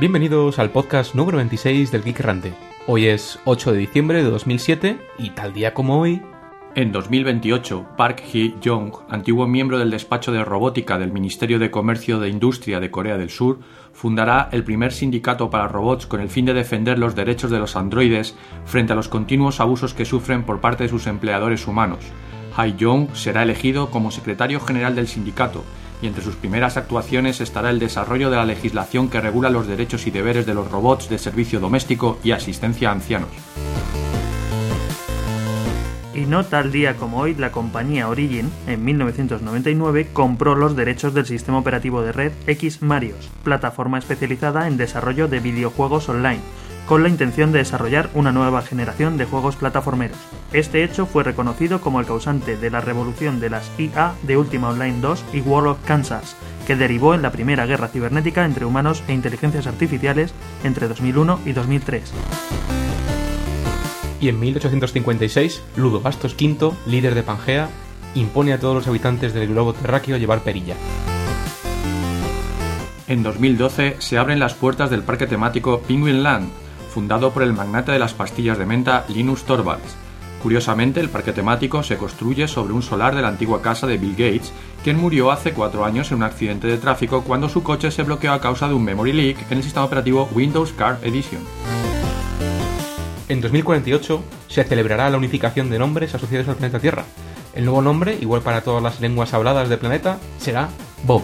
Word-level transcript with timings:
Bienvenidos 0.00 0.58
al 0.58 0.70
podcast 0.70 1.14
número 1.14 1.36
26 1.36 1.92
del 1.92 2.02
Geek 2.02 2.18
Rante. 2.18 2.52
Hoy 2.88 3.06
es 3.06 3.38
8 3.44 3.70
de 3.70 3.78
diciembre 3.78 4.24
de 4.24 4.28
2007 4.28 4.98
y 5.20 5.30
tal 5.30 5.52
día 5.52 5.72
como 5.72 6.00
hoy... 6.00 6.20
En 6.74 6.90
2028, 6.90 7.90
Park 7.96 8.20
Hee-jong, 8.20 8.92
antiguo 9.08 9.46
miembro 9.46 9.78
del 9.78 9.92
despacho 9.92 10.32
de 10.32 10.44
robótica 10.44 10.98
del 10.98 11.12
Ministerio 11.12 11.60
de 11.60 11.70
Comercio 11.70 12.18
de 12.18 12.28
Industria 12.28 12.80
de 12.80 12.90
Corea 12.90 13.16
del 13.16 13.30
Sur, 13.30 13.60
fundará 13.92 14.48
el 14.50 14.64
primer 14.64 14.92
sindicato 14.92 15.48
para 15.48 15.68
robots 15.68 16.06
con 16.06 16.20
el 16.20 16.28
fin 16.28 16.46
de 16.46 16.54
defender 16.54 16.98
los 16.98 17.14
derechos 17.14 17.52
de 17.52 17.60
los 17.60 17.76
androides 17.76 18.34
frente 18.64 18.94
a 18.94 18.96
los 18.96 19.06
continuos 19.06 19.60
abusos 19.60 19.94
que 19.94 20.04
sufren 20.04 20.42
por 20.42 20.60
parte 20.60 20.82
de 20.82 20.90
sus 20.90 21.06
empleadores 21.06 21.68
humanos. 21.68 22.00
Hae-jong 22.56 23.14
será 23.14 23.44
elegido 23.44 23.90
como 23.90 24.10
secretario 24.10 24.58
general 24.58 24.96
del 24.96 25.06
sindicato 25.06 25.62
y 26.04 26.06
entre 26.06 26.22
sus 26.22 26.36
primeras 26.36 26.76
actuaciones 26.76 27.40
estará 27.40 27.70
el 27.70 27.78
desarrollo 27.78 28.28
de 28.28 28.36
la 28.36 28.44
legislación 28.44 29.08
que 29.08 29.22
regula 29.22 29.48
los 29.48 29.66
derechos 29.66 30.06
y 30.06 30.10
deberes 30.10 30.44
de 30.44 30.52
los 30.52 30.70
robots 30.70 31.08
de 31.08 31.18
servicio 31.18 31.60
doméstico 31.60 32.18
y 32.22 32.32
asistencia 32.32 32.90
a 32.90 32.92
ancianos. 32.92 33.30
Y 36.12 36.26
no 36.26 36.44
tal 36.44 36.72
día 36.72 36.96
como 36.96 37.20
hoy, 37.20 37.34
la 37.34 37.52
compañía 37.52 38.10
Origin, 38.10 38.50
en 38.66 38.84
1999, 38.84 40.10
compró 40.12 40.54
los 40.54 40.76
derechos 40.76 41.14
del 41.14 41.24
sistema 41.24 41.58
operativo 41.58 42.02
de 42.02 42.12
red 42.12 42.32
X 42.46 42.82
Marios, 42.82 43.30
plataforma 43.42 43.98
especializada 43.98 44.68
en 44.68 44.76
desarrollo 44.76 45.26
de 45.26 45.40
videojuegos 45.40 46.10
online, 46.10 46.42
con 46.86 47.02
la 47.02 47.08
intención 47.08 47.52
de 47.52 47.58
desarrollar 47.58 48.10
una 48.14 48.32
nueva 48.32 48.62
generación 48.62 49.16
de 49.16 49.24
juegos 49.24 49.56
plataformeros. 49.56 50.18
Este 50.52 50.84
hecho 50.84 51.06
fue 51.06 51.24
reconocido 51.24 51.80
como 51.80 52.00
el 52.00 52.06
causante 52.06 52.56
de 52.56 52.70
la 52.70 52.80
revolución 52.80 53.40
de 53.40 53.50
las 53.50 53.70
IA 53.78 54.14
de 54.22 54.36
Ultima 54.36 54.70
Online 54.70 55.00
2 55.00 55.24
y 55.32 55.40
World 55.40 55.68
of 55.68 55.84
Kansas, 55.84 56.36
que 56.66 56.76
derivó 56.76 57.14
en 57.14 57.22
la 57.22 57.32
primera 57.32 57.66
guerra 57.66 57.88
cibernética 57.88 58.44
entre 58.44 58.64
humanos 58.64 59.02
e 59.08 59.12
inteligencias 59.12 59.66
artificiales 59.66 60.34
entre 60.62 60.88
2001 60.88 61.40
y 61.44 61.52
2003 61.52 62.12
y 64.24 64.30
en 64.30 64.40
1856 64.40 65.62
Ludo 65.76 66.00
Bastos 66.00 66.34
V, 66.40 66.72
líder 66.86 67.14
de 67.14 67.22
Pangea, 67.22 67.68
impone 68.14 68.54
a 68.54 68.58
todos 68.58 68.74
los 68.74 68.88
habitantes 68.88 69.34
del 69.34 69.48
globo 69.48 69.74
terráqueo 69.74 70.16
llevar 70.16 70.40
perilla. 70.40 70.76
En 73.06 73.22
2012 73.22 73.96
se 73.98 74.16
abren 74.16 74.38
las 74.38 74.54
puertas 74.54 74.88
del 74.88 75.02
parque 75.02 75.26
temático 75.26 75.80
Penguin 75.80 76.22
Land, 76.22 76.48
fundado 76.94 77.32
por 77.32 77.42
el 77.42 77.52
magnate 77.52 77.90
de 77.90 77.98
las 77.98 78.14
pastillas 78.14 78.56
de 78.56 78.66
menta 78.66 79.04
Linus 79.08 79.42
Torvalds. 79.42 79.96
Curiosamente, 80.40 81.00
el 81.00 81.08
parque 81.08 81.32
temático 81.32 81.82
se 81.82 81.96
construye 81.96 82.46
sobre 82.46 82.72
un 82.72 82.82
solar 82.82 83.16
de 83.16 83.22
la 83.22 83.28
antigua 83.28 83.60
casa 83.60 83.88
de 83.88 83.98
Bill 83.98 84.12
Gates, 84.12 84.52
quien 84.84 85.00
murió 85.00 85.32
hace 85.32 85.52
cuatro 85.52 85.84
años 85.84 86.12
en 86.12 86.18
un 86.18 86.22
accidente 86.22 86.68
de 86.68 86.78
tráfico 86.78 87.24
cuando 87.24 87.48
su 87.48 87.64
coche 87.64 87.90
se 87.90 88.04
bloqueó 88.04 88.32
a 88.32 88.40
causa 88.40 88.68
de 88.68 88.74
un 88.74 88.84
memory 88.84 89.12
leak 89.12 89.50
en 89.50 89.58
el 89.58 89.64
sistema 89.64 89.86
operativo 89.86 90.28
Windows 90.32 90.72
Car 90.72 91.00
Edition. 91.02 91.42
En 93.28 93.40
2048 93.40 94.22
se 94.46 94.62
celebrará 94.62 95.10
la 95.10 95.18
unificación 95.18 95.70
de 95.70 95.80
nombres 95.80 96.14
asociados 96.14 96.46
al 96.46 96.56
planeta 96.56 96.78
Tierra. 96.78 97.04
El 97.54 97.64
nuevo 97.64 97.82
nombre, 97.82 98.16
igual 98.20 98.42
para 98.42 98.60
todas 98.60 98.82
las 98.82 99.00
lenguas 99.00 99.34
habladas 99.34 99.68
del 99.68 99.78
planeta, 99.78 100.18
será 100.38 100.68
Bob. 101.04 101.22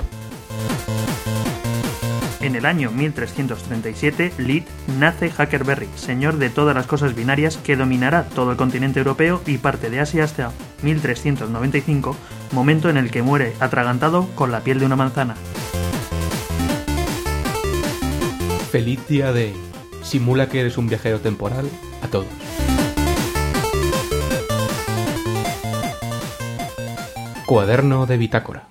En 2.41 2.57
el 2.57 2.65
año 2.65 2.91
1337, 2.91 4.33
Lid 4.39 4.63
nace 4.99 5.31
Hackerberry, 5.31 5.89
señor 5.95 6.39
de 6.39 6.49
todas 6.49 6.75
las 6.75 6.87
cosas 6.87 7.15
binarias 7.15 7.59
que 7.59 7.77
dominará 7.77 8.25
todo 8.25 8.51
el 8.53 8.57
continente 8.57 8.99
europeo 8.99 9.43
y 9.47 9.59
parte 9.59 9.91
de 9.91 10.01
Asia 10.01 10.25
hasta 10.25 10.53
1395, 10.83 12.17
momento 12.53 12.89
en 12.89 12.97
el 12.97 13.11
que 13.11 13.21
muere 13.23 13.53
atragantado 13.61 14.27
con 14.35 14.51
la 14.51 14.61
piel 14.61 14.79
de 14.79 14.87
una 14.87 14.97
manzana. 14.97 15.35
Feliz 18.71 19.07
día 19.07 19.33
de... 19.33 19.53
Simula 20.03 20.49
que 20.49 20.61
eres 20.61 20.79
un 20.79 20.89
viajero 20.89 21.21
temporal 21.21 21.69
a 22.03 22.09
todos. 22.09 22.27
Cuaderno 27.45 28.07
de 28.07 28.17
bitácora. 28.17 28.70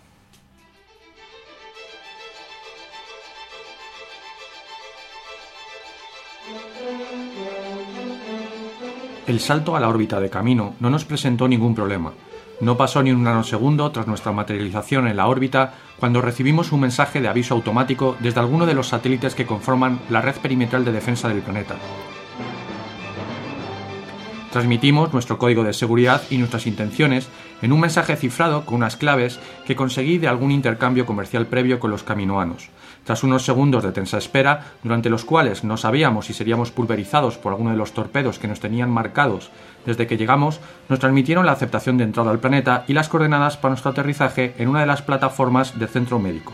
El 9.29 9.39
salto 9.39 9.75
a 9.75 9.79
la 9.79 9.89
órbita 9.89 10.19
de 10.19 10.31
camino 10.31 10.73
no 10.79 10.89
nos 10.89 11.05
presentó 11.05 11.47
ningún 11.47 11.75
problema. 11.75 12.13
No 12.61 12.77
pasó 12.77 13.03
ni 13.03 13.11
un 13.11 13.23
nanosegundo 13.23 13.91
tras 13.91 14.07
nuestra 14.07 14.31
materialización 14.31 15.07
en 15.07 15.17
la 15.17 15.27
órbita 15.27 15.75
cuando 15.99 16.19
recibimos 16.19 16.71
un 16.71 16.79
mensaje 16.79 17.21
de 17.21 17.27
aviso 17.27 17.53
automático 17.53 18.17
desde 18.21 18.39
alguno 18.39 18.65
de 18.65 18.73
los 18.73 18.87
satélites 18.87 19.35
que 19.35 19.45
conforman 19.45 19.99
la 20.09 20.21
red 20.21 20.33
perimetral 20.37 20.83
de 20.83 20.93
defensa 20.93 21.29
del 21.29 21.43
planeta. 21.43 21.75
Transmitimos 24.51 25.13
nuestro 25.13 25.37
código 25.37 25.63
de 25.63 25.73
seguridad 25.73 26.23
y 26.31 26.39
nuestras 26.39 26.65
intenciones 26.65 27.29
en 27.61 27.71
un 27.71 27.81
mensaje 27.81 28.15
cifrado 28.15 28.65
con 28.65 28.77
unas 28.77 28.97
claves 28.97 29.39
que 29.63 29.75
conseguí 29.75 30.17
de 30.17 30.27
algún 30.27 30.49
intercambio 30.49 31.05
comercial 31.05 31.45
previo 31.45 31.79
con 31.79 31.91
los 31.91 32.01
caminoanos. 32.01 32.71
Tras 33.03 33.23
unos 33.23 33.43
segundos 33.43 33.83
de 33.83 33.91
tensa 33.91 34.17
espera, 34.17 34.65
durante 34.83 35.09
los 35.09 35.25
cuales 35.25 35.63
no 35.63 35.77
sabíamos 35.77 36.27
si 36.27 36.33
seríamos 36.33 36.71
pulverizados 36.71 37.37
por 37.37 37.53
alguno 37.53 37.71
de 37.71 37.77
los 37.77 37.93
torpedos 37.93 38.39
que 38.39 38.47
nos 38.47 38.59
tenían 38.59 38.89
marcados 38.89 39.49
desde 39.85 40.07
que 40.07 40.17
llegamos, 40.17 40.59
nos 40.89 40.99
transmitieron 40.99 41.45
la 41.45 41.53
aceptación 41.53 41.97
de 41.97 42.03
entrada 42.03 42.31
al 42.31 42.39
planeta 42.39 42.83
y 42.87 42.93
las 42.93 43.09
coordenadas 43.09 43.57
para 43.57 43.71
nuestro 43.71 43.91
aterrizaje 43.91 44.53
en 44.57 44.67
una 44.67 44.81
de 44.81 44.85
las 44.85 45.01
plataformas 45.01 45.79
del 45.79 45.87
centro 45.87 46.19
médico. 46.19 46.53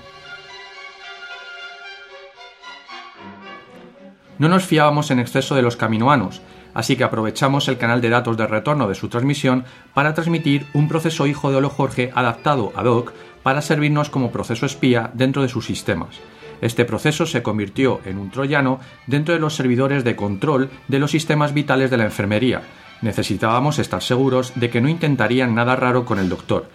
No 4.38 4.50
nos 4.50 4.66
fiábamos 4.66 5.12
en 5.12 5.20
exceso 5.20 5.56
de 5.56 5.62
los 5.62 5.78
caminoanos, 5.78 6.42
así 6.74 6.98
que 6.98 7.06
aprovechamos 7.06 7.70
el 7.70 7.78
canal 7.78 8.02
de 8.02 8.10
datos 8.10 8.36
de 8.36 8.46
retorno 8.46 8.88
de 8.88 8.96
su 8.96 9.08
transmisión 9.08 9.64
para 9.94 10.14
transmitir 10.14 10.68
un 10.74 10.90
proceso 10.90 11.26
hijo 11.26 11.50
de 11.50 11.58
Olo 11.58 11.70
Jorge 11.70 12.12
adaptado 12.14 12.74
ad 12.76 12.86
hoc 12.86 13.14
para 13.44 13.62
servirnos 13.62 14.10
como 14.10 14.32
proceso 14.32 14.66
espía 14.66 15.10
dentro 15.14 15.42
de 15.42 15.48
sus 15.48 15.66
sistemas. 15.66 16.20
Este 16.66 16.84
proceso 16.84 17.28
se 17.28 17.44
convirtió 17.44 18.02
en 18.06 18.18
un 18.18 18.32
troyano 18.32 18.80
dentro 19.06 19.36
de 19.36 19.40
los 19.40 19.54
servidores 19.54 20.04
de 20.04 20.16
control 20.16 20.72
de 20.88 20.98
los 20.98 21.12
sistemas 21.12 21.54
vitales 21.54 21.92
de 21.92 21.98
la 21.98 22.06
enfermería. 22.06 22.64
Necesitábamos 23.04 23.78
estar 23.78 24.02
seguros 24.02 24.52
de 24.56 24.72
que 24.72 24.82
no 24.82 24.90
intentarían 24.90 25.54
nada 25.54 25.76
raro 25.76 26.06
con 26.06 26.18
el 26.18 26.28
doctor, 26.28 26.68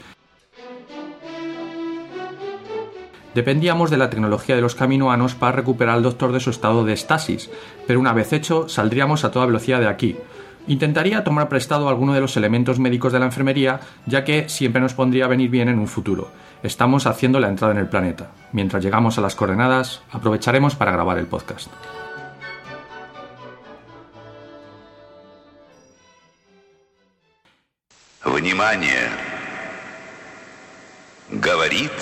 Dependíamos 3.35 3.91
de 3.91 3.97
la 3.97 4.11
tecnología 4.11 4.57
de 4.57 4.63
los 4.63 4.75
caminoanos 4.75 5.35
para 5.35 5.53
recuperar 5.53 5.97
al 5.97 6.03
doctor 6.03 6.33
de 6.33 6.41
su 6.41 6.51
estado 6.51 6.85
de 6.85 6.93
estasis, 6.93 7.49
pero 7.87 8.01
una 8.01 8.13
vez 8.13 8.33
hecho 8.33 8.69
saldríamos 8.69 9.25
a 9.25 9.31
toda 9.31 9.47
velocidad 9.47 9.79
de 9.79 9.87
aquí. 9.89 10.17
Intentaría 10.67 11.25
tomar 11.25 11.49
prestado 11.49 11.89
alguno 11.89 12.13
de 12.13 12.21
los 12.21 12.37
elementos 12.37 12.79
médicos 12.79 13.13
de 13.13 13.21
la 13.21 13.27
enfermería, 13.27 13.81
ya 14.07 14.25
que 14.25 14.49
siempre 14.49 14.81
nos 14.81 14.95
pondría 14.95 15.27
a 15.27 15.29
venir 15.29 15.49
bien 15.49 15.69
en 15.69 15.79
un 15.79 15.87
futuro. 15.87 16.29
Estamos 16.63 17.07
haciendo 17.07 17.41
la 17.41 17.49
entrada 17.49 17.73
en 17.73 17.79
el 17.79 17.89
planeta. 17.89 18.33
Mientras 18.53 18.85
llegamos 18.85 19.17
a 19.17 19.23
las 19.23 19.35
coordenadas, 19.35 20.03
aprovecharemos 20.13 20.75
para 20.75 20.93
grabar 20.93 21.17
el 21.17 21.27
podcast. 21.27 21.69
Внимание! 28.25 29.09
Говорит 31.31 31.93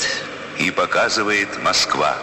и 0.59 0.73
показывает 0.73 1.63
Москва. 1.63 2.17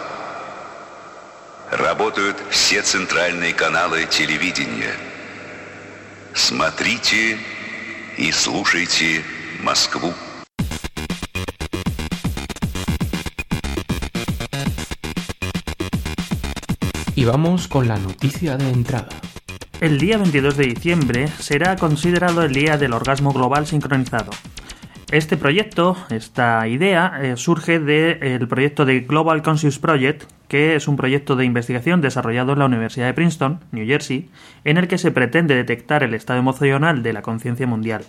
Работают 1.70 2.36
все 2.50 2.82
центральные 2.82 3.54
каналы 3.54 4.04
телевидения. 4.04 4.92
Смотрите 6.34 7.38
и 8.18 8.30
слушайте 8.30 9.24
Москву. 9.62 10.12
Vamos 17.26 17.66
con 17.66 17.88
la 17.88 17.98
noticia 17.98 18.56
de 18.56 18.70
entrada. 18.70 19.08
El 19.80 19.98
día 19.98 20.16
22 20.16 20.56
de 20.56 20.66
diciembre 20.66 21.26
será 21.26 21.74
considerado 21.76 22.42
el 22.42 22.52
Día 22.52 22.78
del 22.78 22.92
Orgasmo 22.92 23.32
Global 23.32 23.66
Sincronizado. 23.66 24.30
Este 25.10 25.36
proyecto, 25.36 25.96
esta 26.10 26.66
idea, 26.68 27.18
eh, 27.20 27.36
surge 27.36 27.80
del 27.80 28.46
proyecto 28.46 28.84
de 28.84 29.00
Global 29.00 29.42
Conscious 29.42 29.78
Project, 29.78 30.24
que 30.48 30.76
es 30.76 30.86
un 30.86 30.96
proyecto 30.96 31.34
de 31.34 31.44
investigación 31.44 32.00
desarrollado 32.00 32.52
en 32.52 32.60
la 32.60 32.66
Universidad 32.66 33.06
de 33.06 33.14
Princeton, 33.14 33.60
New 33.72 33.86
Jersey, 33.86 34.30
en 34.64 34.76
el 34.76 34.86
que 34.86 34.98
se 34.98 35.10
pretende 35.10 35.56
detectar 35.56 36.04
el 36.04 36.14
estado 36.14 36.38
emocional 36.38 37.02
de 37.02 37.12
la 37.12 37.22
conciencia 37.22 37.66
mundial. 37.66 38.04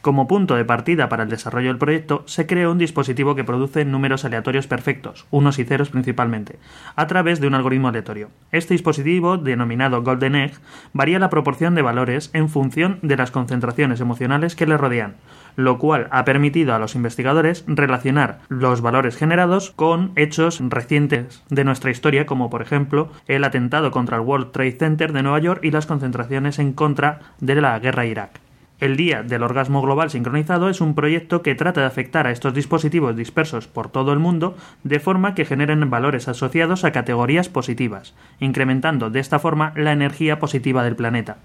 Como 0.00 0.26
punto 0.26 0.56
de 0.56 0.64
partida 0.64 1.10
para 1.10 1.24
el 1.24 1.28
desarrollo 1.28 1.68
del 1.68 1.76
proyecto, 1.76 2.22
se 2.24 2.46
creó 2.46 2.72
un 2.72 2.78
dispositivo 2.78 3.34
que 3.34 3.44
produce 3.44 3.84
números 3.84 4.24
aleatorios 4.24 4.66
perfectos, 4.66 5.26
unos 5.30 5.58
y 5.58 5.64
ceros 5.64 5.90
principalmente, 5.90 6.58
a 6.96 7.06
través 7.06 7.38
de 7.38 7.46
un 7.46 7.54
algoritmo 7.54 7.88
aleatorio. 7.88 8.30
Este 8.50 8.72
dispositivo, 8.72 9.36
denominado 9.36 10.02
Golden 10.02 10.36
Egg, 10.36 10.52
varía 10.94 11.18
la 11.18 11.28
proporción 11.28 11.74
de 11.74 11.82
valores 11.82 12.30
en 12.32 12.48
función 12.48 12.98
de 13.02 13.18
las 13.18 13.30
concentraciones 13.30 14.00
emocionales 14.00 14.56
que 14.56 14.64
le 14.66 14.78
rodean, 14.78 15.16
lo 15.56 15.78
cual 15.78 16.08
ha 16.12 16.24
permitido 16.24 16.74
a 16.74 16.78
los 16.78 16.94
investigadores 16.94 17.64
relacionar 17.66 18.38
los 18.48 18.80
valores 18.80 19.18
generados 19.18 19.70
con 19.70 20.12
hechos 20.16 20.62
recientes 20.66 21.44
de 21.50 21.64
nuestra 21.64 21.90
historia, 21.90 22.24
como 22.24 22.48
por 22.48 22.62
ejemplo 22.62 23.10
el 23.28 23.44
atentado 23.44 23.90
contra 23.90 24.16
el 24.16 24.22
World 24.22 24.52
Trade 24.52 24.78
Center 24.78 25.12
de 25.12 25.22
Nueva 25.22 25.40
York 25.40 25.60
y 25.62 25.72
las 25.72 25.84
concentraciones 25.84 26.58
en 26.58 26.72
contra 26.72 27.18
de 27.40 27.56
la 27.56 27.78
guerra 27.78 28.06
Irak. 28.06 28.40
El 28.80 28.96
Día 28.96 29.22
del 29.22 29.42
Orgasmo 29.42 29.82
Global 29.82 30.10
Sincronizado 30.10 30.70
es 30.70 30.80
un 30.80 30.94
proyecto 30.94 31.42
que 31.42 31.54
trata 31.54 31.82
de 31.82 31.86
afectar 31.86 32.26
a 32.26 32.30
estos 32.30 32.54
dispositivos 32.54 33.14
dispersos 33.14 33.68
por 33.68 33.90
todo 33.90 34.14
el 34.14 34.18
mundo 34.18 34.56
de 34.84 35.00
forma 35.00 35.34
que 35.34 35.44
generen 35.44 35.90
valores 35.90 36.28
asociados 36.28 36.84
a 36.84 36.90
categorías 36.90 37.50
positivas, 37.50 38.14
incrementando 38.40 39.10
de 39.10 39.20
esta 39.20 39.38
forma 39.38 39.74
la 39.76 39.92
energía 39.92 40.38
positiva 40.38 40.82
del 40.82 40.96
planeta. 40.96 41.36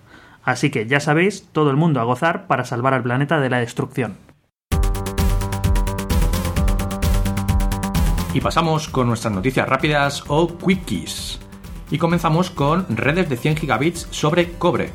Así 0.46 0.70
que 0.70 0.88
ya 0.88 1.02
sabéis, 1.02 1.50
todo 1.52 1.72
el 1.72 1.76
mundo 1.76 2.00
a 2.00 2.06
gozar 2.06 2.48
para 2.48 2.64
salvar 2.64 2.94
al 2.94 3.04
planeta 3.04 3.42
de 3.42 3.50
la 3.50 3.60
destrucción. 3.60 4.16
Y 8.34 8.40
pasamos 8.40 8.88
con 8.88 9.08
nuestras 9.08 9.34
noticias 9.34 9.68
rápidas 9.68 10.24
o 10.28 10.58
quickies. 10.58 11.42
Y 11.92 11.98
comenzamos 11.98 12.50
con 12.50 12.86
redes 12.96 13.28
de 13.28 13.38
100 13.38 13.58
gigabits 13.58 14.08
sobre 14.12 14.54
cobre, 14.54 14.92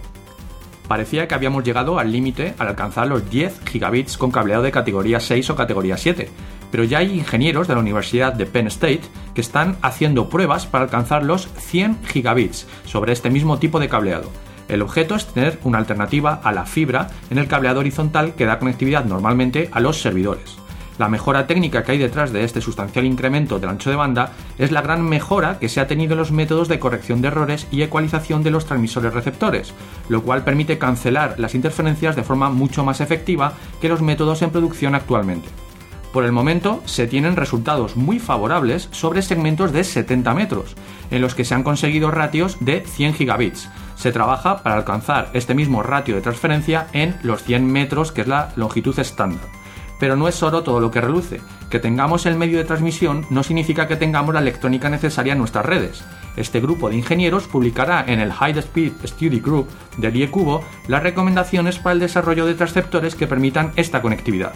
parecía 0.90 1.28
que 1.28 1.36
habíamos 1.36 1.62
llegado 1.62 2.00
al 2.00 2.10
límite 2.10 2.52
al 2.58 2.66
alcanzar 2.66 3.06
los 3.06 3.30
10 3.30 3.60
gigabits 3.64 4.18
con 4.18 4.32
cableado 4.32 4.64
de 4.64 4.72
categoría 4.72 5.20
6 5.20 5.50
o 5.50 5.54
categoría 5.54 5.96
7, 5.96 6.28
pero 6.72 6.82
ya 6.82 6.98
hay 6.98 7.16
ingenieros 7.16 7.68
de 7.68 7.74
la 7.74 7.80
Universidad 7.80 8.32
de 8.32 8.44
Penn 8.44 8.66
State 8.66 9.02
que 9.32 9.40
están 9.40 9.76
haciendo 9.82 10.28
pruebas 10.28 10.66
para 10.66 10.82
alcanzar 10.82 11.24
los 11.24 11.46
100 11.58 11.98
gigabits 12.06 12.66
sobre 12.86 13.12
este 13.12 13.30
mismo 13.30 13.60
tipo 13.60 13.78
de 13.78 13.88
cableado. 13.88 14.32
El 14.66 14.82
objeto 14.82 15.14
es 15.14 15.26
tener 15.26 15.60
una 15.62 15.78
alternativa 15.78 16.40
a 16.42 16.50
la 16.50 16.66
fibra 16.66 17.06
en 17.30 17.38
el 17.38 17.46
cableado 17.46 17.78
horizontal 17.78 18.34
que 18.34 18.46
da 18.46 18.58
conectividad 18.58 19.04
normalmente 19.04 19.68
a 19.70 19.78
los 19.78 20.00
servidores. 20.00 20.59
La 21.00 21.08
mejora 21.08 21.46
técnica 21.46 21.82
que 21.82 21.92
hay 21.92 21.98
detrás 21.98 22.30
de 22.30 22.44
este 22.44 22.60
sustancial 22.60 23.06
incremento 23.06 23.58
del 23.58 23.70
ancho 23.70 23.88
de 23.88 23.96
banda 23.96 24.32
es 24.58 24.70
la 24.70 24.82
gran 24.82 25.02
mejora 25.02 25.58
que 25.58 25.70
se 25.70 25.80
ha 25.80 25.86
tenido 25.86 26.12
en 26.12 26.18
los 26.18 26.30
métodos 26.30 26.68
de 26.68 26.78
corrección 26.78 27.22
de 27.22 27.28
errores 27.28 27.66
y 27.70 27.80
ecualización 27.80 28.42
de 28.42 28.50
los 28.50 28.66
transmisores 28.66 29.14
receptores, 29.14 29.72
lo 30.10 30.22
cual 30.22 30.44
permite 30.44 30.76
cancelar 30.76 31.36
las 31.38 31.54
interferencias 31.54 32.16
de 32.16 32.22
forma 32.22 32.50
mucho 32.50 32.84
más 32.84 33.00
efectiva 33.00 33.54
que 33.80 33.88
los 33.88 34.02
métodos 34.02 34.42
en 34.42 34.50
producción 34.50 34.94
actualmente. 34.94 35.48
Por 36.12 36.26
el 36.26 36.32
momento 36.32 36.82
se 36.84 37.06
tienen 37.06 37.34
resultados 37.34 37.96
muy 37.96 38.18
favorables 38.18 38.90
sobre 38.90 39.22
segmentos 39.22 39.72
de 39.72 39.84
70 39.84 40.34
metros, 40.34 40.76
en 41.10 41.22
los 41.22 41.34
que 41.34 41.46
se 41.46 41.54
han 41.54 41.62
conseguido 41.62 42.10
ratios 42.10 42.58
de 42.60 42.82
100 42.82 43.14
gigabits. 43.14 43.70
Se 43.96 44.12
trabaja 44.12 44.62
para 44.62 44.76
alcanzar 44.76 45.30
este 45.32 45.54
mismo 45.54 45.82
ratio 45.82 46.14
de 46.14 46.20
transferencia 46.20 46.88
en 46.92 47.16
los 47.22 47.42
100 47.42 47.64
metros, 47.72 48.12
que 48.12 48.20
es 48.20 48.28
la 48.28 48.52
longitud 48.56 48.98
estándar. 48.98 49.59
Pero 50.00 50.16
no 50.16 50.26
es 50.26 50.42
oro 50.42 50.64
todo 50.64 50.80
lo 50.80 50.90
que 50.90 51.00
reluce. 51.00 51.40
Que 51.70 51.78
tengamos 51.78 52.26
el 52.26 52.36
medio 52.36 52.58
de 52.58 52.64
transmisión 52.64 53.26
no 53.30 53.44
significa 53.44 53.86
que 53.86 53.94
tengamos 53.94 54.34
la 54.34 54.40
electrónica 54.40 54.90
necesaria 54.90 55.34
en 55.34 55.38
nuestras 55.38 55.64
redes. 55.64 56.02
Este 56.36 56.58
grupo 56.58 56.88
de 56.88 56.96
ingenieros 56.96 57.46
publicará 57.46 58.04
en 58.06 58.18
el 58.18 58.32
High 58.32 58.58
Speed 58.58 58.92
Study 59.04 59.38
Group 59.40 59.68
del 59.98 60.16
IECubo 60.16 60.64
las 60.88 61.02
recomendaciones 61.02 61.78
para 61.78 61.92
el 61.92 62.00
desarrollo 62.00 62.46
de 62.46 62.54
transceptores 62.54 63.14
que 63.14 63.28
permitan 63.28 63.72
esta 63.76 64.02
conectividad. 64.02 64.54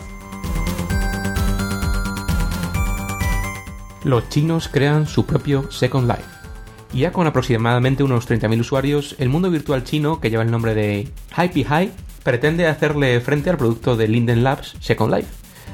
Los 4.02 4.29
chinos 4.29 4.69
crean 4.69 5.06
su 5.06 5.25
propio 5.25 5.70
Second 5.70 6.08
Life. 6.08 6.25
Ya 6.93 7.11
con 7.11 7.26
aproximadamente 7.26 8.05
unos 8.05 8.29
30.000 8.29 8.61
usuarios, 8.61 9.17
el 9.19 9.29
mundo 9.29 9.50
virtual 9.50 9.82
chino, 9.82 10.20
que 10.20 10.31
lleva 10.31 10.43
el 10.43 10.50
nombre 10.50 10.75
de 10.75 11.08
Hype 11.35 11.64
High, 11.64 11.93
pretende 12.25 12.67
hacerle 12.67 13.21
frente 13.21 13.50
al 13.50 13.56
producto 13.56 13.97
de 13.97 14.09
Linden 14.09 14.43
Labs 14.43 14.75
Second 14.81 15.15
Life. 15.15 15.29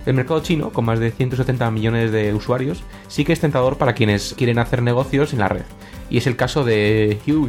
El 0.04 0.14
mercado 0.14 0.40
chino, 0.40 0.70
con 0.70 0.84
más 0.84 0.98
de 0.98 1.10
170 1.10 1.70
millones 1.70 2.12
de 2.12 2.34
usuarios, 2.34 2.82
sí 3.08 3.24
que 3.24 3.32
es 3.32 3.40
tentador 3.40 3.78
para 3.78 3.94
quienes 3.94 4.34
quieren 4.36 4.58
hacer 4.58 4.82
negocios 4.82 5.32
en 5.32 5.38
la 5.38 5.48
red, 5.48 5.64
y 6.10 6.18
es 6.18 6.26
el 6.26 6.36
caso 6.36 6.64
de 6.64 7.18
Hu 7.26 7.48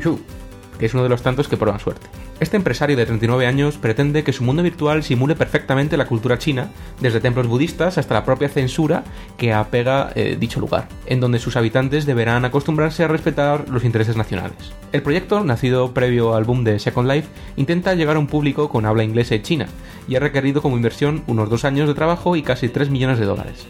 que 0.80 0.86
es 0.86 0.94
uno 0.94 1.03
de 1.03 1.09
los 1.09 1.21
tantos 1.21 1.48
que 1.48 1.57
prueban 1.57 1.80
suerte. 1.80 2.07
Este 2.41 2.57
empresario 2.57 2.97
de 2.97 3.05
39 3.05 3.45
años 3.45 3.77
pretende 3.77 4.23
que 4.23 4.33
su 4.33 4.43
mundo 4.43 4.63
virtual 4.63 5.03
simule 5.03 5.35
perfectamente 5.35 5.95
la 5.95 6.07
cultura 6.07 6.39
china, 6.39 6.71
desde 6.99 7.19
templos 7.19 7.45
budistas 7.45 7.99
hasta 7.99 8.15
la 8.15 8.25
propia 8.25 8.49
censura 8.49 9.03
que 9.38 9.53
apega 9.53 10.11
eh, 10.15 10.38
dicho 10.39 10.59
lugar, 10.59 10.88
en 11.05 11.19
donde 11.19 11.38
sus 11.38 11.55
habitantes 11.55 12.07
deberán 12.07 12.43
acostumbrarse 12.43 13.03
a 13.03 13.07
respetar 13.07 13.69
los 13.69 13.83
intereses 13.83 14.17
nacionales. 14.17 14.73
El 14.91 15.03
proyecto, 15.03 15.43
nacido 15.43 15.93
previo 15.93 16.33
al 16.33 16.45
boom 16.45 16.63
de 16.63 16.79
Second 16.79 17.07
Life, 17.11 17.27
intenta 17.57 17.93
llegar 17.93 18.15
a 18.15 18.19
un 18.19 18.25
público 18.25 18.69
con 18.69 18.87
habla 18.87 19.03
inglesa 19.03 19.35
y 19.35 19.44
china, 19.44 19.67
y 20.07 20.15
ha 20.15 20.19
requerido 20.19 20.63
como 20.63 20.77
inversión 20.77 21.23
unos 21.27 21.47
dos 21.47 21.63
años 21.63 21.87
de 21.87 21.94
trabajo 21.94 22.35
y 22.35 22.41
casi 22.41 22.69
3 22.69 22.89
millones 22.89 23.19
de 23.19 23.25
dólares. 23.25 23.67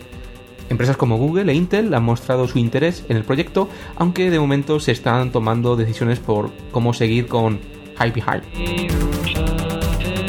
Empresas 0.69 0.95
como 0.95 1.17
Google 1.17 1.51
e 1.51 1.55
Intel 1.55 1.93
han 1.93 2.03
mostrado 2.03 2.47
su 2.47 2.57
interés 2.57 3.03
en 3.09 3.17
el 3.17 3.25
proyecto, 3.25 3.67
aunque 3.97 4.29
de 4.29 4.39
momento 4.39 4.79
se 4.79 4.93
están 4.93 5.33
tomando 5.33 5.75
decisiones 5.75 6.19
por 6.19 6.51
cómo 6.71 6.93
seguir 6.93 7.27
con 7.27 7.59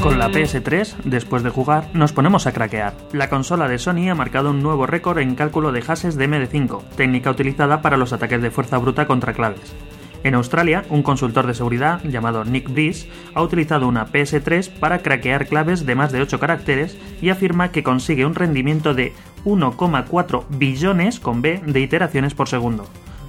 con 0.03 0.19
la 0.19 0.29
PS3, 0.29 0.97
después 1.05 1.43
de 1.43 1.49
jugar, 1.49 1.89
nos 1.95 2.13
ponemos 2.13 2.47
a 2.47 2.53
craquear. 2.53 2.93
La 3.15 3.31
consola 3.31 3.67
de 3.67 3.79
Sony 3.79 4.11
ha 4.11 4.15
marcado 4.15 4.51
un 4.51 4.63
nuevo 4.63 4.87
récord 4.87 5.21
en 5.21 5.35
cálculo 5.35 5.73
de 5.73 5.81
hashes 5.81 6.17
de 6.17 6.29
MD5, 6.29 6.83
técnica 6.97 7.31
utilizada 7.31 7.81
para 7.81 7.97
los 7.97 8.13
ataques 8.13 8.43
de 8.43 8.51
fuerza 8.51 8.77
bruta 8.77 9.07
contra 9.07 9.33
claves. 9.33 9.75
En 10.23 10.35
Australia, 10.35 10.85
un 10.91 11.03
consultor 11.03 11.47
de 11.47 11.55
seguridad 11.55 12.03
llamado 12.05 12.45
Nick 12.45 12.71
Breeze 12.71 13.09
ha 13.33 13.41
utilizado 13.41 13.89
una 13.89 14.07
PS3 14.07 14.69
para 14.79 14.99
craquear 14.99 15.47
claves 15.47 15.87
de 15.87 15.95
más 15.95 16.13
de 16.13 16.21
8 16.21 16.39
caracteres 16.39 16.99
y 17.23 17.31
afirma 17.31 17.73
que 17.73 17.83
consigue 17.83 18.27
un 18.27 18.35
rendimiento 18.35 18.93
de 18.93 19.15
1,4 19.47 20.45
billones 20.51 21.21
con 21.21 21.41
B 21.41 21.63
de 21.65 21.81
iteraciones 21.81 22.35
por 22.35 22.51
segundo. 22.51 22.85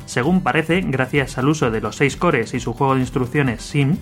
Según 0.05 0.41
parece, 0.41 0.81
gracias 0.81 1.37
al 1.37 1.47
uso 1.47 1.71
de 1.71 1.81
los 1.81 1.95
6 1.95 2.17
cores 2.17 2.53
y 2.53 2.59
su 2.59 2.73
juego 2.73 2.95
de 2.95 3.01
instrucciones 3.01 3.61
SIM, 3.61 3.97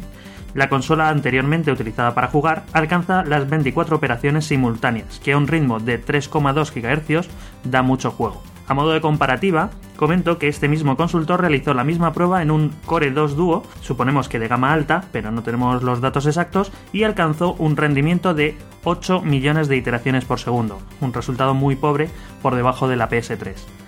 la 0.54 0.70
consola 0.70 1.10
anteriormente 1.10 1.72
utilizada 1.72 2.14
para 2.14 2.28
jugar 2.28 2.64
alcanza 2.74 3.24
las 3.24 3.50
24 3.50 3.96
operaciones 3.96 4.46
simultáneas, 4.46 5.20
que 5.20 5.34
a 5.34 5.38
un 5.38 5.48
ritmo 5.48 5.80
de 5.80 6.04
3,2 6.04 6.72
GHz 6.74 7.30
da 7.64 7.82
mucho 7.82 8.12
juego. 8.12 8.42
A 8.68 8.74
modo 8.74 8.92
de 8.92 9.02
comparativa, 9.02 9.70
comento 9.98 10.38
que 10.38 10.48
este 10.48 10.70
mismo 10.70 10.96
consultor 10.96 11.42
realizó 11.42 11.74
la 11.74 11.84
misma 11.84 12.14
prueba 12.14 12.42
en 12.42 12.52
un 12.52 12.70
Core 12.86 13.12
2 13.12 13.36
Duo, 13.36 13.64
suponemos 13.82 14.30
que 14.30 14.40
de 14.40 14.48
gama 14.48 14.72
alta, 14.72 15.04
pero 15.12 15.30
no 15.32 15.44
tenemos 15.44 15.84
los 15.84 16.00
datos 16.00 16.26
exactos, 16.26 16.72
y 16.94 17.04
alcanzó 17.04 17.54
un 17.56 17.76
rendimiento 17.76 18.34
de 18.34 18.58
8 18.84 19.24
millones 19.24 19.68
de 19.68 19.76
iteraciones 19.76 20.24
por 20.26 20.40
segundo, 20.40 20.80
un 21.02 21.12
resultado 21.12 21.54
muy 21.54 21.76
pobre 21.76 22.10
por 22.42 22.56
debajo 22.56 22.88
de 22.88 22.96
la 22.96 23.10
PS3. 23.10 23.81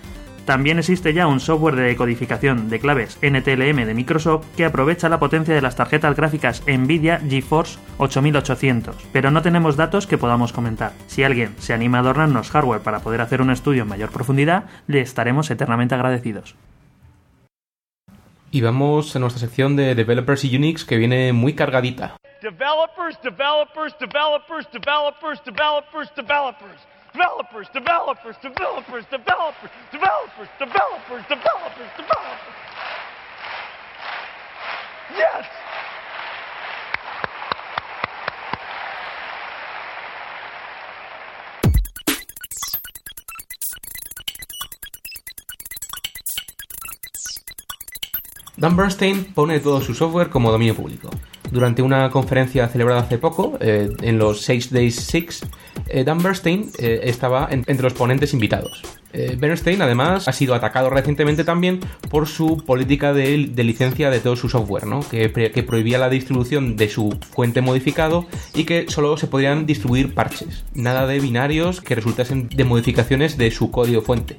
También 0.44 0.78
existe 0.78 1.14
ya 1.14 1.26
un 1.26 1.40
software 1.40 1.74
de 1.74 1.84
decodificación 1.84 2.68
de 2.68 2.78
claves 2.78 3.18
NTLM 3.22 3.86
de 3.86 3.94
Microsoft 3.94 4.46
que 4.56 4.66
aprovecha 4.66 5.08
la 5.08 5.18
potencia 5.18 5.54
de 5.54 5.62
las 5.62 5.76
tarjetas 5.76 6.16
gráficas 6.16 6.62
Nvidia 6.66 7.18
GeForce 7.26 7.78
8800, 7.98 8.96
pero 9.12 9.30
no 9.30 9.40
tenemos 9.40 9.76
datos 9.76 10.06
que 10.06 10.18
podamos 10.18 10.52
comentar. 10.52 10.92
Si 11.06 11.24
alguien 11.24 11.54
se 11.58 11.72
anima 11.72 11.98
a 11.98 12.00
adornarnos 12.02 12.50
hardware 12.50 12.82
para 12.82 13.00
poder 13.00 13.22
hacer 13.22 13.40
un 13.40 13.50
estudio 13.50 13.82
en 13.82 13.88
mayor 13.88 14.10
profundidad, 14.10 14.64
le 14.86 15.00
estaremos 15.00 15.50
eternamente 15.50 15.94
agradecidos. 15.94 16.54
Y 18.50 18.60
vamos 18.60 19.16
a 19.16 19.18
nuestra 19.18 19.40
sección 19.40 19.74
de 19.74 19.94
Developers 19.94 20.44
y 20.44 20.56
Unix 20.56 20.84
que 20.84 20.96
viene 20.96 21.32
muy 21.32 21.54
cargadita. 21.54 22.16
Developers, 22.40 23.18
developers, 23.22 23.98
developers, 23.98 24.70
developers, 24.70 25.42
developers, 25.44 26.14
developers 26.14 26.14
developers, 26.14 26.93
developers, 27.14 27.68
developers, 27.72 28.36
developers, 28.42 29.04
developers, 29.08 29.70
developers, 29.92 30.48
developers, 30.58 31.24
developers. 31.96 32.54
Yes! 35.16 35.46
Dan 48.56 48.76
Bernstein 48.76 49.32
pone 49.34 49.60
todo 49.60 49.80
su 49.80 49.94
software 49.94 50.30
como 50.30 50.50
dominio 50.50 50.74
público. 50.74 51.10
Durante 51.54 51.82
una 51.82 52.10
conferencia 52.10 52.66
celebrada 52.66 53.02
hace 53.02 53.16
poco, 53.16 53.56
eh, 53.60 53.88
en 54.02 54.18
los 54.18 54.42
6 54.42 54.72
Days 54.72 54.96
6, 54.96 55.42
eh, 55.86 56.02
Dan 56.02 56.20
Bernstein 56.20 56.68
eh, 56.80 57.02
estaba 57.04 57.48
entre 57.48 57.80
los 57.80 57.92
ponentes 57.92 58.32
invitados. 58.34 58.82
Eh, 59.12 59.36
Bernstein 59.38 59.80
además 59.80 60.26
ha 60.26 60.32
sido 60.32 60.56
atacado 60.56 60.90
recientemente 60.90 61.44
también 61.44 61.78
por 62.10 62.26
su 62.26 62.64
política 62.66 63.12
de, 63.12 63.36
licencia 63.36 64.10
de 64.10 64.18
todo 64.18 64.34
su 64.34 64.48
software, 64.48 64.88
¿no? 64.88 65.08
que, 65.08 65.30
que, 65.30 65.62
prohibía 65.62 65.98
la 65.98 66.10
distribución 66.10 66.74
de 66.74 66.88
su 66.88 67.16
fuente 67.30 67.60
modificado 67.60 68.26
y 68.52 68.64
que 68.64 68.86
solo 68.88 69.16
se 69.16 69.28
podían 69.28 69.64
distribuir 69.64 70.12
parches, 70.12 70.64
nada 70.74 71.06
de 71.06 71.20
binarios 71.20 71.80
que 71.80 71.94
resultasen 71.94 72.48
de 72.48 72.64
modificaciones 72.64 73.38
de 73.38 73.52
su 73.52 73.70
código 73.70 74.02
fuente. 74.02 74.38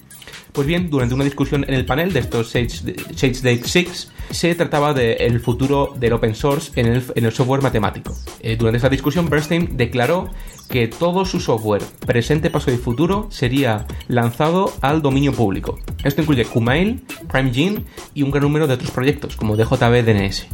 Pues 0.56 0.68
bien, 0.68 0.90
durante 0.90 1.14
una 1.14 1.26
discusión 1.26 1.66
en 1.68 1.74
el 1.74 1.86
panel 1.86 2.14
de 2.14 2.22
estos 2.22 2.52
Sage 2.52 3.42
Day 3.44 3.62
6, 3.62 4.12
se 4.32 4.56
trataba 4.56 4.94
del 4.94 5.42
futuro 5.42 5.94
del 6.00 6.14
open 6.14 6.34
source 6.34 6.72
en 6.80 6.88
el, 6.88 7.32
software 7.34 7.62
matemático. 7.62 8.16
Eh, 8.40 8.56
durante 8.56 8.78
esa 8.78 8.88
discusión, 8.88 9.30
Bernstein 9.30 9.76
declaró 9.76 10.30
que 10.70 10.88
todo 10.88 11.26
su 11.26 11.42
software, 11.42 11.84
presente, 12.06 12.50
pasado 12.50 12.74
y 12.74 12.78
futuro, 12.78 13.28
sería 13.32 13.86
lanzado 14.08 14.72
al 14.80 15.02
dominio 15.02 15.34
público. 15.34 15.78
Esto 16.06 16.22
incluye 16.22 16.46
Kumail, 16.46 17.04
PrimeGene 17.30 17.84
y 18.14 18.24
un 18.24 18.32
gran 18.32 18.44
número 18.44 18.66
de 18.66 18.76
otros 18.76 18.92
proyectos, 18.92 19.36
como 19.36 19.58
DJB-DNS. 19.58 20.48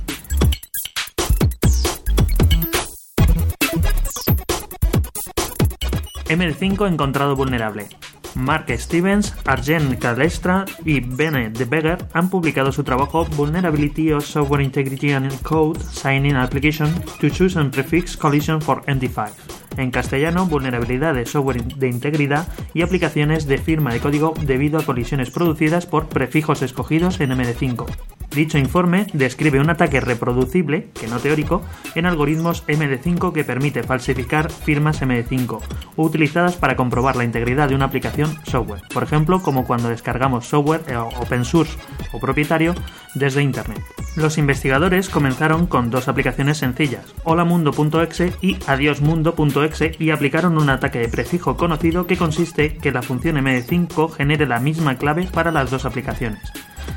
ML5 6.27 6.87
encontrado 6.87 7.35
vulnerable. 7.35 7.87
Mark 8.35 8.67
Stevens, 8.77 9.35
Arjen 9.45 9.95
Calestra 9.95 10.65
y 10.85 10.99
Bene 10.99 11.49
de 11.49 11.65
Beggar 11.65 12.07
han 12.13 12.29
publicado 12.29 12.71
su 12.71 12.83
trabajo 12.83 13.25
Vulnerability 13.25 14.11
of 14.11 14.25
Software 14.25 14.61
Integrity 14.61 15.11
and 15.11 15.41
Code 15.41 15.79
Signing 15.79 16.35
Application 16.35 16.93
to 17.19 17.29
Choose 17.29 17.59
and 17.59 17.73
Prefix 17.73 18.15
Collision 18.15 18.61
for 18.61 18.83
ND5. 18.85 19.31
En 19.77 19.91
castellano, 19.91 20.45
vulnerabilidad 20.45 21.13
de 21.13 21.25
software 21.25 21.63
de 21.63 21.87
integridad 21.87 22.47
y 22.73 22.81
aplicaciones 22.81 23.47
de 23.47 23.57
firma 23.57 23.93
de 23.93 23.99
código 23.99 24.33
debido 24.41 24.79
a 24.79 24.85
colisiones 24.85 25.31
producidas 25.31 25.85
por 25.85 26.07
prefijos 26.07 26.61
escogidos 26.61 27.19
en 27.19 27.31
MD5. 27.31 27.85
Dicho 28.33 28.57
informe 28.57 29.07
describe 29.11 29.59
un 29.59 29.69
ataque 29.69 29.99
reproducible, 29.99 30.87
que 30.93 31.07
no 31.07 31.19
teórico, 31.19 31.63
en 31.95 32.05
algoritmos 32.05 32.65
MD5 32.65 33.33
que 33.33 33.43
permite 33.43 33.83
falsificar 33.83 34.49
firmas 34.49 35.01
MD5, 35.01 35.59
utilizadas 35.97 36.55
para 36.55 36.77
comprobar 36.77 37.17
la 37.17 37.25
integridad 37.25 37.67
de 37.67 37.75
una 37.75 37.85
aplicación 37.85 38.33
software, 38.43 38.83
por 38.93 39.03
ejemplo, 39.03 39.41
como 39.41 39.67
cuando 39.67 39.89
descargamos 39.89 40.47
software 40.47 40.81
eh, 40.87 40.95
open 40.95 41.43
source 41.43 41.77
o 42.13 42.19
propietario 42.19 42.73
desde 43.15 43.43
Internet. 43.43 43.83
Los 44.15 44.37
investigadores 44.37 45.09
comenzaron 45.09 45.67
con 45.67 45.89
dos 45.89 46.07
aplicaciones 46.07 46.57
sencillas, 46.57 47.13
holamundo.exe 47.25 48.31
y 48.41 48.57
adiosmundo.exe, 48.65 49.97
y 49.99 50.11
aplicaron 50.11 50.57
un 50.57 50.69
ataque 50.69 50.99
de 50.99 51.09
prefijo 51.09 51.57
conocido 51.57 52.07
que 52.07 52.15
consiste 52.15 52.77
que 52.77 52.93
la 52.93 53.01
función 53.01 53.35
MD5 53.35 54.09
genere 54.13 54.45
la 54.45 54.59
misma 54.59 54.95
clave 54.95 55.27
para 55.33 55.51
las 55.51 55.69
dos 55.69 55.83
aplicaciones 55.83 56.39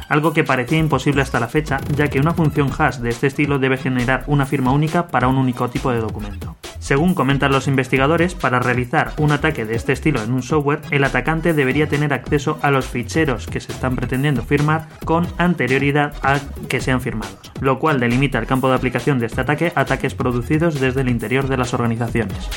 algo 0.09 0.33
que 0.33 0.45
parecía 0.45 0.79
imposible 0.79 1.23
hasta 1.23 1.41
la 1.41 1.49
fecha, 1.49 1.81
ya 1.97 2.09
que 2.09 2.21
una 2.21 2.35
función 2.35 2.71
hash 2.77 2.99
de 2.99 3.11
este 3.11 3.27
estilo 3.27 3.59
debe 3.59 3.77
generar 3.77 4.25
una 4.27 4.47
firma 4.47 4.73
única 4.73 5.09
para 5.09 5.29
un 5.29 5.37
único 5.37 5.69
tipo 5.71 5.91
de 5.91 6.01
documento. 6.01 6.57
Según 6.79 7.15
comentan 7.15 7.51
los 7.51 7.67
investigadores, 7.67 8.35
para 8.35 8.61
realizar 8.61 9.13
un 9.17 9.33
ataque 9.33 9.65
de 9.65 9.75
este 9.75 9.93
estilo 9.95 10.23
en 10.23 10.33
un 10.33 10.43
software, 10.43 10.83
el 10.91 11.05
atacante 11.05 11.55
debería 11.55 11.89
tener 11.89 12.13
acceso 12.13 12.59
a 12.61 12.71
los 12.71 12.87
ficheros 12.87 13.47
que 13.47 13.61
se 13.61 13.73
están 13.73 13.97
pretendiendo 13.97 14.43
firmar 14.43 14.87
con 15.05 15.27
anterioridad 15.39 16.13
a 16.23 16.39
que 16.69 16.83
sean 16.83 17.01
firmados, 17.01 17.53
lo 17.61 17.79
cual 17.79 18.01
delimita 18.01 18.39
el 18.39 18.47
campo 18.47 18.69
de 18.69 18.75
aplicación 18.75 19.19
de 19.19 19.27
este 19.27 19.41
ataque 19.41 19.73
a 19.75 19.81
ataques 19.81 20.15
producidos 20.15 20.79
desde 20.81 21.01
el 21.01 21.09
interior 21.09 21.49
de 21.49 21.57
las 21.57 21.73
organizaciones. 21.73 22.51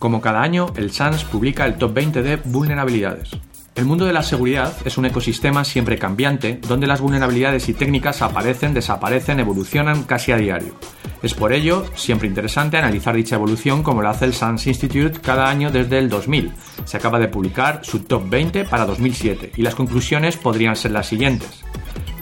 Como 0.00 0.22
cada 0.22 0.40
año, 0.40 0.72
el 0.76 0.92
SANS 0.92 1.24
publica 1.24 1.66
el 1.66 1.76
top 1.76 1.92
20 1.92 2.22
de 2.22 2.36
vulnerabilidades. 2.36 3.32
El 3.74 3.84
mundo 3.84 4.06
de 4.06 4.14
la 4.14 4.22
seguridad 4.22 4.74
es 4.86 4.96
un 4.96 5.04
ecosistema 5.04 5.62
siempre 5.62 5.98
cambiante, 5.98 6.58
donde 6.66 6.86
las 6.86 7.02
vulnerabilidades 7.02 7.68
y 7.68 7.74
técnicas 7.74 8.22
aparecen, 8.22 8.72
desaparecen, 8.72 9.40
evolucionan 9.40 10.04
casi 10.04 10.32
a 10.32 10.38
diario. 10.38 10.74
Es 11.22 11.34
por 11.34 11.52
ello 11.52 11.84
siempre 11.96 12.28
interesante 12.28 12.78
analizar 12.78 13.14
dicha 13.14 13.36
evolución 13.36 13.82
como 13.82 14.00
lo 14.00 14.08
hace 14.08 14.24
el 14.24 14.32
SANS 14.32 14.68
Institute 14.68 15.20
cada 15.20 15.50
año 15.50 15.70
desde 15.70 15.98
el 15.98 16.08
2000. 16.08 16.50
Se 16.86 16.96
acaba 16.96 17.18
de 17.18 17.28
publicar 17.28 17.80
su 17.82 18.00
top 18.00 18.26
20 18.26 18.64
para 18.64 18.86
2007 18.86 19.52
y 19.54 19.60
las 19.60 19.74
conclusiones 19.74 20.38
podrían 20.38 20.76
ser 20.76 20.92
las 20.92 21.08
siguientes. 21.08 21.62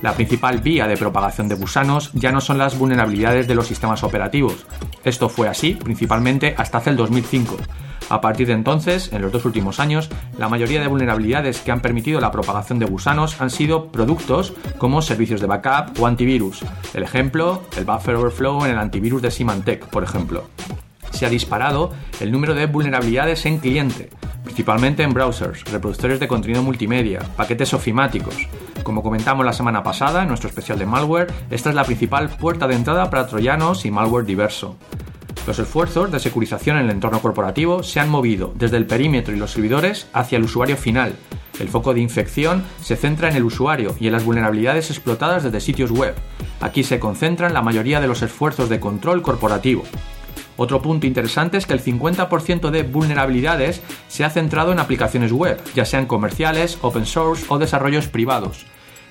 La 0.02 0.12
principal 0.12 0.58
vía 0.58 0.86
de 0.86 0.96
propagación 0.96 1.48
de 1.48 1.56
gusanos 1.56 2.10
ya 2.14 2.30
no 2.30 2.40
son 2.40 2.58
las 2.58 2.78
vulnerabilidades 2.78 3.48
de 3.48 3.54
los 3.54 3.66
sistemas 3.66 4.04
operativos. 4.04 4.64
Esto 5.04 5.28
fue 5.28 5.48
así 5.48 5.74
principalmente 5.74 6.54
hasta 6.56 6.78
hace 6.78 6.90
el 6.90 6.96
2005. 6.96 7.56
A 8.08 8.20
partir 8.20 8.46
de 8.46 8.54
entonces, 8.54 9.12
en 9.12 9.20
los 9.20 9.32
dos 9.32 9.44
últimos 9.44 9.80
años, 9.80 10.08
la 10.38 10.48
mayoría 10.48 10.80
de 10.80 10.86
vulnerabilidades 10.86 11.60
que 11.60 11.72
han 11.72 11.82
permitido 11.82 12.20
la 12.20 12.30
propagación 12.30 12.78
de 12.78 12.86
gusanos 12.86 13.40
han 13.40 13.50
sido 13.50 13.88
productos 13.88 14.54
como 14.78 15.02
servicios 15.02 15.40
de 15.40 15.46
backup 15.46 16.00
o 16.00 16.06
antivirus. 16.06 16.64
El 16.94 17.02
ejemplo, 17.02 17.62
el 17.76 17.84
buffer 17.84 18.14
overflow 18.14 18.64
en 18.64 18.70
el 18.70 18.78
antivirus 18.78 19.20
de 19.20 19.30
Symantec, 19.30 19.86
por 19.86 20.04
ejemplo. 20.04 20.44
Se 21.10 21.26
ha 21.26 21.28
disparado 21.28 21.92
el 22.20 22.32
número 22.32 22.54
de 22.54 22.66
vulnerabilidades 22.66 23.44
en 23.44 23.58
cliente, 23.58 24.08
principalmente 24.44 25.02
en 25.02 25.12
browsers, 25.12 25.64
reproductores 25.64 26.20
de 26.20 26.28
contenido 26.28 26.62
multimedia, 26.62 27.20
paquetes 27.36 27.74
ofimáticos, 27.74 28.48
como 28.88 29.02
comentamos 29.02 29.44
la 29.44 29.52
semana 29.52 29.82
pasada 29.82 30.22
en 30.22 30.28
nuestro 30.28 30.48
especial 30.48 30.78
de 30.78 30.86
malware, 30.86 31.30
esta 31.50 31.68
es 31.68 31.74
la 31.74 31.84
principal 31.84 32.30
puerta 32.30 32.66
de 32.66 32.74
entrada 32.74 33.10
para 33.10 33.26
troyanos 33.26 33.84
y 33.84 33.90
malware 33.90 34.24
diverso. 34.24 34.76
Los 35.46 35.58
esfuerzos 35.58 36.10
de 36.10 36.18
securización 36.18 36.78
en 36.78 36.86
el 36.86 36.90
entorno 36.92 37.20
corporativo 37.20 37.82
se 37.82 38.00
han 38.00 38.08
movido 38.08 38.54
desde 38.56 38.78
el 38.78 38.86
perímetro 38.86 39.34
y 39.34 39.38
los 39.38 39.50
servidores 39.50 40.08
hacia 40.14 40.38
el 40.38 40.44
usuario 40.44 40.78
final. 40.78 41.16
El 41.60 41.68
foco 41.68 41.92
de 41.92 42.00
infección 42.00 42.64
se 42.80 42.96
centra 42.96 43.28
en 43.28 43.36
el 43.36 43.44
usuario 43.44 43.94
y 44.00 44.06
en 44.06 44.14
las 44.14 44.24
vulnerabilidades 44.24 44.90
explotadas 44.90 45.42
desde 45.42 45.60
sitios 45.60 45.90
web. 45.90 46.14
Aquí 46.62 46.82
se 46.82 46.98
concentran 46.98 47.52
la 47.52 47.60
mayoría 47.60 48.00
de 48.00 48.08
los 48.08 48.22
esfuerzos 48.22 48.70
de 48.70 48.80
control 48.80 49.20
corporativo. 49.20 49.82
Otro 50.56 50.80
punto 50.80 51.06
interesante 51.06 51.58
es 51.58 51.66
que 51.66 51.74
el 51.74 51.84
50% 51.84 52.70
de 52.70 52.84
vulnerabilidades 52.84 53.82
se 54.08 54.24
ha 54.24 54.30
centrado 54.30 54.72
en 54.72 54.78
aplicaciones 54.78 55.30
web, 55.30 55.60
ya 55.74 55.84
sean 55.84 56.06
comerciales, 56.06 56.78
open 56.80 57.04
source 57.04 57.44
o 57.50 57.58
desarrollos 57.58 58.08
privados. 58.08 58.64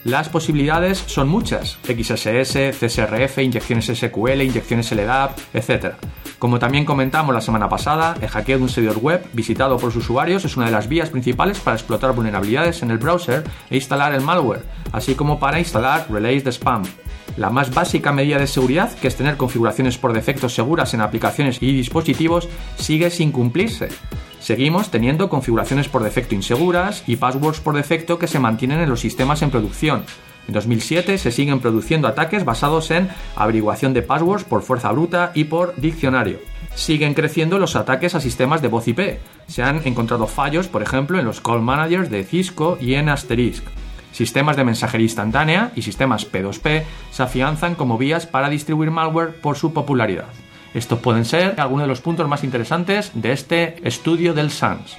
Las 0.07 0.29
posibilidades 0.29 1.03
son 1.05 1.27
muchas, 1.27 1.79
XSS, 1.83 2.79
CSRF, 2.79 3.39
inyecciones 3.39 3.87
SQL, 3.87 4.41
inyecciones 4.41 4.89
LDAP, 4.93 5.37
etc. 5.53 5.95
Como 6.39 6.59
también 6.59 6.85
comentamos 6.85 7.35
la 7.35 7.41
semana 7.41 7.67
pasada, 7.67 8.15
el 8.21 8.29
hackeo 8.29 8.57
de 8.57 8.63
un 8.63 8.69
servidor 8.69 8.99
web 8.99 9.27
visitado 9.33 9.75
por 9.75 9.87
los 9.87 9.97
usuarios 9.97 10.45
es 10.45 10.55
una 10.55 10.67
de 10.67 10.71
las 10.71 10.87
vías 10.87 11.09
principales 11.09 11.59
para 11.59 11.75
explotar 11.75 12.15
vulnerabilidades 12.15 12.81
en 12.83 12.91
el 12.91 12.99
browser 12.99 13.43
e 13.69 13.75
instalar 13.75 14.13
el 14.13 14.21
malware, 14.21 14.63
así 14.93 15.13
como 15.13 15.41
para 15.41 15.59
instalar 15.59 16.07
relays 16.09 16.45
de 16.45 16.53
spam. 16.53 16.83
La 17.35 17.49
más 17.49 17.73
básica 17.73 18.13
medida 18.13 18.37
de 18.37 18.47
seguridad, 18.47 18.97
que 18.97 19.09
es 19.09 19.17
tener 19.17 19.35
configuraciones 19.35 19.97
por 19.97 20.13
defecto 20.13 20.47
seguras 20.47 20.93
en 20.93 21.01
aplicaciones 21.01 21.61
y 21.61 21.73
dispositivos, 21.73 22.47
sigue 22.77 23.09
sin 23.09 23.33
cumplirse. 23.33 23.89
Seguimos 24.39 24.91
teniendo 24.91 25.29
configuraciones 25.29 25.89
por 25.89 26.03
defecto 26.03 26.35
inseguras 26.35 27.03
y 27.07 27.15
passwords 27.17 27.59
por 27.59 27.75
defecto 27.75 28.19
que 28.19 28.27
se 28.27 28.39
mantienen 28.39 28.79
en 28.79 28.89
los 28.89 28.99
sistemas 28.99 29.41
en 29.41 29.49
producción. 29.49 30.03
En 30.47 30.53
2007 30.53 31.17
se 31.17 31.31
siguen 31.31 31.59
produciendo 31.59 32.07
ataques 32.07 32.45
basados 32.45 32.89
en 32.91 33.09
averiguación 33.35 33.93
de 33.93 34.01
passwords 34.01 34.45
por 34.45 34.61
fuerza 34.61 34.91
bruta 34.91 35.31
y 35.33 35.45
por 35.45 35.75
diccionario. 35.75 36.39
Siguen 36.75 37.13
creciendo 37.13 37.59
los 37.59 37.75
ataques 37.75 38.15
a 38.15 38.21
sistemas 38.21 38.61
de 38.61 38.69
voz 38.69 38.87
IP. 38.87 39.19
Se 39.47 39.63
han 39.63 39.85
encontrado 39.85 40.27
fallos, 40.27 40.67
por 40.67 40.83
ejemplo, 40.83 41.19
en 41.19 41.25
los 41.25 41.41
call 41.41 41.61
managers 41.61 42.09
de 42.09 42.23
Cisco 42.23 42.77
y 42.79 42.93
en 42.93 43.09
Asterisk. 43.09 43.65
Sistemas 44.13 44.55
de 44.55 44.63
mensajería 44.63 45.05
instantánea 45.05 45.71
y 45.75 45.81
sistemas 45.81 46.31
P2P 46.31 46.83
se 47.11 47.23
afianzan 47.23 47.75
como 47.75 47.97
vías 47.97 48.25
para 48.25 48.49
distribuir 48.49 48.89
malware 48.89 49.35
por 49.41 49.57
su 49.57 49.73
popularidad. 49.73 50.27
Estos 50.73 50.99
pueden 50.99 51.25
ser 51.25 51.59
algunos 51.59 51.83
de 51.83 51.87
los 51.87 52.01
puntos 52.01 52.27
más 52.27 52.43
interesantes 52.43 53.11
de 53.13 53.31
este 53.31 53.87
estudio 53.87 54.33
del 54.33 54.51
SANS. 54.51 54.97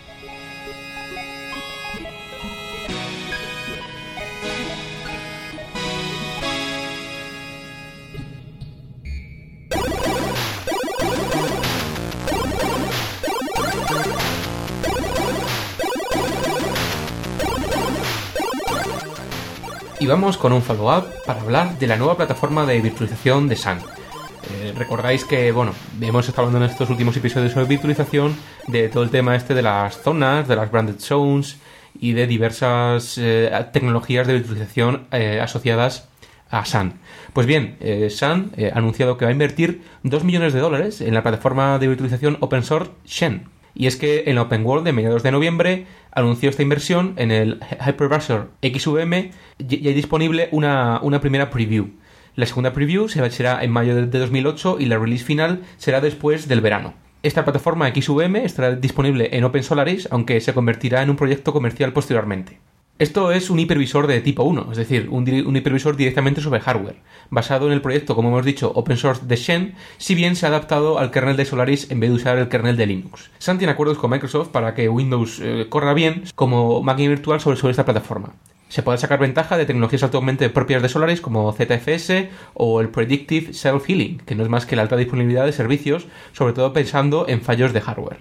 Y 20.01 20.07
vamos 20.07 20.37
con 20.39 20.53
un 20.53 20.63
follow-up 20.63 21.07
para 21.27 21.41
hablar 21.41 21.77
de 21.77 21.87
la 21.89 21.97
nueva 21.97 22.17
plataforma 22.17 22.65
de 22.65 22.81
virtualización 22.81 23.49
de 23.49 23.57
Sun. 23.57 23.79
Eh, 24.51 24.73
recordáis 24.77 25.25
que, 25.25 25.53
bueno, 25.53 25.73
hemos 26.01 26.29
estado 26.29 26.47
hablando 26.47 26.65
en 26.65 26.71
estos 26.71 26.91
últimos 26.91 27.17
episodios 27.17 27.53
sobre 27.53 27.67
virtualización 27.67 28.37
de 28.67 28.89
todo 28.89 29.03
el 29.03 29.11
tema 29.11 29.37
este 29.37 29.55
de 29.55 29.63
las 29.63 30.01
zonas, 30.03 30.49
de 30.49 30.57
las 30.57 30.71
branded 30.71 30.99
zones 30.99 31.59
y 32.01 32.13
de 32.13 32.27
diversas 32.27 33.19
eh, 33.19 33.51
tecnologías 33.73 34.27
de 34.27 34.35
virtualización 34.35 35.07
eh, 35.13 35.41
asociadas 35.43 36.09
a 36.51 36.65
Sun. 36.65 36.95
Pues 37.33 37.47
bien, 37.47 37.77
eh, 37.81 38.09
ha 38.23 38.79
anunciado 38.79 39.19
que 39.19 39.25
va 39.25 39.31
a 39.31 39.33
invertir 39.33 39.83
2 40.03 40.25
millones 40.25 40.53
de 40.53 40.61
dólares 40.61 41.01
en 41.01 41.15
la 41.15 41.23
plataforma 41.23 41.79
de 41.79 41.89
virtualización 41.89 42.39
open 42.41 42.63
source 42.63 42.91
Shen. 43.05 43.45
Y 43.75 43.87
es 43.87 43.97
que 43.97 44.25
en 44.27 44.39
Open 44.39 44.65
World 44.65 44.85
de 44.85 44.93
mediados 44.93 45.23
de 45.23 45.31
noviembre 45.31 45.87
anunció 46.11 46.51
esta 46.51 46.63
inversión 46.63 47.15
en 47.17 47.31
el 47.31 47.61
Hypervisor 47.87 48.51
XVM 48.61 49.31
y 49.59 49.89
hay 49.89 49.95
disponible 49.95 50.49
una, 50.51 50.99
una 51.01 51.21
primera 51.21 51.51
preview. 51.51 51.91
La 52.39 52.47
segunda 52.47 52.73
preview 52.73 53.09
será 53.09 53.65
en 53.65 53.73
mayo 53.73 53.97
de 53.97 54.17
2008 54.17 54.77
y 54.79 54.85
la 54.85 54.97
release 54.97 55.25
final 55.25 55.63
será 55.77 56.01
después 56.01 56.47
del 56.47 56.61
verano. 56.61 56.95
Esta 57.25 57.45
plataforma 57.45 57.93
XVM 57.93 58.37
estará 58.37 58.77
disponible 58.77 59.31
en 59.33 59.43
Open 59.43 59.65
Solaris, 59.65 60.07
aunque 60.13 60.41
se 60.41 60.55
convertirá 60.55 61.03
en 61.03 61.11
un 61.11 61.17
proyecto 61.17 61.53
comercial 61.53 61.93
posteriormente. 61.93 62.61
Esto 63.01 63.33
es 63.33 63.51
un 63.51 63.59
hipervisor 63.59 64.07
de 64.07 64.21
tipo 64.21 64.45
1, 64.45 64.69
es 64.71 64.79
decir, 64.79 65.09
un, 65.11 65.27
hipervisor 65.57 65.97
directamente 65.97 66.41
sobre 66.41 66.61
hardware, 66.61 67.01
basado 67.29 67.67
en 67.67 67.73
el 67.73 67.83
proyecto, 67.83 68.15
como 68.15 68.29
hemos 68.29 68.45
dicho, 68.45 68.71
open 68.73 68.99
source 68.99 69.27
de 69.27 69.35
Shen, 69.35 69.75
si 69.97 70.15
bien 70.15 70.37
se 70.37 70.47
ha 70.47 70.51
adaptado 70.51 71.01
al 71.01 71.11
kernel 71.11 71.37
de 71.37 71.45
Solaris 71.45 71.91
en 71.91 71.99
vez 71.99 72.11
de 72.11 72.17
usar 72.17 72.39
el 72.39 72.49
kernel 72.49 72.77
de 72.77 72.87
Linux. 72.87 73.33
Sun 73.39 73.59
tiene 73.59 73.73
acuerdos 73.73 73.99
con 73.99 74.13
Microsoft 74.13 74.51
para 74.51 74.77
que 74.77 74.89
Windows 74.89 75.41
eh, 75.43 75.67
corra 75.69 75.93
bien 75.93 76.23
como 76.37 76.85
máquina 76.85 77.09
virtual 77.09 77.41
sobre 77.41 77.73
esta 77.73 77.85
plataforma. 77.85 78.33
Se 78.69 78.83
puede 78.83 78.99
sacar 78.99 79.19
ventaja 79.19 79.57
de 79.57 79.65
tecnologías 79.65 80.03
actualmente 80.03 80.51
propias 80.51 80.83
de 80.83 80.89
Solaris 80.89 81.21
como 81.21 81.53
ZFS 81.53 82.29
o 82.55 82.81
el 82.81 82.91
Predictive 82.91 83.53
Self-Healing, 83.53 84.25
que 84.25 84.35
no 84.35 84.43
es 84.43 84.49
más 84.49 84.67
que 84.67 84.77
la 84.77 84.83
alta 84.83 84.97
disponibilidad 84.97 85.47
de 85.47 85.53
servicios, 85.53 86.07
sobre 86.33 86.53
todo 86.53 86.73
pensando 86.73 87.27
en 87.29 87.41
fallos 87.41 87.73
de 87.73 87.81
hardware. 87.81 88.21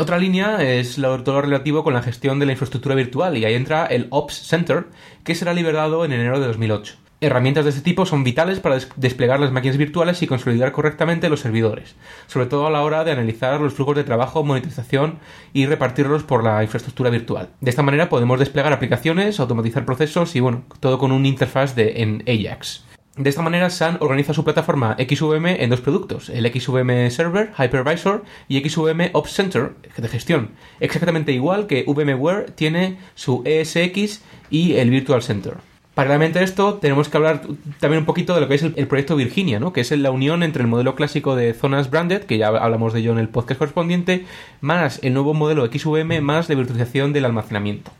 Otra 0.00 0.18
línea 0.18 0.62
es 0.62 0.96
lo, 0.96 1.22
todo 1.24 1.36
lo 1.36 1.42
relativo 1.42 1.82
con 1.82 1.92
la 1.92 2.02
gestión 2.02 2.38
de 2.38 2.46
la 2.46 2.52
infraestructura 2.52 2.94
virtual 2.94 3.36
y 3.36 3.44
ahí 3.44 3.54
entra 3.54 3.84
el 3.86 4.06
Ops 4.10 4.34
Center, 4.46 4.86
que 5.24 5.34
será 5.34 5.52
liberado 5.52 6.04
en 6.04 6.12
enero 6.12 6.40
de 6.40 6.46
2008. 6.46 7.01
Herramientas 7.22 7.62
de 7.62 7.70
este 7.70 7.82
tipo 7.82 8.04
son 8.04 8.24
vitales 8.24 8.58
para 8.58 8.80
desplegar 8.96 9.38
las 9.38 9.52
máquinas 9.52 9.76
virtuales 9.76 10.20
y 10.22 10.26
consolidar 10.26 10.72
correctamente 10.72 11.28
los 11.28 11.38
servidores, 11.38 11.94
sobre 12.26 12.46
todo 12.46 12.66
a 12.66 12.70
la 12.70 12.82
hora 12.82 13.04
de 13.04 13.12
analizar 13.12 13.60
los 13.60 13.74
flujos 13.74 13.94
de 13.94 14.02
trabajo, 14.02 14.42
monitorización 14.42 15.20
y 15.52 15.66
repartirlos 15.66 16.24
por 16.24 16.42
la 16.42 16.64
infraestructura 16.64 17.10
virtual. 17.10 17.50
De 17.60 17.70
esta 17.70 17.84
manera 17.84 18.08
podemos 18.08 18.40
desplegar 18.40 18.72
aplicaciones, 18.72 19.38
automatizar 19.38 19.84
procesos 19.84 20.34
y 20.34 20.40
bueno, 20.40 20.64
todo 20.80 20.98
con 20.98 21.12
un 21.12 21.24
interfaz 21.24 21.76
de, 21.76 22.02
en 22.02 22.24
Ajax. 22.26 22.86
De 23.16 23.30
esta 23.30 23.42
manera, 23.42 23.70
Sun 23.70 23.98
organiza 24.00 24.34
su 24.34 24.42
plataforma 24.42 24.96
XVM 24.98 25.62
en 25.62 25.70
dos 25.70 25.80
productos, 25.80 26.28
el 26.28 26.50
XVM 26.52 27.08
Server, 27.10 27.52
Hypervisor 27.56 28.24
y 28.48 28.68
XVM 28.68 29.10
Ops 29.12 29.32
Center 29.32 29.74
de 29.96 30.08
gestión, 30.08 30.50
exactamente 30.80 31.30
igual 31.30 31.68
que 31.68 31.84
VMware 31.86 32.50
tiene 32.50 32.98
su 33.14 33.44
ESX 33.44 34.22
y 34.50 34.74
el 34.74 34.90
Virtual 34.90 35.22
Center. 35.22 35.71
Paralelamente 35.94 36.38
a 36.38 36.42
esto, 36.42 36.74
tenemos 36.74 37.10
que 37.10 37.16
hablar 37.18 37.42
también 37.78 38.00
un 38.00 38.06
poquito 38.06 38.34
de 38.34 38.40
lo 38.40 38.48
que 38.48 38.54
es 38.54 38.62
el, 38.62 38.86
proyecto 38.86 39.14
Virginia, 39.14 39.60
¿no? 39.60 39.74
que 39.74 39.82
es 39.82 39.90
la 39.90 40.10
unión 40.10 40.42
entre 40.42 40.62
el 40.62 40.68
modelo 40.68 40.94
clásico 40.94 41.36
de 41.36 41.52
zonas 41.52 41.90
branded, 41.90 42.22
que 42.22 42.38
ya 42.38 42.48
hablamos 42.48 42.94
de 42.94 43.00
ello 43.00 43.12
en 43.12 43.18
el 43.18 43.28
podcast 43.28 43.58
correspondiente, 43.58 44.24
más 44.62 45.00
el 45.02 45.12
nuevo 45.12 45.34
modelo 45.34 45.66
XVM, 45.66 46.22
más 46.22 46.48
de 46.48 46.54
virtualización 46.54 47.12
del 47.12 47.26
almacenamiento, 47.26 47.90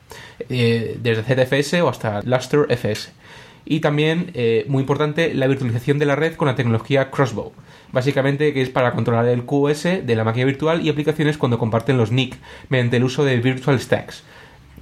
eh, 0.48 0.96
desde 1.02 1.22
ZFS 1.22 1.82
o 1.82 1.90
hasta 1.90 2.22
Luster 2.22 2.66
FS 2.70 3.12
y 3.64 3.80
también, 3.80 4.30
eh, 4.34 4.64
muy 4.68 4.80
importante, 4.80 5.34
la 5.34 5.46
virtualización 5.46 5.98
de 5.98 6.06
la 6.06 6.16
red 6.16 6.34
con 6.34 6.48
la 6.48 6.54
tecnología 6.54 7.10
Crossbow. 7.10 7.52
Básicamente 7.92 8.52
que 8.52 8.62
es 8.62 8.70
para 8.70 8.92
controlar 8.92 9.26
el 9.26 9.44
QoS 9.44 9.82
de 9.82 10.14
la 10.16 10.24
máquina 10.24 10.46
virtual 10.46 10.84
y 10.84 10.88
aplicaciones 10.88 11.38
cuando 11.38 11.58
comparten 11.58 11.96
los 11.96 12.10
NIC 12.10 12.36
mediante 12.68 12.96
el 12.96 13.04
uso 13.04 13.24
de 13.24 13.36
Virtual 13.38 13.78
Stacks. 13.78 14.24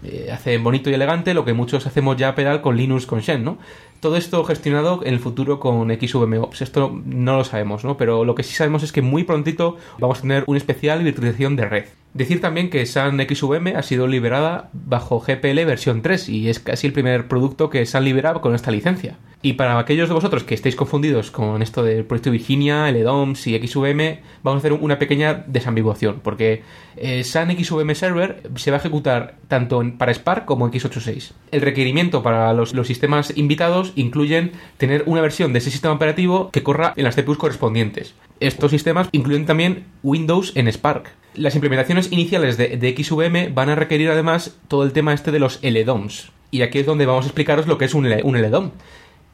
Eh, 0.02 0.30
hace 0.33 0.57
bonito 0.59 0.88
y 0.88 0.95
elegante 0.95 1.35
lo 1.35 1.45
que 1.45 1.52
muchos 1.52 1.87
hacemos 1.87 2.16
ya 2.16 2.35
pedal 2.35 2.62
con 2.62 2.76
Linux 2.76 3.07
con 3.07 3.21
Shen, 3.21 3.45
¿no? 3.45 3.59
Todo 4.00 4.16
esto 4.16 4.42
gestionado 4.45 5.00
en 5.04 5.12
el 5.12 5.21
futuro 5.21 5.61
con 5.61 5.90
XVMOps. 5.90 6.62
Esto 6.62 6.99
no 7.04 7.37
lo 7.37 7.45
sabemos, 7.45 7.85
¿no? 7.85 7.99
Pero 7.99 8.25
lo 8.25 8.35
que 8.35 8.42
sí 8.42 8.54
sabemos 8.54 8.83
es 8.83 8.92
que 8.92 9.02
muy 9.02 9.25
prontito 9.25 9.76
vamos 9.99 10.19
a 10.19 10.23
tener 10.23 10.45
un 10.47 10.57
especial 10.57 11.02
virtualización 11.04 11.54
de 11.57 11.66
red. 11.66 11.85
Decir 12.14 12.40
también 12.40 12.71
que 12.71 12.87
Sun 12.87 13.21
XVM 13.21 13.76
ha 13.76 13.83
sido 13.83 14.07
liberada 14.07 14.71
bajo 14.73 15.21
GPL 15.21 15.64
versión 15.66 16.00
3 16.00 16.30
y 16.30 16.49
es 16.49 16.61
casi 16.61 16.87
el 16.87 16.95
primer 16.95 17.28
producto 17.28 17.69
que 17.69 17.85
Sun 17.85 18.04
libera 18.04 18.33
con 18.35 18.54
esta 18.54 18.71
licencia. 18.71 19.19
Y 19.42 19.54
para 19.54 19.78
aquellos 19.78 20.09
de 20.09 20.14
vosotros 20.14 20.44
que 20.44 20.54
estéis 20.54 20.76
confundidos 20.76 21.30
con 21.30 21.62
esto 21.62 21.82
del 21.82 22.04
proyecto 22.04 22.30
Virginia, 22.30 22.90
LDOMS 22.90 23.47
y 23.47 23.66
XVM, 23.66 24.18
vamos 24.42 24.59
a 24.59 24.59
hacer 24.59 24.75
una 24.75 24.99
pequeña 24.99 25.44
desambiguación, 25.47 26.20
porque 26.23 26.62
eh, 26.97 27.25
Sun 27.25 27.50
XVM 27.50 27.94
Server 27.94 28.42
se 28.56 28.70
va 28.70 28.76
a 28.76 28.80
ejecutar 28.80 29.37
tanto 29.49 29.82
para 29.97 30.12
Spark 30.12 30.44
como 30.44 30.70
x86. 30.70 31.32
El 31.52 31.62
requerimiento 31.62 32.23
para 32.23 32.52
los, 32.52 32.75
los 32.75 32.87
sistemas 32.87 33.32
invitados 33.35 33.92
incluyen 33.97 34.52
tener 34.76 35.04
una 35.06 35.23
versión 35.23 35.54
de 35.54 35.61
ese 35.61 35.70
sistema 35.70 35.94
operativo 35.94 36.50
que 36.50 36.62
corra 36.62 36.92
en 36.97 37.04
las 37.04 37.16
CPUs 37.16 37.38
correspondientes. 37.38 38.14
Estos 38.40 38.70
sistemas 38.70 39.09
incluyen 39.12 39.46
también 39.46 39.87
Windows 40.03 40.53
en 40.55 40.66
Spark. 40.68 41.12
Las 41.35 41.55
implementaciones 41.55 42.11
iniciales 42.11 42.57
de, 42.57 42.94
XVM 42.96 43.55
van 43.55 43.68
a 43.68 43.74
requerir 43.74 44.11
además 44.11 44.59
todo 44.66 44.83
el 44.83 44.92
tema 44.92 45.12
este 45.12 45.31
de 45.31 45.38
los 45.38 45.61
LDOMs. 45.62 46.33
Y 46.50 46.62
aquí 46.62 46.81
es 46.81 46.87
donde 46.87 47.07
vamos 47.07 47.24
a 47.24 47.29
explicaros 47.29 47.66
lo 47.66 47.79
que 47.79 47.85
es 47.85 47.94
un, 47.94 48.09
LDOM. 48.09 48.70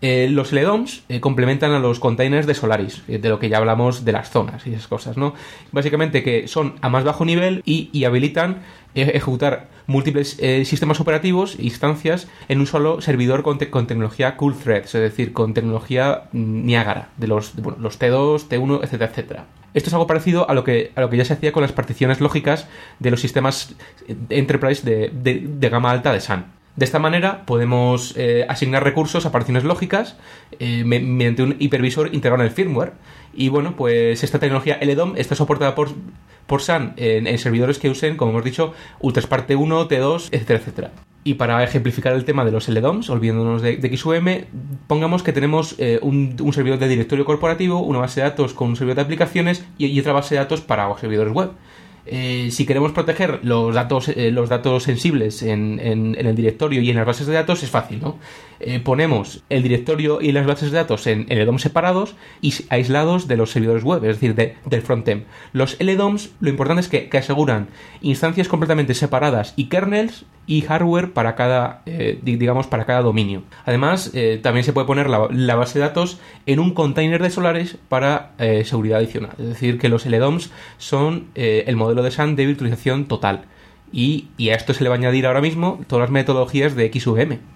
Eh, 0.02 0.28
los 0.30 0.52
LDOMs 0.52 1.04
eh, 1.08 1.20
complementan 1.20 1.72
a 1.72 1.78
los 1.78 2.00
containers 2.00 2.46
de 2.46 2.54
Solaris, 2.54 3.02
eh, 3.08 3.18
de 3.18 3.28
lo 3.28 3.38
que 3.38 3.48
ya 3.48 3.56
hablamos 3.56 4.04
de 4.04 4.12
las 4.12 4.30
zonas 4.30 4.66
y 4.66 4.74
esas 4.74 4.86
cosas, 4.88 5.16
¿no? 5.16 5.34
Básicamente 5.72 6.22
que 6.22 6.48
son 6.48 6.74
a 6.82 6.88
más 6.88 7.04
bajo 7.04 7.24
nivel 7.24 7.62
y, 7.64 8.04
habilitan 8.04 8.62
ejecutar 8.94 9.68
múltiples 9.86 10.40
sistemas 10.64 11.00
operativos 11.00 11.56
e 11.58 11.64
instancias 11.64 12.28
en 12.48 12.60
un 12.60 12.66
solo 12.66 13.00
servidor 13.02 13.42
con, 13.42 13.58
tecnología 13.58 14.36
Cool 14.36 14.56
Threads, 14.56 14.94
es 14.94 15.00
decir, 15.02 15.32
con 15.32 15.52
tecnología 15.52 16.24
mm, 16.32 16.64
Niagara, 16.64 17.10
de 17.16 17.26
los, 17.26 17.54
los 17.56 18.00
T2, 18.00 18.48
T1, 18.48 18.80
etcétera, 18.82 19.10
etcétera. 19.10 19.46
Esto 19.76 19.90
es 19.90 19.92
algo 19.92 20.06
parecido 20.06 20.48
a 20.48 20.54
lo 20.54 20.64
que, 20.64 20.90
a 20.94 21.02
lo 21.02 21.10
que 21.10 21.18
ya 21.18 21.26
se 21.26 21.34
hacía 21.34 21.52
con 21.52 21.60
las 21.60 21.72
particiones 21.72 22.22
lógicas 22.22 22.66
de 22.98 23.10
los 23.10 23.20
sistemas 23.20 23.74
Enterprise 24.30 24.82
de, 24.82 25.68
gama 25.68 25.90
alta 25.90 26.14
de 26.14 26.22
Sun. 26.22 26.46
De 26.76 26.84
esta 26.84 26.98
manera 26.98 27.46
podemos 27.46 28.14
eh, 28.16 28.44
asignar 28.48 28.84
recursos 28.84 29.24
a 29.24 29.32
particiones 29.32 29.64
lógicas 29.64 30.16
eh, 30.58 30.84
mediante 30.84 31.42
un 31.42 31.56
hipervisor 31.58 32.14
integrado 32.14 32.42
en 32.42 32.48
el 32.48 32.54
firmware. 32.54 32.92
Y 33.34 33.48
bueno, 33.48 33.76
pues 33.76 34.22
esta 34.22 34.38
tecnología 34.38 34.78
LDOM 34.82 35.16
está 35.16 35.34
soportada 35.34 35.74
por, 35.74 35.88
por 36.46 36.60
Sun 36.60 36.92
en, 36.96 37.38
servidores 37.38 37.78
que 37.78 37.88
usen, 37.88 38.16
como 38.16 38.32
hemos 38.32 38.44
dicho, 38.44 38.74
Ultraspart 39.00 39.48
T1, 39.48 39.88
T2, 39.88 40.28
etcétera, 40.32 40.58
etcétera. 40.58 40.90
Y 41.24 41.34
para 41.34 41.64
ejemplificar 41.64 42.12
el 42.12 42.24
tema 42.24 42.44
de 42.44 42.52
los 42.52 42.68
LDOMs, 42.68 43.10
olvidándonos 43.10 43.62
de, 43.62 43.96
XUM, 43.96 44.44
pongamos 44.86 45.22
que 45.22 45.32
tenemos 45.32 45.74
eh, 45.78 45.98
un, 46.02 46.36
servidor 46.52 46.78
de 46.78 46.88
directorio 46.88 47.24
corporativo, 47.24 47.80
una 47.80 47.98
base 47.98 48.20
de 48.20 48.28
datos 48.28 48.54
con 48.54 48.68
un 48.68 48.76
servidor 48.76 48.96
de 48.96 49.02
aplicaciones 49.02 49.66
y, 49.76 49.98
otra 49.98 50.12
base 50.12 50.34
de 50.34 50.40
datos 50.40 50.60
para 50.60 50.94
servidores 50.98 51.32
web. 51.32 51.50
Eh, 52.06 52.50
si 52.52 52.66
queremos 52.66 52.92
proteger 52.92 53.40
los 53.42 53.74
datos, 53.74 54.08
eh, 54.08 54.30
los 54.30 54.48
datos 54.48 54.84
sensibles 54.84 55.42
en, 55.42 55.80
el 55.80 56.36
directorio 56.36 56.80
y 56.80 56.90
en 56.90 56.96
las 56.96 57.06
bases 57.06 57.26
de 57.26 57.34
datos, 57.34 57.62
es 57.62 57.70
fácil, 57.70 58.00
¿no? 58.00 58.18
Eh, 58.60 58.80
ponemos 58.80 59.42
el 59.50 59.62
directorio 59.62 60.20
y 60.20 60.32
las 60.32 60.46
bases 60.46 60.70
de 60.70 60.78
datos 60.78 61.06
en 61.06 61.26
LDOMs 61.28 61.62
separados 61.62 62.14
y 62.40 62.54
aislados 62.70 63.28
de 63.28 63.36
los 63.36 63.50
servidores 63.50 63.84
web, 63.84 64.04
es 64.04 64.20
decir, 64.20 64.34
del 64.34 64.82
frontend. 64.82 65.24
Los 65.52 65.76
LDOMs, 65.80 66.30
lo 66.40 66.48
importante 66.48 66.80
es 66.80 66.88
que, 66.88 67.16
aseguran 67.16 67.68
instancias 68.02 68.46
completamente 68.46 68.94
separadas 68.94 69.54
y 69.56 69.66
kernels 69.66 70.26
y 70.46 70.60
hardware 70.60 71.12
para 71.12 71.34
cada, 71.34 71.82
digamos, 72.22 72.66
para 72.66 72.84
cada 72.84 73.00
dominio. 73.00 73.42
Además, 73.64 74.12
también 74.42 74.64
se 74.64 74.74
puede 74.74 74.86
poner 74.86 75.08
la, 75.08 75.54
base 75.56 75.78
de 75.78 75.86
datos 75.86 76.20
en 76.44 76.60
un 76.60 76.74
container 76.74 77.22
de 77.22 77.30
Solaris 77.30 77.78
para 77.88 78.32
seguridad 78.64 78.98
adicional. 78.98 79.32
Es 79.38 79.46
decir, 79.46 79.78
que 79.78 79.88
los 79.88 80.04
LDOMs 80.04 80.50
son 80.76 81.28
el 81.34 81.74
modelo 81.76 82.02
de 82.02 82.10
SAN 82.10 82.36
de 82.36 82.46
virtualización 82.46 83.06
total. 83.06 83.46
Y, 83.92 84.28
y, 84.36 84.50
a 84.50 84.56
esto 84.56 84.74
se 84.74 84.84
le 84.84 84.90
va 84.90 84.96
a 84.96 84.98
añadir 84.98 85.26
ahora 85.26 85.40
mismo 85.40 85.80
todas 85.88 86.02
las 86.02 86.10
metodologías 86.10 86.76
de 86.76 86.92
XVM. 86.92 87.55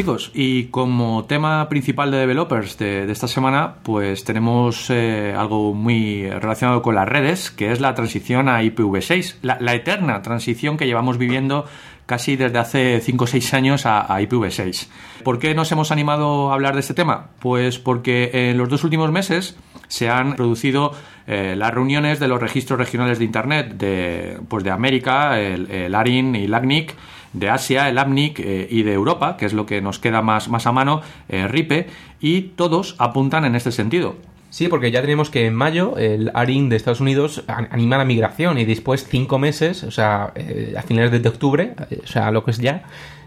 Chicos, 0.00 0.30
y 0.32 0.64
como 0.68 1.26
tema 1.26 1.68
principal 1.68 2.10
de 2.10 2.16
developers 2.16 2.78
de, 2.78 3.12
esta 3.12 3.28
semana, 3.28 3.74
pues 3.82 4.24
tenemos 4.24 4.88
eh, 4.88 5.34
algo 5.36 5.74
muy 5.74 6.26
relacionado 6.26 6.80
con 6.80 6.94
las 6.94 7.06
redes, 7.06 7.50
que 7.50 7.70
es 7.70 7.80
la 7.80 7.94
transición 7.94 8.48
a 8.48 8.62
IPv6, 8.62 9.40
la, 9.42 9.74
eterna 9.74 10.22
transición 10.22 10.78
que 10.78 10.86
llevamos 10.86 11.18
viviendo 11.18 11.66
casi 12.06 12.36
desde 12.36 12.58
hace 12.58 13.00
5 13.00 13.24
o 13.24 13.26
6 13.26 13.52
años 13.52 13.84
a, 13.84 14.08
IPv6. 14.22 14.88
¿Por 15.22 15.38
qué 15.38 15.54
nos 15.54 15.70
hemos 15.70 15.92
animado 15.92 16.50
a 16.50 16.54
hablar 16.54 16.72
de 16.72 16.80
este 16.80 16.94
tema? 16.94 17.26
Pues 17.38 17.78
porque 17.78 18.30
en 18.32 18.56
los 18.56 18.70
dos 18.70 18.84
últimos 18.84 19.12
meses 19.12 19.58
se 19.88 20.08
han 20.08 20.34
producido 20.34 20.92
eh, 21.26 21.56
las 21.58 21.74
reuniones 21.74 22.18
de 22.18 22.26
los 22.26 22.40
registros 22.40 22.78
regionales 22.78 23.18
de 23.18 23.24
Internet 23.26 23.74
de, 23.74 24.40
pues 24.48 24.64
de 24.64 24.70
América, 24.70 25.38
el, 25.38 25.70
el 25.70 25.94
ARIN 25.94 26.36
y 26.36 26.44
el 26.44 26.54
ACNIC, 26.54 26.96
de 27.32 27.50
Asia, 27.50 27.88
el 27.88 27.98
APNIC, 27.98 28.40
eh, 28.40 28.68
y 28.70 28.82
de 28.82 28.92
Europa, 28.92 29.36
que 29.36 29.46
es 29.46 29.52
lo 29.52 29.66
que 29.66 29.80
nos 29.80 29.98
queda 29.98 30.22
más, 30.22 30.48
más 30.48 30.66
a 30.66 30.72
mano, 30.72 31.02
eh, 31.28 31.46
RIPE, 31.48 31.86
y 32.20 32.42
todos 32.42 32.96
apuntan 32.98 33.44
en 33.44 33.54
este 33.54 33.72
sentido. 33.72 34.16
Sí, 34.50 34.66
porque 34.66 34.90
ya 34.90 35.00
tenemos 35.00 35.30
que 35.30 35.46
en 35.46 35.54
mayo 35.54 35.96
el 35.96 36.32
ARIN 36.34 36.68
de 36.68 36.76
Estados 36.76 37.00
Unidos 37.00 37.44
anima 37.46 37.98
la 37.98 38.04
migración 38.04 38.58
y 38.58 38.64
después 38.64 39.06
cinco 39.08 39.38
meses, 39.38 39.84
o 39.84 39.92
sea, 39.92 40.32
eh, 40.34 40.74
a 40.76 40.82
finales 40.82 41.22
de 41.22 41.28
octubre, 41.28 41.74
o 42.02 42.06
sea, 42.06 42.32
lo 42.32 42.44
que 42.44 42.50
es 42.50 42.58
ya, 42.58 42.82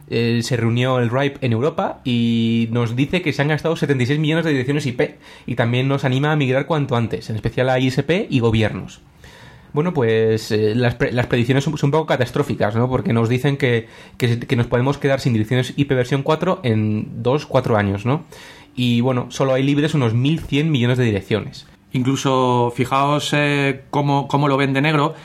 se 0.09 0.57
reunió 0.57 0.99
el 0.99 1.09
RIPE 1.09 1.45
en 1.45 1.53
Europa 1.53 2.01
y 2.03 2.67
nos 2.71 2.95
dice 2.95 3.21
que 3.21 3.31
se 3.31 3.41
han 3.41 3.47
gastado 3.47 3.77
76 3.77 4.19
millones 4.19 4.43
de 4.43 4.51
direcciones 4.51 4.85
IP 4.85 5.15
y 5.47 5.55
también 5.55 5.87
nos 5.87 6.03
anima 6.03 6.33
a 6.33 6.35
migrar 6.35 6.67
cuanto 6.67 6.97
antes, 6.97 7.29
en 7.29 7.37
especial 7.37 7.69
a 7.69 7.79
ISP 7.79 8.27
y 8.29 8.39
gobiernos. 8.39 9.01
Bueno, 9.73 9.91
pues 9.91 10.51
eh, 10.51 10.75
las, 10.75 10.95
predicciones 10.95 11.63
son, 11.63 11.73
un 11.81 11.91
poco 11.91 12.05
catastróficas, 12.05 12.75
¿no? 12.75 12.87
Porque 12.87 13.11
nos 13.11 13.27
dicen 13.27 13.57
que, 13.57 13.87
nos 14.55 14.67
podemos 14.67 14.99
quedar 14.99 15.19
sin 15.19 15.33
direcciones 15.33 15.73
IP 15.75 15.89
versión 15.89 16.21
4 16.21 16.61
en 16.63 17.23
2, 17.23 17.47
4 17.47 17.75
años, 17.75 18.05
¿no? 18.05 18.25
Y 18.75 19.01
bueno, 19.01 19.27
solo 19.29 19.53
hay 19.53 19.63
libres 19.63 19.95
unos 19.95 20.13
1.100 20.13 20.65
millones 20.65 20.99
de 20.99 21.05
direcciones. 21.05 21.67
Incluso, 21.91 22.71
fijaos 22.75 23.31
eh, 23.33 23.83
cómo, 23.89 24.47
lo 24.47 24.57
ven 24.57 24.73
de 24.73 24.81
negro, 24.81 25.15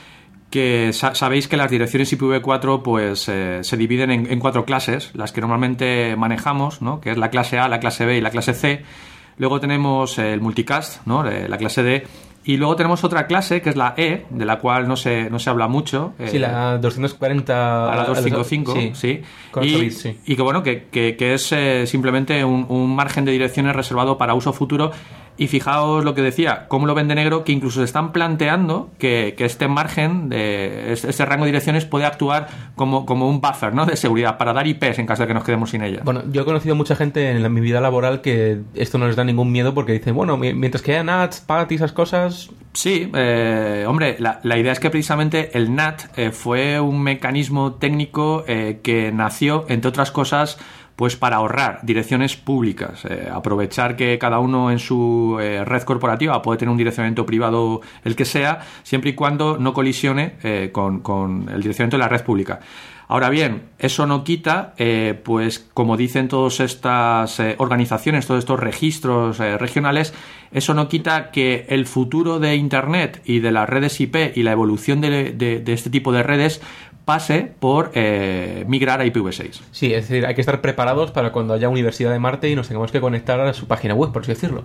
que 0.50 0.92
sabéis 0.94 1.46
que 1.46 1.58
las 1.58 1.70
direcciones 1.70 2.10
IPv4 2.18 2.82
pues 2.82 3.28
eh, 3.28 3.60
se 3.62 3.76
dividen 3.76 4.10
en, 4.10 4.32
en, 4.32 4.38
cuatro 4.38 4.64
clases, 4.64 5.10
las 5.14 5.32
que 5.32 5.42
normalmente 5.42 6.16
manejamos, 6.16 6.80
¿no? 6.80 7.02
que 7.02 7.10
es 7.10 7.18
la 7.18 7.28
clase 7.28 7.58
A, 7.58 7.68
la 7.68 7.80
clase 7.80 8.06
B 8.06 8.16
y 8.16 8.20
la 8.22 8.30
clase 8.30 8.54
C. 8.54 8.82
Luego 9.36 9.60
tenemos 9.60 10.18
el 10.18 10.40
multicast, 10.40 11.06
¿no? 11.06 11.22
la 11.22 11.58
clase 11.58 11.82
D, 11.82 12.06
y 12.44 12.56
luego 12.56 12.76
tenemos 12.76 13.04
otra 13.04 13.26
clase, 13.26 13.60
que 13.60 13.70
es 13.70 13.76
la 13.76 13.94
E, 13.96 14.24
de 14.30 14.44
la 14.44 14.58
cual 14.58 14.88
no 14.88 14.96
se, 14.96 15.28
no 15.28 15.38
se 15.38 15.50
habla 15.50 15.68
mucho. 15.68 16.14
Sí, 16.26 16.38
la 16.38 16.78
240... 16.78 17.92
A 17.92 17.96
la 17.96 18.04
255, 18.04 18.74
sí. 18.74 18.92
sí. 18.94 19.22
Y, 19.62 19.90
sí. 19.90 20.18
y, 20.24 20.36
que 20.36 20.42
bueno, 20.42 20.62
que, 20.62 20.86
que, 20.86 21.34
es 21.34 21.52
eh, 21.52 21.86
simplemente 21.86 22.44
un, 22.44 22.66
un 22.68 22.94
margen 22.94 23.24
de 23.24 23.32
direcciones 23.32 23.76
reservado 23.76 24.16
para 24.16 24.34
uso 24.34 24.52
futuro 24.52 24.92
y 25.38 25.46
fijaos 25.46 26.04
lo 26.04 26.14
que 26.14 26.22
decía, 26.22 26.66
cómo 26.68 26.86
lo 26.86 26.94
vende 26.94 27.14
negro, 27.14 27.44
que 27.44 27.52
incluso 27.52 27.78
se 27.78 27.84
están 27.84 28.12
planteando 28.12 28.90
que, 28.98 29.34
este 29.38 29.68
margen, 29.68 30.28
de 30.28 30.92
este 30.92 31.24
rango 31.24 31.44
de 31.44 31.50
direcciones 31.50 31.84
puede 31.84 32.04
actuar 32.04 32.48
como, 32.74 33.06
como 33.06 33.28
un 33.28 33.40
buffer 33.40 33.72
¿no? 33.72 33.86
de 33.86 33.96
seguridad 33.96 34.36
para 34.36 34.52
dar 34.52 34.66
IPs 34.66 34.98
en 34.98 35.06
caso 35.06 35.22
de 35.22 35.28
que 35.28 35.34
nos 35.34 35.44
quedemos 35.44 35.70
sin 35.70 35.82
ellas. 35.82 36.02
Bueno, 36.04 36.24
yo 36.30 36.42
he 36.42 36.44
conocido 36.44 36.74
mucha 36.74 36.96
gente 36.96 37.30
en 37.30 37.52
mi 37.52 37.60
vida 37.60 37.80
laboral 37.80 38.20
que 38.20 38.60
esto 38.74 38.98
no 38.98 39.06
les 39.06 39.14
da 39.14 39.24
ningún 39.24 39.52
miedo 39.52 39.74
porque 39.74 39.92
dicen, 39.92 40.14
bueno, 40.14 40.36
mientras 40.36 40.82
que 40.82 40.92
haya 40.92 41.04
NAT, 41.04 41.36
PAT 41.46 41.72
y 41.72 41.74
esas 41.76 41.92
cosas... 41.92 42.50
Sí, 42.72 43.10
eh, 43.14 43.84
hombre, 43.88 44.16
la, 44.18 44.58
idea 44.58 44.72
es 44.72 44.78
que 44.78 44.90
precisamente 44.90 45.56
el 45.56 45.74
NAT 45.74 46.02
eh, 46.16 46.30
fue 46.30 46.78
un 46.78 47.02
mecanismo 47.02 47.74
técnico 47.74 48.44
eh, 48.46 48.80
que 48.82 49.10
nació, 49.10 49.64
entre 49.68 49.88
otras 49.88 50.10
cosas, 50.10 50.58
pues 50.98 51.14
para 51.14 51.36
ahorrar 51.36 51.78
direcciones 51.84 52.34
públicas, 52.34 53.04
eh, 53.04 53.28
aprovechar 53.32 53.94
que 53.94 54.18
cada 54.18 54.40
uno 54.40 54.72
en 54.72 54.80
su 54.80 55.38
eh, 55.40 55.64
red 55.64 55.82
corporativa 55.82 56.42
puede 56.42 56.58
tener 56.58 56.72
un 56.72 56.76
direccionamiento 56.76 57.24
privado 57.24 57.82
el 58.02 58.16
que 58.16 58.24
sea, 58.24 58.62
siempre 58.82 59.10
y 59.10 59.12
cuando 59.12 59.58
no 59.58 59.72
colisione 59.72 60.34
eh, 60.42 60.70
con, 60.72 60.98
con, 60.98 61.48
el 61.50 61.62
direccionamiento 61.62 61.98
de 61.98 62.02
la 62.02 62.08
red 62.08 62.24
pública. 62.24 62.58
Ahora 63.06 63.30
bien, 63.30 63.68
eso 63.78 64.06
no 64.06 64.22
quita, 64.22 64.74
pues 65.24 65.60
como 65.72 65.96
dicen 65.96 66.28
todas 66.28 66.60
estas 66.60 67.40
organizaciones, 67.56 68.26
todos 68.26 68.40
estos 68.40 68.60
registros 68.60 69.38
regionales, 69.38 70.12
eso 70.52 70.74
no 70.74 70.90
quita 70.90 71.30
que 71.30 71.64
el 71.70 71.86
futuro 71.86 72.38
de 72.38 72.56
Internet 72.56 73.22
y 73.24 73.38
de 73.38 73.50
las 73.50 73.66
redes 73.66 73.98
IP 73.98 74.36
y 74.36 74.42
la 74.42 74.52
evolución 74.52 75.00
de 75.00 75.62
este 75.68 75.88
tipo 75.88 76.12
de 76.12 76.22
redes 76.22 76.60
pase 77.08 77.50
por 77.58 77.90
eh, 77.94 78.66
migrar 78.68 79.00
a 79.00 79.06
IPv6. 79.06 79.62
Sí, 79.72 79.94
es 79.94 80.10
decir, 80.10 80.26
hay 80.26 80.34
que 80.34 80.42
estar 80.42 80.60
preparados 80.60 81.10
para 81.10 81.32
cuando 81.32 81.54
haya 81.54 81.70
Universidad 81.70 82.12
de 82.12 82.18
Marte 82.18 82.50
y 82.50 82.54
nos 82.54 82.68
tengamos 82.68 82.92
que 82.92 83.00
conectar 83.00 83.40
a 83.40 83.54
su 83.54 83.66
página 83.66 83.94
web, 83.94 84.12
por 84.12 84.20
así 84.20 84.32
decirlo. 84.32 84.64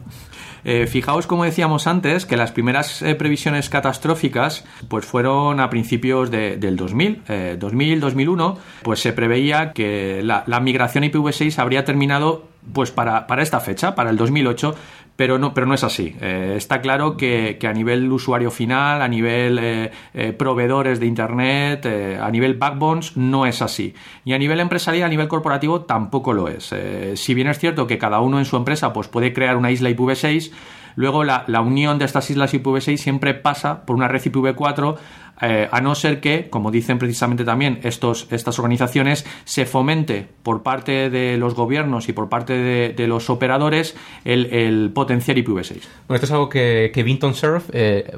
Eh, 0.66 0.86
fijaos, 0.86 1.26
como 1.26 1.46
decíamos 1.46 1.88
antes, 1.88 2.26
que 2.26 2.36
las 2.36 2.52
primeras 2.52 3.02
eh, 3.02 3.16
previsiones 3.16 3.70
catastróficas 3.70 4.66
pues 4.90 5.06
fueron 5.06 5.62
a 5.62 5.70
principios 5.70 6.32
del 6.32 6.76
2000. 6.76 7.22
2000, 7.58 8.00
2001, 8.02 8.58
pues 8.82 9.00
se 9.00 9.14
preveía 9.14 9.72
que 9.72 10.20
la, 10.22 10.44
la 10.46 10.60
migración 10.60 11.06
a 11.06 11.08
IPv6 11.08 11.58
habría 11.60 11.86
terminado 11.86 12.53
pues 12.72 12.92
para, 12.92 13.28
para, 13.28 13.44
esta 13.44 13.60
fecha, 13.60 13.96
para 13.96 14.10
el 14.10 14.18
2008, 14.18 14.76
pero 15.16 15.38
no, 15.38 15.54
pero 15.54 15.68
no 15.68 15.74
es 15.74 15.84
así. 15.84 16.16
Eh, 16.22 16.54
está 16.58 16.82
claro 16.82 17.18
que, 17.18 17.58
a 17.68 17.74
nivel 17.74 18.12
usuario 18.12 18.52
final, 18.52 19.02
a 19.02 19.08
nivel 19.08 19.60
eh, 19.60 19.92
eh, 20.14 20.34
proveedores 20.34 21.00
de 21.00 21.06
Internet, 21.06 21.86
a 22.20 22.30
nivel 22.32 22.56
backbones, 22.56 23.16
no 23.16 23.46
es 23.46 23.62
así. 23.62 23.94
Y 24.26 24.34
a 24.34 24.38
nivel 24.38 24.60
empresarial, 24.60 25.06
a 25.06 25.10
nivel 25.10 25.28
corporativo, 25.28 25.82
tampoco 25.82 26.34
lo 26.34 26.48
es. 26.48 26.74
si 27.16 27.34
bien 27.34 27.48
es 27.48 27.60
cierto 27.60 27.88
que 27.88 27.98
cada 27.98 28.20
uno 28.22 28.40
en 28.40 28.46
su 28.46 28.58
empresa 28.58 28.94
pues, 28.94 29.08
puede 29.08 29.34
crear 29.34 29.56
una 29.56 29.72
isla 29.72 29.90
IPv6, 29.90 30.52
luego 30.96 31.24
la, 31.24 31.44
la 31.48 31.62
unión 31.62 32.00
de 32.00 32.06
estas 32.06 32.30
islas 32.30 32.54
IPv6 32.54 32.98
siempre 32.98 33.34
pasa 33.34 33.86
por 33.86 33.96
una 33.96 34.08
red 34.08 34.22
IPv4 34.22 34.98
eh, 35.44 35.68
a 35.70 35.82
no 35.82 35.94
ser 35.94 36.22
que, 36.22 36.50
como 36.50 36.72
dicen 36.72 36.98
precisamente 37.00 37.44
también 37.44 37.80
estos, 37.84 38.28
estas 38.32 38.58
organizaciones, 38.60 39.26
se 39.44 39.66
fomente 39.66 40.26
por 40.42 40.64
parte 40.64 41.10
de 41.10 41.38
los 41.38 41.54
gobiernos 41.54 42.08
y 42.08 42.14
por 42.14 42.30
parte 42.30 42.54
de, 42.54 43.08
los 43.08 43.30
operadores 43.30 43.96
el, 44.24 44.46
el, 44.54 44.92
potenciar 44.94 45.36
IPv6. 45.38 45.82
Bueno, 46.08 46.16
esto 46.16 46.26
es 46.26 46.32
algo 46.32 46.48
que, 46.48 46.92
que 46.94 47.04
Vinton 47.04 47.34
Cerf, 47.34 47.70
eh, 47.74 48.18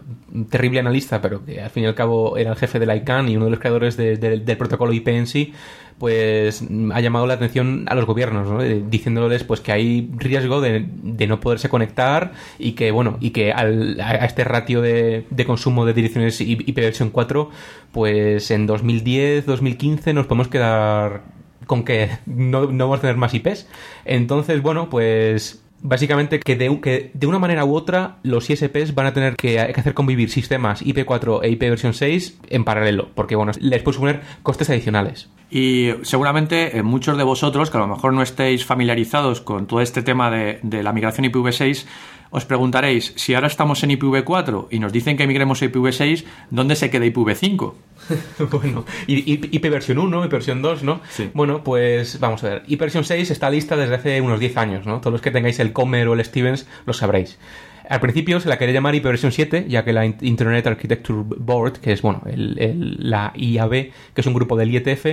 terrible 0.51 0.79
analista, 0.79 1.19
pero 1.19 1.43
que 1.43 1.59
al 1.59 1.71
fin 1.71 1.83
y 1.83 1.87
al 1.87 1.95
cabo 1.95 2.37
era 2.37 2.51
el 2.51 2.57
jefe 2.57 2.77
de 2.77 2.85
la 2.85 2.95
ICANN 2.95 3.29
y 3.29 3.37
uno 3.37 3.45
de 3.45 3.51
los 3.51 3.59
creadores 3.59 3.97
del 3.97 4.57
protocolo 4.57 4.93
IP 4.93 5.07
en 5.07 5.25
sí, 5.25 5.53
pues 5.97 6.63
ha 6.93 6.99
llamado 6.99 7.25
la 7.25 7.35
atención 7.35 7.85
a 7.87 7.95
los 7.95 8.05
gobiernos, 8.05 8.49
¿no? 8.49 8.61
Eh, 8.61 8.83
diciéndoles 8.89 9.43
pues 9.43 9.61
que 9.61 9.71
hay 9.71 10.09
riesgo 10.17 10.59
de, 10.59 10.85
no 11.27 11.39
poderse 11.39 11.69
conectar 11.69 12.33
y 12.59 12.73
que 12.73 12.91
bueno 12.91 13.17
y 13.21 13.31
que 13.31 13.51
al, 13.53 13.99
a 14.01 14.25
este 14.25 14.43
ratio 14.43 14.81
de, 14.81 15.25
consumo 15.45 15.85
de 15.85 15.93
direcciones 15.93 16.41
IP 16.41 16.75
versión 16.75 17.09
4, 17.09 17.49
pues 17.91 18.51
en 18.51 18.67
2010, 18.67 19.45
2015 19.45 20.13
nos 20.13 20.25
podemos 20.27 20.49
quedar 20.49 21.23
con 21.65 21.83
que 21.83 22.09
no, 22.25 22.67
vamos 22.67 22.99
a 22.99 23.01
tener 23.01 23.17
más 23.17 23.33
IPs. 23.33 23.67
Entonces, 24.05 24.61
bueno, 24.61 24.89
pues 24.89 25.63
básicamente 25.81 26.39
que 26.39 26.55
de, 26.55 26.79
que 26.81 27.11
una 27.27 27.39
manera 27.39 27.65
u 27.65 27.75
otra 27.75 28.17
los 28.23 28.49
ISPs 28.49 28.95
van 28.95 29.07
a 29.07 29.13
tener 29.13 29.35
que, 29.35 29.59
hacer 29.59 29.93
convivir 29.93 30.29
sistemas 30.29 30.83
IP4 30.83 31.41
e 31.43 31.49
IP 31.49 31.61
versión 31.61 31.93
6 31.93 32.39
en 32.49 32.63
paralelo, 32.63 33.09
porque 33.13 33.35
bueno, 33.35 33.51
les 33.59 33.83
puede 33.83 33.95
suponer 33.95 34.21
costes 34.41 34.69
adicionales. 34.69 35.29
Y 35.55 35.93
seguramente 36.01 36.77
eh, 36.77 36.83
muchos 36.83 37.17
de 37.17 37.23
vosotros, 37.23 37.71
que 37.71 37.77
a 37.77 37.79
lo 37.79 37.87
mejor 37.87 38.11
no 38.11 38.21
estéis 38.21 38.65
familiarizados 38.65 39.39
con 39.39 39.67
todo 39.67 39.79
este 39.79 40.01
tema 40.01 40.29
de, 40.29 40.59
de 40.63 40.83
la 40.83 40.91
migración 40.91 41.31
IPv6, 41.31 41.85
os 42.29 42.43
preguntaréis, 42.43 43.13
si 43.15 43.35
ahora 43.35 43.47
estamos 43.47 43.81
en 43.83 43.91
IPv4 43.91 44.67
y 44.69 44.79
nos 44.79 44.91
dicen 44.91 45.15
que 45.15 45.23
emigremos 45.23 45.61
a 45.61 45.67
IPv6, 45.67 46.25
¿dónde 46.49 46.75
se 46.75 46.89
queda 46.89 47.05
IPv5? 47.05 47.73
bueno, 48.51 48.83
IP 49.07 49.69
versión 49.69 49.99
1, 49.99 50.25
IP 50.25 50.31
versión 50.33 50.61
2, 50.61 50.83
¿no? 50.83 50.99
Bueno, 51.33 51.63
pues 51.63 52.19
vamos 52.19 52.43
a 52.43 52.49
ver. 52.49 52.63
IP 52.67 52.81
versión 52.81 53.05
6 53.05 53.31
está 53.31 53.49
lista 53.49 53.77
desde 53.77 53.95
hace 53.95 54.19
unos 54.19 54.41
10 54.41 54.57
años, 54.57 54.85
¿no? 54.85 54.99
Todos 54.99 55.13
los 55.13 55.21
que 55.21 55.31
tengáis 55.31 55.59
el 55.61 55.71
Comer 55.71 56.09
o 56.09 56.15
el 56.15 56.25
Stevens 56.25 56.67
lo 56.85 56.91
sabréis. 56.91 57.39
Al 57.87 57.99
principio 57.99 58.39
se 58.39 58.49
la 58.49 58.57
quería 58.57 58.73
llamar 58.73 58.95
IP 58.95 59.03
versión 59.03 59.31
7, 59.31 59.67
ya 59.69 59.85
que 59.85 59.93
la 59.93 60.05
Internet 60.05 60.67
Architecture 60.67 61.19
Board, 61.23 61.79
que 61.79 61.93
es, 61.93 62.01
bueno, 62.01 62.21
la 62.25 63.31
IAB, 63.35 63.69
que 63.69 64.21
es 64.21 64.25
un 64.25 64.33
grupo 64.33 64.57
del 64.57 64.71
IETF, 64.71 65.05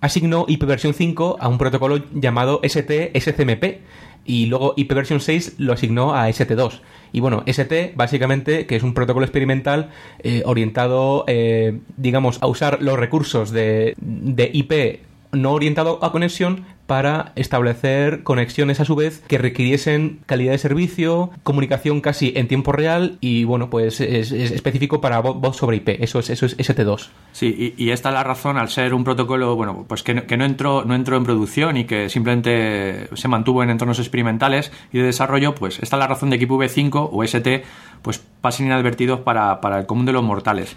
asignó 0.00 0.44
IP 0.48 0.64
versión 0.64 0.94
5 0.94 1.38
a 1.40 1.48
un 1.48 1.58
protocolo 1.58 2.04
llamado 2.12 2.60
ST-SCMP, 2.62 3.80
y 4.24 4.46
luego 4.46 4.74
IP 4.76 4.92
versión 4.92 5.20
6 5.20 5.54
lo 5.58 5.72
asignó 5.72 6.14
a 6.14 6.28
ST2. 6.28 6.80
Y 7.12 7.20
bueno, 7.20 7.42
ST 7.46 7.94
básicamente, 7.96 8.66
que 8.66 8.76
es 8.76 8.82
un 8.82 8.94
protocolo 8.94 9.24
experimental 9.24 9.90
eh, 10.20 10.42
orientado, 10.44 11.24
eh, 11.26 11.80
digamos, 11.96 12.38
a 12.40 12.46
usar 12.46 12.82
los 12.82 12.98
recursos 12.98 13.50
de, 13.50 13.94
de 13.98 14.50
IP 14.52 15.00
no 15.32 15.52
orientado 15.52 16.02
a 16.02 16.12
conexión 16.12 16.64
para 16.90 17.30
establecer 17.36 18.24
conexiones 18.24 18.80
a 18.80 18.84
su 18.84 18.96
vez 18.96 19.22
que 19.28 19.38
requiriesen 19.38 20.18
calidad 20.26 20.50
de 20.50 20.58
servicio, 20.58 21.30
comunicación 21.44 22.00
casi 22.00 22.32
en 22.34 22.48
tiempo 22.48 22.72
real 22.72 23.16
y 23.20 23.44
bueno, 23.44 23.70
pues 23.70 24.00
es, 24.00 24.32
específico 24.32 25.00
para 25.00 25.20
voz 25.20 25.56
sobre 25.56 25.76
IP. 25.76 25.88
Eso 26.02 26.18
es, 26.18 26.30
eso 26.30 26.46
es 26.46 26.58
ST2. 26.58 27.10
Sí, 27.30 27.74
y, 27.76 27.90
esta 27.90 28.08
es 28.08 28.14
la 28.14 28.24
razón 28.24 28.56
al 28.56 28.68
ser 28.70 28.92
un 28.92 29.04
protocolo, 29.04 29.54
bueno, 29.54 29.84
pues 29.86 30.02
que, 30.02 30.14
no, 30.14 30.44
entró, 30.44 30.84
no 30.84 30.96
entró 30.96 31.16
en 31.16 31.22
producción 31.22 31.76
y 31.76 31.84
que 31.84 32.08
simplemente 32.08 33.08
se 33.14 33.28
mantuvo 33.28 33.62
en 33.62 33.70
entornos 33.70 34.00
experimentales 34.00 34.72
y 34.92 34.98
de 34.98 35.04
desarrollo, 35.04 35.54
pues 35.54 35.78
esta 35.80 35.94
es 35.94 36.00
la 36.00 36.08
razón 36.08 36.30
de 36.30 36.40
que 36.40 36.48
IPv5 36.48 37.08
o 37.12 37.22
ST 37.22 37.62
pues 38.02 38.20
pasen 38.40 38.66
inadvertidos 38.66 39.20
para, 39.20 39.60
para 39.60 39.78
el 39.78 39.86
común 39.86 40.06
de 40.06 40.12
los 40.12 40.24
mortales. 40.24 40.76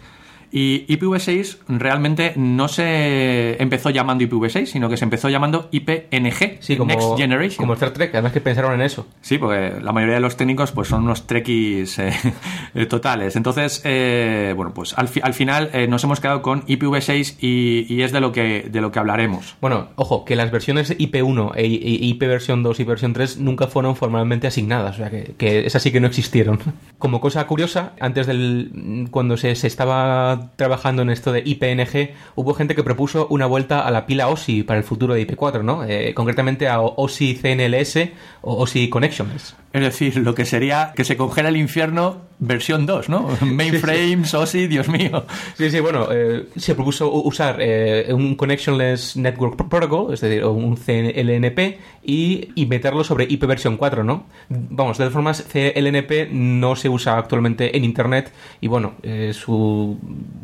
Y 0.55 0.85
IPv6 0.85 1.57
realmente 1.67 2.33
no 2.35 2.67
se 2.67 3.59
empezó 3.59 3.89
llamando 3.89 4.23
IPv6, 4.23 4.67
sino 4.67 4.87
que 4.87 4.97
se 4.97 5.03
empezó 5.03 5.27
llamando 5.29 5.67
IPNG, 5.71 6.57
Sí, 6.59 6.77
como, 6.77 6.89
Next 6.93 7.17
Generation. 7.17 7.57
como 7.57 7.73
Star 7.73 7.89
Trek, 7.89 8.11
además 8.13 8.33
que 8.33 8.39
pensaron 8.41 8.71
en 8.75 8.81
eso. 8.81 9.07
Sí, 9.21 9.39
porque 9.39 9.73
la 9.81 9.91
mayoría 9.91 10.15
de 10.15 10.21
los 10.21 10.37
técnicos 10.37 10.71
pues 10.71 10.87
son 10.89 11.05
unos 11.05 11.25
trekkies 11.25 11.97
eh, 11.97 12.13
eh, 12.75 12.85
totales. 12.85 13.35
Entonces, 13.35 13.81
eh, 13.83 14.53
bueno, 14.55 14.75
pues 14.75 14.93
al, 14.95 15.07
fi- 15.07 15.21
al 15.23 15.33
final 15.33 15.71
eh, 15.73 15.87
nos 15.87 16.03
hemos 16.03 16.19
quedado 16.19 16.43
con 16.43 16.63
IPv6 16.67 17.37
y, 17.41 17.91
y 17.91 18.03
es 18.03 18.11
de 18.11 18.19
lo 18.21 18.31
que 18.31 18.67
de 18.69 18.79
lo 18.81 18.91
que 18.91 18.99
hablaremos. 18.99 19.55
Bueno, 19.59 19.87
ojo, 19.95 20.23
que 20.23 20.35
las 20.35 20.51
versiones 20.51 20.95
IP1 20.95 21.53
e, 21.55 21.63
e 21.65 21.67
IP 22.05 22.19
versión 22.27 22.61
2 22.61 22.79
y 22.79 22.83
versión 22.83 23.13
3 23.13 23.39
nunca 23.39 23.65
fueron 23.65 23.95
formalmente 23.95 24.45
asignadas, 24.45 24.95
o 24.95 24.97
sea 24.99 25.09
que, 25.09 25.33
que 25.35 25.65
esas 25.65 25.81
sí 25.81 25.91
que 25.91 25.99
no 25.99 26.05
existieron. 26.05 26.59
Como 26.99 27.19
cosa 27.21 27.47
curiosa, 27.47 27.93
antes 27.99 28.27
del 28.27 29.07
cuando 29.09 29.35
se, 29.35 29.55
se 29.55 29.65
estaba 29.67 30.42
trabajando 30.55 31.01
en 31.01 31.09
esto 31.09 31.31
de 31.31 31.41
IPNG, 31.45 32.11
hubo 32.35 32.53
gente 32.53 32.75
que 32.75 32.83
propuso 32.83 33.27
una 33.29 33.45
vuelta 33.45 33.81
a 33.81 33.91
la 33.91 34.05
pila 34.05 34.27
OSI 34.27 34.63
para 34.63 34.77
el 34.79 34.83
futuro 34.83 35.13
de 35.13 35.27
IP4, 35.27 35.63
¿no? 35.63 35.83
Eh, 35.83 36.13
concretamente 36.13 36.67
a 36.67 36.81
OSI 36.81 37.35
CNLS 37.35 37.97
o 38.41 38.61
OSI 38.63 38.89
Connections. 38.89 39.55
Es 39.73 39.81
decir, 39.81 40.17
lo 40.17 40.35
que 40.35 40.45
sería 40.45 40.93
que 40.95 41.03
se 41.03 41.17
congela 41.17 41.49
el 41.49 41.57
infierno 41.57 42.17
versión 42.37 42.85
2, 42.85 43.09
¿no? 43.09 43.27
Mainframes, 43.41 44.33
OSI, 44.33 44.67
Dios 44.67 44.87
mío. 44.89 45.25
Sí, 45.57 45.71
sí, 45.71 45.79
bueno, 45.79 46.07
eh, 46.11 46.47
se 46.55 46.75
propuso 46.75 47.11
usar 47.11 47.57
eh, 47.59 48.13
un 48.13 48.35
Connectionless 48.35 49.15
Network 49.17 49.55
Pro- 49.55 49.69
Protocol, 49.69 50.13
es 50.13 50.21
decir, 50.21 50.43
un 50.45 50.75
CLNP, 50.75 51.77
y, 52.03 52.49
y 52.55 52.65
meterlo 52.67 53.03
sobre 53.03 53.23
IP 53.25 53.45
versión 53.45 53.77
4, 53.77 54.03
¿no? 54.03 54.25
Vamos, 54.49 54.97
de 54.97 55.03
todas 55.03 55.13
formas, 55.13 55.41
CLNP 55.51 56.29
no 56.31 56.75
se 56.75 56.89
usa 56.89 57.17
actualmente 57.17 57.75
en 57.75 57.83
Internet 57.85 58.31
y, 58.61 58.67
bueno, 58.67 58.93
eh, 59.03 59.31
su, 59.33 59.97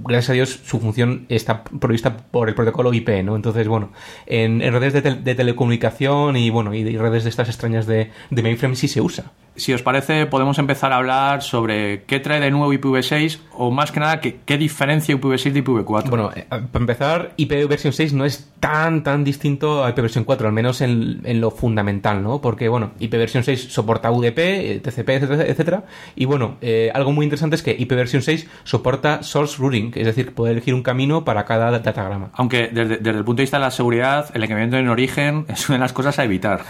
gracias 0.04 0.30
a 0.30 0.34
Dios, 0.34 0.60
su 0.64 0.80
función 0.80 1.26
está 1.30 1.64
provista 1.64 2.18
por 2.18 2.50
el 2.50 2.56
protocolo 2.56 2.94
IP, 2.94 3.10
¿no? 3.24 3.36
Entonces, 3.36 3.68
bueno, 3.68 3.92
en, 4.26 4.60
redes 4.60 4.94
de, 4.94 5.02
de 5.02 5.36
telecomunicación 5.36 6.36
y, 6.38 6.50
bueno, 6.50 6.74
y, 6.74 6.80
y 6.80 6.98
redes 6.98 7.24
de 7.24 7.30
estas 7.30 7.50
extrañas 7.50 7.86
de, 7.86 8.12
de 8.30 8.44
mainframe 8.44 8.76
sí 8.76 8.88
se 8.88 9.02
usa. 9.02 9.32
Si 9.60 9.74
os 9.74 9.82
parece, 9.82 10.26
podemos 10.26 10.58
empezar 10.58 10.94
a 10.94 10.98
hablar 10.98 11.42
sobre 11.42 12.04
qué 12.04 12.20
trae 12.20 12.40
de 12.40 12.50
nuevo 12.50 12.74
IPv6 12.74 13.40
o 13.52 13.72
más 13.72 13.92
que 13.92 14.00
nada, 14.00 14.22
qué, 14.22 14.40
qué 14.46 14.58
diferencia 14.58 15.14
IPv6 15.16 15.52
de 15.52 15.64
IPv4. 15.64 16.10
Bueno, 16.10 16.32
eh, 16.34 16.46
para 16.50 16.68
empezar, 16.74 17.34
IP 17.36 17.68
versión 17.68 17.92
6 17.92 18.14
no 18.14 18.26
es 18.26 18.50
tan 18.60 19.04
tan 19.04 19.24
distinto 19.24 19.84
a 19.84 19.90
IP 19.90 19.98
versión 19.98 20.24
4, 20.24 20.48
al 20.48 20.54
menos 20.54 20.82
en, 20.82 21.22
en 21.24 21.42
lo 21.42 21.52
fundamental, 21.52 22.24
¿no? 22.24 22.40
Porque, 22.40 22.70
bueno, 22.70 22.92
IP 23.00 23.12
versión 23.12 23.44
6 23.44 23.68
soporta 23.70 24.12
UDP, 24.12 24.38
eh, 24.38 24.82
TCP, 24.82 25.10
etcétera, 25.10 25.44
etcétera. 25.46 25.84
Y 26.16 26.26
bueno, 26.26 26.58
eh, 26.62 26.92
algo 26.94 27.12
muy 27.12 27.26
interesante 27.26 27.56
es 27.56 27.62
que 27.62 27.76
IP 27.78 27.92
versión 27.92 28.22
6 28.22 28.48
soporta 28.64 29.24
source 29.24 29.58
routing, 29.60 29.92
es 29.96 30.06
decir, 30.06 30.34
poder 30.34 30.54
elegir 30.54 30.74
un 30.74 30.84
camino 30.84 31.26
para 31.26 31.46
cada 31.46 31.70
datagrama. 31.72 32.30
Aunque 32.34 32.70
desde, 32.72 32.98
desde 32.98 33.18
el 33.18 33.26
punto 33.26 33.42
de 33.42 33.44
vista 33.44 33.58
de 33.58 33.64
la 33.66 33.72
seguridad, 33.72 34.30
el 34.34 34.44
encaminamiento 34.44 34.78
en 34.78 34.88
origen 34.88 35.46
es 35.50 35.68
una 35.68 35.78
de 35.78 35.82
las 35.82 35.94
cosas 35.94 36.18
a 36.18 36.24
evitar. 36.24 36.62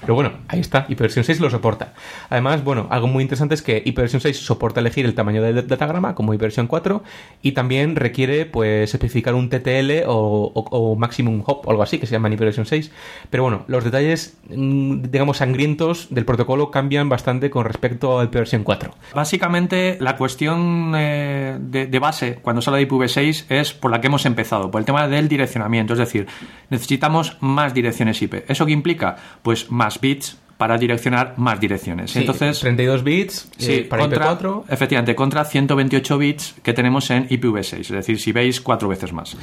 Pero 0.00 0.14
bueno, 0.14 0.32
ahí 0.48 0.60
está, 0.60 0.86
IPv6 0.88 1.22
6 1.22 1.40
lo 1.40 1.48
soporta. 1.48 1.94
Además, 2.34 2.64
bueno, 2.64 2.88
algo 2.90 3.06
muy 3.06 3.22
interesante 3.22 3.54
es 3.54 3.62
que 3.62 3.84
IPv6 3.84 4.32
soporta 4.32 4.80
elegir 4.80 5.06
el 5.06 5.14
tamaño 5.14 5.40
del 5.40 5.68
datagrama 5.68 6.16
como 6.16 6.34
IPv4 6.34 7.00
y 7.42 7.52
también 7.52 7.94
requiere 7.94 8.44
pues 8.44 8.92
especificar 8.92 9.34
un 9.36 9.48
TTL 9.48 10.02
o, 10.08 10.50
o- 10.54 10.96
maximum 10.96 11.44
hop 11.46 11.60
o 11.64 11.70
algo 11.70 11.84
así 11.84 11.98
que 11.98 12.06
se 12.06 12.12
llama 12.12 12.26
en 12.26 12.36
IPv6. 12.36 12.90
Pero 13.30 13.44
bueno, 13.44 13.64
los 13.68 13.84
detalles, 13.84 14.36
mm, 14.50 15.02
digamos, 15.12 15.36
sangrientos 15.36 16.08
del 16.10 16.24
protocolo 16.24 16.72
cambian 16.72 17.08
bastante 17.08 17.50
con 17.50 17.64
respecto 17.66 18.18
al 18.18 18.30
IPv4. 18.32 18.90
Básicamente, 19.14 19.96
la 20.00 20.16
cuestión 20.16 20.92
eh, 20.96 21.56
de, 21.60 21.86
de 21.86 21.98
base 22.00 22.34
cuando 22.42 22.60
se 22.62 22.68
habla 22.70 22.78
de 22.78 22.88
IPv6 22.88 23.44
es 23.48 23.72
por 23.74 23.92
la 23.92 24.00
que 24.00 24.08
hemos 24.08 24.26
empezado, 24.26 24.72
por 24.72 24.80
el 24.80 24.84
tema 24.84 25.06
del 25.06 25.28
direccionamiento. 25.28 25.92
Es 25.92 26.00
decir, 26.00 26.26
necesitamos 26.68 27.36
más 27.40 27.74
direcciones 27.74 28.20
IP. 28.20 28.44
¿Eso 28.50 28.66
qué 28.66 28.72
implica? 28.72 29.14
Pues 29.42 29.70
más 29.70 30.00
bits 30.00 30.38
para 30.64 30.78
direccionar 30.78 31.34
más 31.36 31.60
direcciones. 31.60 32.12
Sí, 32.12 32.20
Entonces, 32.20 32.58
32 32.60 33.04
bits 33.04 33.50
Sí, 33.58 33.72
eh, 33.72 33.84
para 33.84 34.04
contra, 34.04 34.38
IP4. 34.38 34.62
Efectivamente, 34.70 35.14
contra 35.14 35.44
128 35.44 36.16
bits 36.16 36.54
que 36.62 36.72
tenemos 36.72 37.10
en 37.10 37.28
IPv6, 37.28 37.80
es 37.80 37.88
decir, 37.90 38.18
si 38.18 38.32
veis 38.32 38.62
cuatro 38.62 38.88
veces 38.88 39.12
más. 39.12 39.36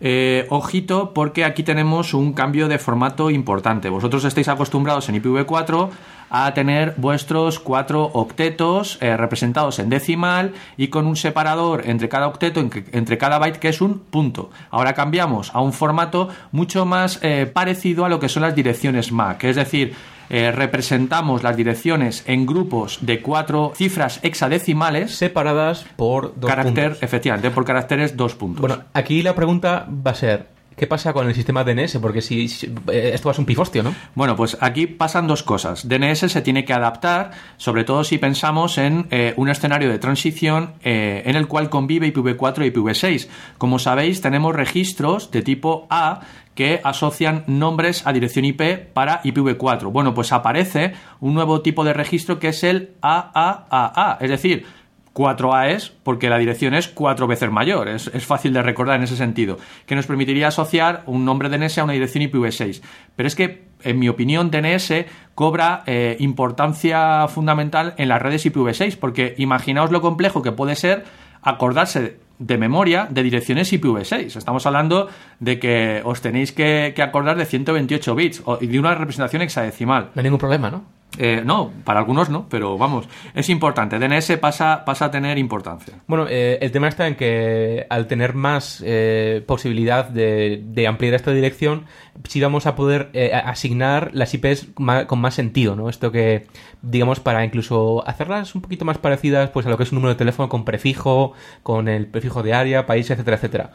Eh, 0.00 0.46
ojito, 0.48 1.12
porque 1.12 1.44
aquí 1.44 1.62
tenemos 1.62 2.14
un 2.14 2.32
cambio 2.32 2.68
de 2.68 2.78
formato 2.78 3.28
importante. 3.28 3.90
Vosotros 3.90 4.24
estáis 4.24 4.48
acostumbrados 4.48 5.10
en 5.10 5.22
IPv4 5.22 5.90
a 6.30 6.54
tener 6.54 6.94
vuestros 6.96 7.58
cuatro 7.58 8.10
octetos 8.14 8.96
eh, 9.02 9.14
representados 9.18 9.78
en 9.78 9.90
decimal 9.90 10.54
y 10.78 10.88
con 10.88 11.06
un 11.06 11.16
separador 11.16 11.82
entre 11.84 12.08
cada 12.08 12.28
octeto, 12.28 12.60
entre, 12.60 12.86
entre 12.92 13.18
cada 13.18 13.38
byte, 13.38 13.58
que 13.58 13.68
es 13.68 13.82
un 13.82 13.98
punto. 13.98 14.50
Ahora 14.70 14.94
cambiamos 14.94 15.54
a 15.54 15.60
un 15.60 15.74
formato 15.74 16.30
mucho 16.50 16.86
más 16.86 17.18
eh, 17.20 17.44
parecido 17.44 18.06
a 18.06 18.08
lo 18.08 18.18
que 18.18 18.30
son 18.30 18.40
las 18.40 18.54
direcciones 18.54 19.12
MAC, 19.12 19.44
es 19.44 19.56
decir, 19.56 19.94
eh, 20.32 20.50
representamos 20.50 21.44
las 21.44 21.56
direcciones 21.56 22.24
en 22.26 22.46
grupos 22.46 22.98
de 23.02 23.20
cuatro 23.22 23.72
cifras 23.76 24.18
hexadecimales, 24.24 25.14
separadas 25.14 25.86
por 25.96 26.34
dos 26.40 26.50
carácter, 26.50 26.84
puntos. 26.90 27.02
efectivamente, 27.04 27.50
por 27.50 27.64
caracteres 27.64 28.16
dos 28.16 28.34
puntos. 28.34 28.60
Bueno, 28.60 28.82
aquí 28.94 29.22
la 29.22 29.34
pregunta 29.34 29.86
va 29.88 30.10
a 30.10 30.14
ser, 30.14 30.48
¿qué 30.76 30.86
pasa 30.86 31.12
con 31.12 31.28
el 31.28 31.34
sistema 31.34 31.62
DNS? 31.64 31.98
Porque 32.00 32.20
si, 32.22 32.48
si- 32.48 32.66
eh, 32.90 33.10
esto 33.14 33.28
va 33.28 33.32
a 33.32 33.34
ser 33.34 33.42
un 33.42 33.46
pifostio, 33.46 33.82
¿no? 33.82 33.94
Bueno, 34.14 34.34
pues 34.34 34.56
aquí 34.60 34.86
pasan 34.86 35.26
dos 35.26 35.42
cosas. 35.42 35.86
DNS 35.86 36.28
se 36.32 36.40
tiene 36.42 36.64
que 36.64 36.72
adaptar, 36.72 37.30
sobre 37.58 37.84
todo 37.84 38.02
si 38.02 38.18
pensamos 38.18 38.78
en 38.78 39.06
eh, 39.10 39.34
un 39.36 39.48
escenario 39.50 39.90
de 39.90 39.98
transición 39.98 40.72
eh, 40.82 41.22
en 41.26 41.36
el 41.36 41.46
cual 41.46 41.68
convive 41.70 42.12
IPv4 42.12 42.66
y 42.66 42.72
IPv6. 42.72 43.28
Como 43.58 43.78
sabéis, 43.78 44.20
tenemos 44.22 44.56
registros 44.56 45.30
de 45.30 45.42
tipo 45.42 45.86
A 45.90 46.20
que 46.54 46.80
asocian 46.84 47.44
nombres 47.46 48.06
a 48.06 48.12
dirección 48.12 48.44
IP 48.44 48.92
para 48.92 49.22
IPv4. 49.22 49.90
Bueno, 49.90 50.14
pues 50.14 50.32
aparece 50.32 50.92
un 51.20 51.34
nuevo 51.34 51.62
tipo 51.62 51.84
de 51.84 51.92
registro 51.92 52.38
que 52.38 52.48
es 52.48 52.62
el 52.64 52.90
AAAA, 53.00 54.18
es 54.20 54.30
decir, 54.30 54.66
4A 55.14 55.70
es 55.70 55.90
porque 55.90 56.30
la 56.30 56.38
dirección 56.38 56.74
es 56.74 56.88
cuatro 56.88 57.26
veces 57.26 57.50
mayor. 57.50 57.88
Es, 57.88 58.08
es 58.08 58.24
fácil 58.24 58.52
de 58.52 58.62
recordar 58.62 58.96
en 58.96 59.02
ese 59.02 59.16
sentido. 59.16 59.58
Que 59.86 59.94
nos 59.94 60.06
permitiría 60.06 60.48
asociar 60.48 61.02
un 61.06 61.24
nombre 61.24 61.48
DNS 61.48 61.78
a 61.78 61.84
una 61.84 61.92
dirección 61.92 62.24
IPv6. 62.24 62.82
Pero 63.14 63.26
es 63.26 63.34
que, 63.34 63.64
en 63.82 63.98
mi 63.98 64.08
opinión, 64.08 64.50
DNS 64.50 65.04
cobra 65.34 65.82
eh, 65.86 66.16
importancia 66.20 67.28
fundamental 67.28 67.94
en 67.98 68.08
las 68.08 68.22
redes 68.22 68.46
IPv6. 68.46 68.96
Porque 68.98 69.34
imaginaos 69.38 69.90
lo 69.90 70.00
complejo 70.00 70.42
que 70.42 70.52
puede 70.52 70.76
ser 70.76 71.04
acordarse 71.42 72.16
de 72.42 72.58
memoria 72.58 73.06
de 73.08 73.22
direcciones 73.22 73.72
IPv6. 73.72 74.36
Estamos 74.36 74.66
hablando 74.66 75.08
de 75.38 75.58
que 75.58 76.02
os 76.04 76.20
tenéis 76.20 76.52
que, 76.52 76.92
que 76.94 77.02
acordar 77.02 77.36
de 77.36 77.44
128 77.44 78.14
bits 78.14 78.42
y 78.60 78.66
de 78.66 78.78
una 78.78 78.94
representación 78.94 79.42
hexadecimal. 79.42 80.10
No 80.14 80.20
hay 80.20 80.24
ningún 80.24 80.40
problema, 80.40 80.70
¿no? 80.70 81.01
Eh, 81.18 81.42
no, 81.44 81.70
para 81.84 82.00
algunos 82.00 82.30
no, 82.30 82.48
pero 82.48 82.78
vamos, 82.78 83.06
es 83.34 83.48
importante. 83.50 83.98
DNS 83.98 84.38
pasa, 84.38 84.84
pasa 84.84 85.06
a 85.06 85.10
tener 85.10 85.36
importancia. 85.38 85.94
Bueno, 86.06 86.26
eh, 86.28 86.58
el 86.62 86.72
tema 86.72 86.88
está 86.88 87.06
en 87.06 87.16
que 87.16 87.86
al 87.90 88.06
tener 88.06 88.34
más 88.34 88.82
eh, 88.84 89.44
posibilidad 89.46 90.08
de, 90.08 90.62
de 90.64 90.86
ampliar 90.86 91.14
esta 91.14 91.32
dirección, 91.32 91.84
sí 92.28 92.40
vamos 92.40 92.66
a 92.66 92.74
poder 92.74 93.10
eh, 93.12 93.32
asignar 93.32 94.10
las 94.12 94.32
IPs 94.34 94.68
con 95.06 95.20
más 95.20 95.34
sentido, 95.34 95.76
¿no? 95.76 95.88
Esto 95.88 96.12
que, 96.12 96.46
digamos, 96.82 97.20
para 97.20 97.44
incluso 97.44 98.06
hacerlas 98.06 98.54
un 98.54 98.62
poquito 98.62 98.84
más 98.84 98.98
parecidas 98.98 99.50
pues 99.50 99.66
a 99.66 99.70
lo 99.70 99.76
que 99.76 99.84
es 99.84 99.92
un 99.92 99.96
número 99.96 100.14
de 100.14 100.18
teléfono 100.18 100.48
con 100.48 100.64
prefijo, 100.64 101.32
con 101.62 101.88
el 101.88 102.06
prefijo 102.06 102.42
de 102.42 102.54
área, 102.54 102.86
país, 102.86 103.10
etcétera, 103.10 103.36
etcétera. 103.36 103.72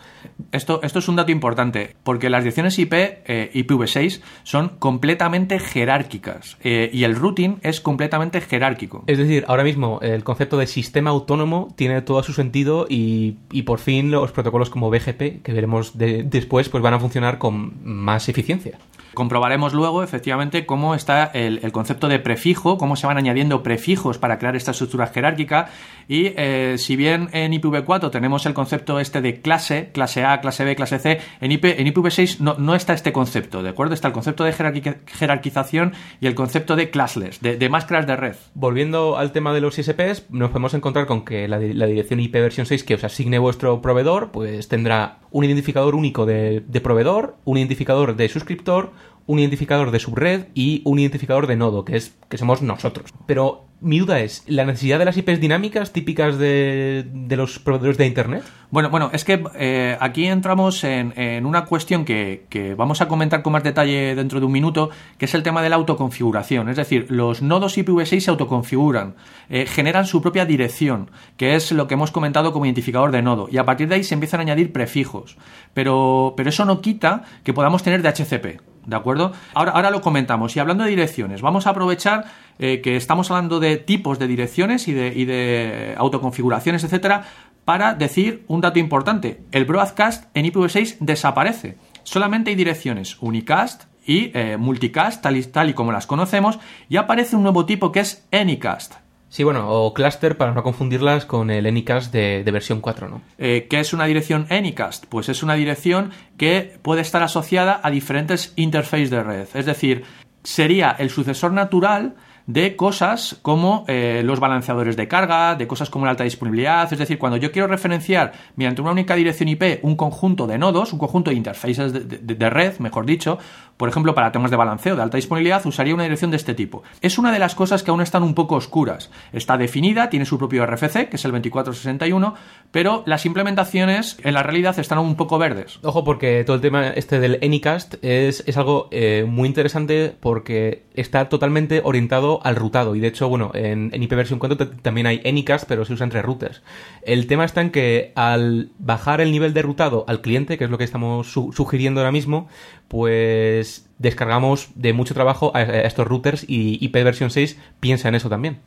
Esto, 0.51 0.81
esto 0.83 0.99
es 0.99 1.07
un 1.07 1.15
dato 1.15 1.31
importante, 1.31 1.95
porque 2.03 2.29
las 2.29 2.43
direcciones 2.43 2.77
IP, 2.79 2.93
eh, 2.93 3.51
IPv6, 3.53 4.21
son 4.43 4.69
completamente 4.79 5.59
jerárquicas 5.59 6.57
y 6.63 7.03
el 7.03 7.15
routing 7.27 7.59
es 7.61 7.81
completamente 7.81 8.41
jerárquico. 8.41 9.03
Es 9.07 9.17
decir, 9.17 9.45
ahora 9.47 9.63
mismo 9.63 9.99
el 10.01 10.23
concepto 10.23 10.57
de 10.57 10.67
sistema 10.67 11.09
autónomo 11.09 11.73
tiene 11.75 12.01
todo 12.01 12.23
su 12.23 12.33
sentido 12.33 12.85
y, 12.89 13.37
y 13.51 13.63
por 13.63 13.79
fin 13.79 14.11
los 14.11 14.31
protocolos 14.31 14.69
como 14.69 14.89
BGP, 14.89 15.41
que 15.43 15.53
veremos 15.53 15.97
de- 15.97 16.23
después, 16.23 16.69
pues 16.69 16.81
van 16.83 16.93
a 16.93 16.99
funcionar 16.99 17.37
con 17.37 17.73
más 17.83 18.29
eficiencia. 18.29 18.77
Comprobaremos 19.13 19.73
luego, 19.73 20.03
efectivamente, 20.03 20.67
cómo 20.67 20.93
está 20.93 21.25
el, 21.25 21.59
el 21.63 21.71
concepto 21.71 22.07
de 22.07 22.19
prefijo, 22.19 22.77
cómo 22.77 22.95
se 22.95 23.07
van 23.07 23.17
añadiendo 23.17 23.63
prefijos 23.63 24.19
para 24.19 24.37
crear 24.37 24.55
esta 24.55 24.71
estructura 24.71 25.07
jerárquica. 25.07 25.69
Y 26.07 26.33
eh, 26.37 26.75
si 26.77 26.95
bien 26.95 27.27
en 27.33 27.51
IPv4 27.51 28.11
tenemos 28.11 28.45
el 28.45 28.53
concepto 28.53 28.99
este 28.99 29.21
de 29.21 29.41
clase, 29.41 29.89
clase 29.91 30.23
A, 30.23 30.39
clase 30.39 30.63
B, 30.65 30.75
clase 30.75 30.99
C, 30.99 31.19
en, 31.41 31.51
IP, 31.51 31.65
en 31.65 31.87
IPv6 31.91 32.39
no, 32.41 32.55
no 32.59 32.75
está 32.75 32.93
este 32.93 33.11
concepto, 33.11 33.63
¿de 33.63 33.69
acuerdo? 33.69 33.95
Está 33.95 34.07
el 34.09 34.13
concepto 34.13 34.43
de 34.43 34.53
jerarqui- 34.53 34.97
jerarquización 35.07 35.93
y 36.21 36.27
el 36.27 36.35
concepto 36.35 36.75
de 36.75 36.91
de, 37.19 37.69
máscaras 37.69 38.07
de 38.07 38.15
red. 38.15 38.35
Volviendo 38.53 39.17
al 39.17 39.31
tema 39.31 39.53
de 39.53 39.61
los 39.61 39.77
ISPs, 39.77 40.25
nos 40.29 40.49
podemos 40.51 40.73
encontrar 40.73 41.05
con 41.05 41.25
que 41.25 41.47
la, 41.47 41.59
di- 41.59 41.73
la 41.73 41.85
dirección 41.85 42.19
IP 42.19 42.33
versión 42.33 42.65
6 42.65 42.83
que 42.83 42.95
os 42.95 43.03
asigne 43.03 43.39
vuestro 43.39 43.81
proveedor, 43.81 44.31
pues 44.31 44.67
tendrá 44.67 45.19
un 45.31 45.43
identificador 45.43 45.95
único 45.95 46.25
de 46.25 46.81
proveedor, 46.81 47.35
un 47.45 47.57
identificador 47.57 48.15
de 48.15 48.29
suscriptor, 48.29 48.91
un 49.27 49.39
identificador 49.39 49.91
de 49.91 49.99
subred 49.99 50.47
y 50.55 50.81
un 50.85 50.99
identificador 50.99 51.47
de 51.47 51.57
nodo, 51.57 51.85
que 51.85 51.97
es 51.97 52.15
que 52.29 52.37
somos 52.37 52.61
nosotros. 52.61 53.13
Pero 53.27 53.67
mi 53.79 53.99
duda 53.99 54.21
es, 54.21 54.43
¿la 54.47 54.65
necesidad 54.65 54.97
de 54.97 55.05
las 55.05 55.17
IPs 55.17 55.39
dinámicas 55.39 55.93
típicas 55.93 56.39
de, 56.39 57.05
los 57.29 57.59
proveedores 57.59 57.97
de 57.97 58.07
Internet? 58.07 58.43
Bueno, 58.71 58.89
bueno, 58.89 59.11
es 59.13 59.23
que 59.23 59.43
eh, 59.55 59.95
aquí 59.99 60.25
entramos 60.25 60.83
en, 60.83 61.45
una 61.45 61.65
cuestión 61.65 62.03
que, 62.03 62.73
vamos 62.75 63.01
a 63.01 63.07
comentar 63.07 63.43
con 63.43 63.53
más 63.53 63.63
detalle 63.63 64.15
dentro 64.15 64.39
de 64.39 64.45
un 64.45 64.51
minuto, 64.51 64.89
que 65.17 65.25
es 65.25 65.35
el 65.35 65.43
tema 65.43 65.61
de 65.61 65.69
la 65.69 65.75
autoconfiguración. 65.75 66.69
Es 66.69 66.77
decir, 66.77 67.05
los 67.09 67.41
nodos 67.41 67.77
IPv6 67.77 68.19
se 68.19 68.31
autoconfiguran, 68.31 69.15
eh, 69.49 69.65
generan 69.67 70.05
su 70.05 70.21
propia 70.21 70.45
dirección, 70.45 71.11
que 71.37 71.55
es 71.55 71.71
lo 71.71 71.87
que 71.87 71.93
hemos 71.93 72.11
comentado 72.11 72.53
como 72.53 72.65
identificador 72.65 73.11
de 73.11 73.21
nodo, 73.21 73.47
y 73.51 73.57
a 73.57 73.65
partir 73.65 73.89
de 73.89 73.95
ahí 73.95 74.03
se 74.03 74.15
empiezan 74.15 74.39
a 74.39 74.43
añadir 74.43 74.71
prefijos. 74.71 75.37
Pero, 75.73 76.33
pero 76.35 76.49
eso 76.49 76.65
no 76.65 76.81
quita 76.81 77.23
que 77.43 77.53
podamos 77.53 77.83
tener 77.83 78.01
DHCP. 78.01 78.66
¿De 78.87 78.95
acuerdo? 78.95 79.33
Ahora, 79.53 79.73
ahora 79.73 79.91
lo 79.91 80.01
comentamos. 80.01 80.55
Y 80.55 80.59
hablando 80.59 80.85
de 80.85 80.89
direcciones, 80.89 81.41
vamos 81.41 81.67
a 81.67 81.71
aprovechar 81.71 82.25
eh, 82.57 82.79
que 82.81 82.95
estamos 82.95 83.29
hablando 83.29 83.59
de 83.59 83.75
tipos 83.75 84.17
de 84.17 84.27
direcciones 84.27 84.87
y 84.87 84.93
de, 84.93 85.93
autoconfiguraciones, 85.97 86.85
etcétera, 86.85 87.25
para 87.65 87.93
decir 87.93 88.45
un 88.47 88.61
dato 88.61 88.79
importante. 88.79 89.41
El 89.51 89.65
broadcast 89.65 90.25
en 90.33 90.45
IPv6 90.45 90.97
desaparece. 91.01 91.77
Solamente 92.03 92.49
hay 92.49 92.55
direcciones 92.55 93.17
unicast 93.19 93.83
y 94.05 94.31
eh, 94.33 94.55
multicast, 94.57 95.21
tal 95.21 95.35
y, 95.35 95.43
tal 95.43 95.69
y 95.69 95.73
como 95.73 95.91
las 95.91 96.07
conocemos, 96.07 96.57
y 96.87 96.95
aparece 96.95 97.35
un 97.35 97.43
nuevo 97.43 97.65
tipo 97.65 97.91
que 97.91 97.99
es 97.99 98.25
anycast. 98.31 98.93
Sí, 99.29 99.43
bueno, 99.43 99.69
o 99.69 99.93
cluster 99.93 100.37
para 100.37 100.53
no 100.53 100.63
confundirlas 100.63 101.25
con 101.25 101.49
el 101.49 101.65
Anycast 101.65 102.13
de, 102.13 102.49
versión 102.51 102.79
4, 102.79 103.09
¿no? 103.09 103.21
Eh, 103.37 103.67
¿Qué 103.69 103.79
es 103.79 103.93
una 103.93 104.05
dirección 104.05 104.47
Anycast? 104.49 105.05
Pues 105.07 105.27
es 105.29 105.43
una 105.43 105.55
dirección 105.55 106.11
que 106.37 106.77
puede 106.81 107.01
estar 107.01 107.21
asociada 107.21 107.79
a 107.83 107.91
diferentes 107.91 108.53
interfaces 108.55 109.09
de 109.09 109.23
red. 109.23 109.47
Es 109.53 109.65
decir, 109.65 110.05
sería 110.43 110.91
el 110.91 111.09
sucesor 111.09 111.51
natural 111.51 112.15
de 112.47 112.75
cosas 112.77 113.37
como 113.41 113.83
eh, 113.87 114.21
los 114.23 114.39
balanceadores 114.39 114.95
de 114.95 115.07
carga, 115.07 115.55
de 115.55 115.67
cosas 115.67 115.89
como 115.89 116.05
la 116.05 116.11
alta 116.11 116.23
disponibilidad. 116.23 116.91
Es 116.91 116.97
decir, 116.97 117.19
cuando 117.19 117.37
yo 117.37 117.51
quiero 117.51 117.67
referenciar 117.67 118.31
mediante 118.55 118.81
una 118.81 118.91
única 118.91 119.15
dirección 119.15 119.49
IP 119.49 119.79
un 119.83 119.95
conjunto 119.95 120.47
de 120.47 120.57
nodos, 120.57 120.93
un 120.93 120.99
conjunto 120.99 121.29
de 121.29 121.35
interfaces 121.35 121.93
de 121.93 122.49
red, 122.49 122.79
mejor 122.79 123.05
dicho, 123.05 123.37
por 123.77 123.89
ejemplo, 123.89 124.15
para 124.15 124.31
temas 124.31 124.49
de 124.49 124.57
balanceo 124.57 124.95
de 124.95 125.03
alta 125.03 125.17
disponibilidad, 125.17 125.65
usaría 125.65 125.93
una 125.93 126.03
dirección 126.03 126.31
de 126.31 126.37
este 126.37 126.55
tipo. 126.55 126.81
Es 127.01 127.19
una 127.19 127.31
de 127.31 127.37
las 127.37 127.53
cosas 127.53 127.83
que 127.83 127.91
aún 127.91 128.01
están 128.01 128.23
un 128.23 128.33
poco 128.33 128.55
oscuras. 128.55 129.11
Está 129.31 129.57
definida, 129.57 130.09
tiene 130.09 130.25
su 130.25 130.39
propio 130.39 130.65
RFC, 130.65 131.09
que 131.09 131.17
es 131.17 131.25
el 131.25 131.31
2461, 131.31 132.33
pero 132.71 133.03
las 133.05 133.25
implementaciones 133.27 134.17
en 134.23 134.33
la 134.33 134.41
realidad 134.41 134.77
están 134.79 134.97
un 134.97 135.15
poco 135.15 135.37
verdes. 135.37 135.79
Ojo, 135.83 136.03
porque 136.03 136.43
todo 136.43 136.55
el 136.55 136.61
tema 136.61 136.87
este 136.89 137.19
del 137.19 137.39
Anycast 137.43 137.95
es, 138.01 138.43
es 138.47 138.57
algo 138.57 138.87
eh, 138.89 139.25
muy 139.27 139.47
interesante 139.47 140.15
porque 140.19 140.83
está 140.95 141.29
totalmente 141.29 141.81
orientado 141.83 142.36
al 142.43 142.55
rutado. 142.55 142.95
Y 142.95 142.99
de 142.99 143.07
hecho, 143.07 143.29
bueno, 143.29 143.51
en, 143.53 143.89
en 143.93 144.03
IP 144.03 144.13
versión 144.13 144.39
4 144.39 144.57
también 144.81 145.07
hay 145.07 145.21
Anycast, 145.25 145.67
pero 145.67 145.85
se 145.85 145.93
usa 145.93 146.03
entre 146.03 146.21
routers. 146.21 146.61
El 147.01 147.27
tema 147.27 147.45
está 147.45 147.61
en 147.61 147.71
que 147.71 148.11
al 148.15 148.71
bajar 148.79 149.21
el 149.21 149.31
nivel 149.31 149.53
de 149.53 149.61
rutado 149.61 150.05
al 150.07 150.21
cliente, 150.21 150.57
que 150.57 150.63
es 150.63 150.69
lo 150.69 150.77
que 150.77 150.83
estamos 150.83 151.31
sugiriendo 151.31 152.01
ahora 152.01 152.11
mismo, 152.11 152.47
pues 152.87 153.89
descargamos 153.99 154.69
de 154.75 154.93
mucho 154.93 155.13
trabajo 155.13 155.51
a, 155.55 155.61
estos 155.61 156.07
routers 156.07 156.45
y 156.47 156.83
IP 156.83 156.93
versión 157.03 157.29
6 157.29 157.59
piensa 157.79 158.09
en 158.09 158.15
eso 158.15 158.29
también. 158.29 158.59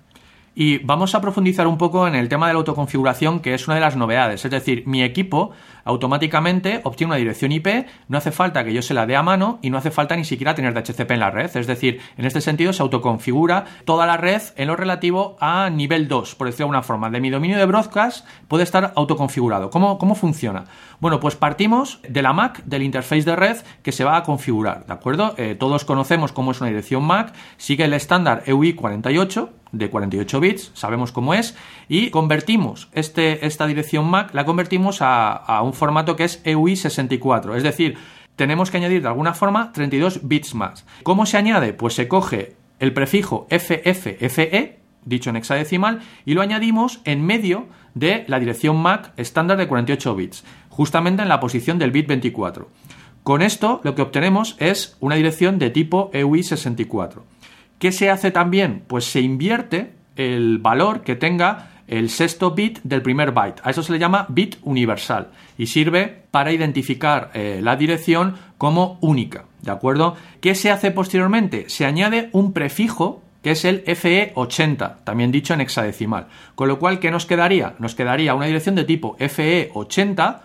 Y 0.54 0.78
vamos 0.78 1.14
a 1.14 1.20
profundizar 1.20 1.66
un 1.68 1.78
poco 1.78 2.09
en 2.09 2.16
el 2.16 2.28
tema 2.28 2.48
de 2.48 2.54
la 2.54 2.59
autoconfiguración, 2.59 3.40
que 3.40 3.54
es 3.54 3.68
una 3.68 3.76
de 3.76 3.80
las 3.80 3.96
novedades. 3.96 4.44
Es 4.44 4.50
decir, 4.50 4.83
mi 4.87 5.02
equipo 5.02 5.52
automáticamente 5.85 6.81
obtiene 6.85 7.12
una 7.12 7.19
dirección 7.19 7.53
IP, 7.53 7.87
no 8.09 8.19
hace 8.19 8.33
falta 8.33 8.64
que 8.64 8.73
yo 8.73 8.83
se 8.83 8.95
la 8.95 9.07
dé 9.07 9.16
a 9.16 9.23
mano 9.23 9.59
y 9.62 9.71
no 9.71 9.79
hace 9.79 9.90
falta 9.90 10.16
ni 10.16 10.25
siquiera 10.25 10.55
tener 10.55 10.75
DHCP 10.75 11.11
en 11.12 11.21
la 11.21 11.31
red. 11.31 11.57
Es 11.57 11.66
decir, 11.66 12.01
en 12.16 12.25
este 12.25 12.40
sentido 12.40 12.73
se 12.73 12.83
autoconfigura 12.83 13.64
toda 13.85 14.07
la 14.07 14.16
red 14.16 14.43
en 14.57 14.69
lo 14.69 14.77
relativo 14.77 15.37
a 15.40 15.71
nivel 15.71 16.09
2, 16.09 16.35
por 16.35 16.47
decirlo 16.47 16.64
de 16.64 16.64
alguna 16.64 16.83
forma. 16.83 17.11
De 17.11 17.21
mi 17.21 17.31
dominio 17.31 17.59
de 17.59 17.66
broadcast 17.66 18.27
puede 18.49 18.64
estar 18.64 18.93
autoconfigurado. 18.97 19.71
¿Cómo, 19.71 19.99
cómo 19.99 20.14
funciona? 20.14 20.64
Bueno, 21.01 21.19
pues 21.19 21.35
partimos 21.37 22.01
de 22.09 22.23
la 22.23 22.33
MAC, 22.33 22.62
del 22.64 22.83
interface 22.83 23.23
de 23.23 23.37
red 23.37 23.57
que 23.83 23.93
se 23.93 24.05
va 24.05 24.16
a 24.16 24.23
configurar, 24.23 24.87
¿de 24.87 24.93
acuerdo? 24.93 25.35
Eh, 25.38 25.57
todos 25.59 25.85
conocemos 25.85 26.33
cómo 26.33 26.51
es 26.51 26.61
una 26.61 26.69
dirección 26.69 27.03
MAC, 27.05 27.33
sigue 27.57 27.85
el 27.85 27.95
estándar 27.95 28.43
EUI 28.47 28.75
48, 28.75 29.51
de 29.73 29.88
48 29.88 30.40
bits, 30.40 30.71
sabemos 30.75 31.12
cómo 31.12 31.35
es, 31.35 31.57
y 31.88 32.11
convertimos 32.11 32.88
este, 32.93 33.47
esta 33.47 33.66
dirección 33.66 34.05
MAC, 34.11 34.35
la 34.35 34.45
convertimos 34.45 35.01
a, 35.01 35.33
a 35.33 35.62
un 35.70 35.74
formato 35.74 36.16
que 36.16 36.24
es 36.24 36.44
EUI64, 36.44 37.56
es 37.56 37.62
decir, 37.62 37.96
tenemos 38.37 38.70
que 38.70 38.78
añadir 38.78 39.02
de 39.02 39.09
alguna 39.09 39.35
forma 39.35 39.72
32 39.72 40.20
bits 40.26 40.54
más. 40.54 40.87
¿Cómo 41.02 41.26
se 41.26 41.37
añade? 41.37 41.72
Pues 41.72 41.94
se 41.94 42.09
coge 42.09 42.56
el 42.78 42.92
prefijo 42.92 43.46
FFFE, 43.50 44.78
dicho 45.04 45.30
en 45.30 45.37
hexadecimal, 45.37 46.00
y 46.24 46.35
lo 46.35 46.42
añadimos 46.42 47.00
en 47.04 47.24
medio 47.24 47.68
de 47.94 48.24
la 48.26 48.40
dirección 48.40 48.76
MAC 48.76 49.12
estándar 49.16 49.59
de 49.59 49.68
48 49.68 50.14
bits, 50.14 50.44
justamente 50.68 51.22
en 51.22 51.28
la 51.28 51.40
posición 51.40 51.78
del 51.78 51.90
bit 51.90 52.06
24. 52.06 52.68
Con 53.22 53.42
esto 53.42 53.80
lo 53.85 53.94
que 53.94 54.02
obtenemos 54.02 54.56
es 54.59 54.96
una 55.00 55.16
dirección 55.16 55.59
de 55.59 55.70
tipo 55.70 56.11
EUI64. 56.12 57.22
¿Qué 57.78 57.92
se 57.92 58.11
hace 58.11 58.30
también? 58.30 58.83
Pues 58.87 59.04
se 59.04 59.20
invierte 59.20 59.92
el 60.16 60.59
valor 60.59 61.02
que 61.02 61.16
tenga 61.16 61.80
el 61.90 62.09
sexto 62.09 62.53
bit 62.53 62.79
del 62.85 63.03
primer 63.03 63.33
byte. 63.33 63.61
A 63.64 63.70
eso 63.70 63.83
se 63.83 63.92
le 63.92 63.98
llama 63.98 64.24
bit 64.29 64.57
universal 64.62 65.29
y 65.59 65.66
sirve 65.66 66.22
para 66.31 66.53
identificar 66.53 67.31
eh, 67.35 67.61
la 67.62 67.76
dirección 67.76 68.37
como 68.57 68.96
única. 69.00 69.44
¿De 69.61 69.72
acuerdo? 69.72 70.16
¿Qué 70.40 70.55
se 70.55 70.70
hace 70.70 70.92
posteriormente? 70.92 71.68
Se 71.68 71.85
añade 71.85 72.31
un 72.33 72.53
prefijo 72.53 73.22
que 73.42 73.53
es 73.53 73.64
el 73.64 73.85
FE80, 73.85 74.96
también 75.03 75.33
dicho 75.33 75.53
en 75.53 75.62
hexadecimal. 75.62 76.29
Con 76.55 76.68
lo 76.68 76.79
cual, 76.79 77.00
¿qué 77.00 77.11
nos 77.11 77.26
quedaría? 77.26 77.74
Nos 77.79 77.94
quedaría 77.94 78.35
una 78.35 78.46
dirección 78.46 78.74
de 78.74 78.85
tipo 78.85 79.16
FE80, 79.18 80.40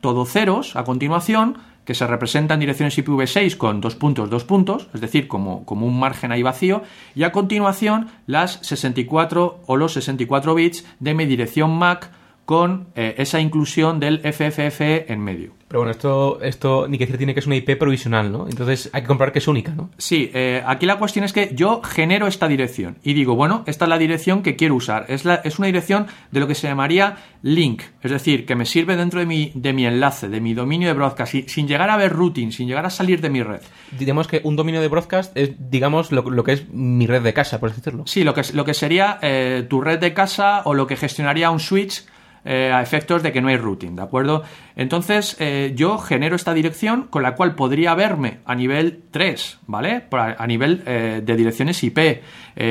todo 0.00 0.24
ceros 0.24 0.74
a 0.74 0.84
continuación, 0.84 1.58
que 1.88 1.94
se 1.94 2.06
representa 2.06 2.52
en 2.52 2.60
direcciones 2.60 2.98
IPv6 2.98 3.56
con 3.56 3.80
dos 3.80 3.94
puntos, 3.94 4.28
dos 4.28 4.44
puntos, 4.44 4.88
es 4.92 5.00
decir, 5.00 5.26
como, 5.26 5.64
como 5.64 5.86
un 5.86 5.98
margen 5.98 6.32
ahí 6.32 6.42
vacío, 6.42 6.82
y 7.14 7.22
a 7.22 7.32
continuación 7.32 8.08
las 8.26 8.58
64 8.60 9.62
o 9.64 9.76
los 9.78 9.94
64 9.94 10.54
bits 10.54 10.84
de 11.00 11.14
mi 11.14 11.24
dirección 11.24 11.78
MAC 11.78 12.10
con 12.48 12.86
eh, 12.94 13.14
esa 13.18 13.40
inclusión 13.40 14.00
del 14.00 14.20
FFFE 14.20 15.12
en 15.12 15.20
medio. 15.20 15.52
Pero 15.68 15.80
bueno, 15.80 15.90
esto, 15.90 16.40
esto 16.40 16.88
ni 16.88 16.96
que 16.96 17.04
decir 17.04 17.18
tiene 17.18 17.34
que 17.34 17.40
es 17.40 17.46
una 17.46 17.56
IP 17.56 17.76
provisional, 17.76 18.32
¿no? 18.32 18.48
Entonces 18.48 18.88
hay 18.94 19.02
que 19.02 19.06
comprobar 19.06 19.34
que 19.34 19.40
es 19.40 19.48
única, 19.48 19.72
¿no? 19.72 19.90
Sí, 19.98 20.30
eh, 20.32 20.62
aquí 20.66 20.86
la 20.86 20.96
cuestión 20.96 21.26
es 21.26 21.34
que 21.34 21.50
yo 21.54 21.82
genero 21.82 22.26
esta 22.26 22.48
dirección 22.48 22.96
y 23.02 23.12
digo, 23.12 23.34
bueno, 23.34 23.64
esta 23.66 23.84
es 23.84 23.90
la 23.90 23.98
dirección 23.98 24.42
que 24.42 24.56
quiero 24.56 24.76
usar. 24.76 25.04
Es, 25.08 25.26
la, 25.26 25.34
es 25.44 25.58
una 25.58 25.66
dirección 25.66 26.06
de 26.30 26.40
lo 26.40 26.46
que 26.46 26.54
se 26.54 26.68
llamaría 26.68 27.18
link, 27.42 27.82
es 28.00 28.10
decir, 28.10 28.46
que 28.46 28.54
me 28.54 28.64
sirve 28.64 28.96
dentro 28.96 29.20
de 29.20 29.26
mi, 29.26 29.52
de 29.54 29.74
mi 29.74 29.84
enlace, 29.84 30.30
de 30.30 30.40
mi 30.40 30.54
dominio 30.54 30.88
de 30.88 30.94
broadcast, 30.94 31.34
sin 31.48 31.68
llegar 31.68 31.90
a 31.90 31.98
ver 31.98 32.14
routing, 32.14 32.50
sin 32.50 32.66
llegar 32.66 32.86
a 32.86 32.90
salir 32.90 33.20
de 33.20 33.28
mi 33.28 33.42
red. 33.42 33.60
Digamos 33.98 34.26
que 34.26 34.40
un 34.42 34.56
dominio 34.56 34.80
de 34.80 34.88
broadcast 34.88 35.36
es, 35.36 35.50
digamos, 35.70 36.12
lo, 36.12 36.22
lo 36.22 36.44
que 36.44 36.52
es 36.52 36.70
mi 36.70 37.06
red 37.06 37.20
de 37.20 37.34
casa, 37.34 37.60
por 37.60 37.74
decirlo. 37.74 38.04
Sí, 38.06 38.24
lo 38.24 38.32
que, 38.32 38.40
lo 38.54 38.64
que 38.64 38.72
sería 38.72 39.18
eh, 39.20 39.66
tu 39.68 39.82
red 39.82 39.98
de 39.98 40.14
casa 40.14 40.62
o 40.64 40.72
lo 40.72 40.86
que 40.86 40.96
gestionaría 40.96 41.50
un 41.50 41.60
switch 41.60 42.04
eh, 42.50 42.72
a 42.72 42.80
efectos 42.80 43.22
de 43.22 43.30
que 43.30 43.42
no 43.42 43.48
hay 43.48 43.58
routing, 43.58 43.94
¿de 43.94 44.00
acuerdo? 44.00 44.42
Entonces 44.74 45.36
eh, 45.38 45.74
yo 45.76 45.98
genero 45.98 46.34
esta 46.34 46.54
dirección 46.54 47.02
con 47.02 47.22
la 47.22 47.34
cual 47.34 47.54
podría 47.54 47.94
verme 47.94 48.38
a 48.46 48.54
nivel 48.54 49.02
3, 49.10 49.58
¿vale? 49.66 50.04
A 50.10 50.46
nivel 50.46 50.82
eh, 50.86 51.20
de 51.22 51.36
direcciones 51.36 51.84
IP. 51.84 52.22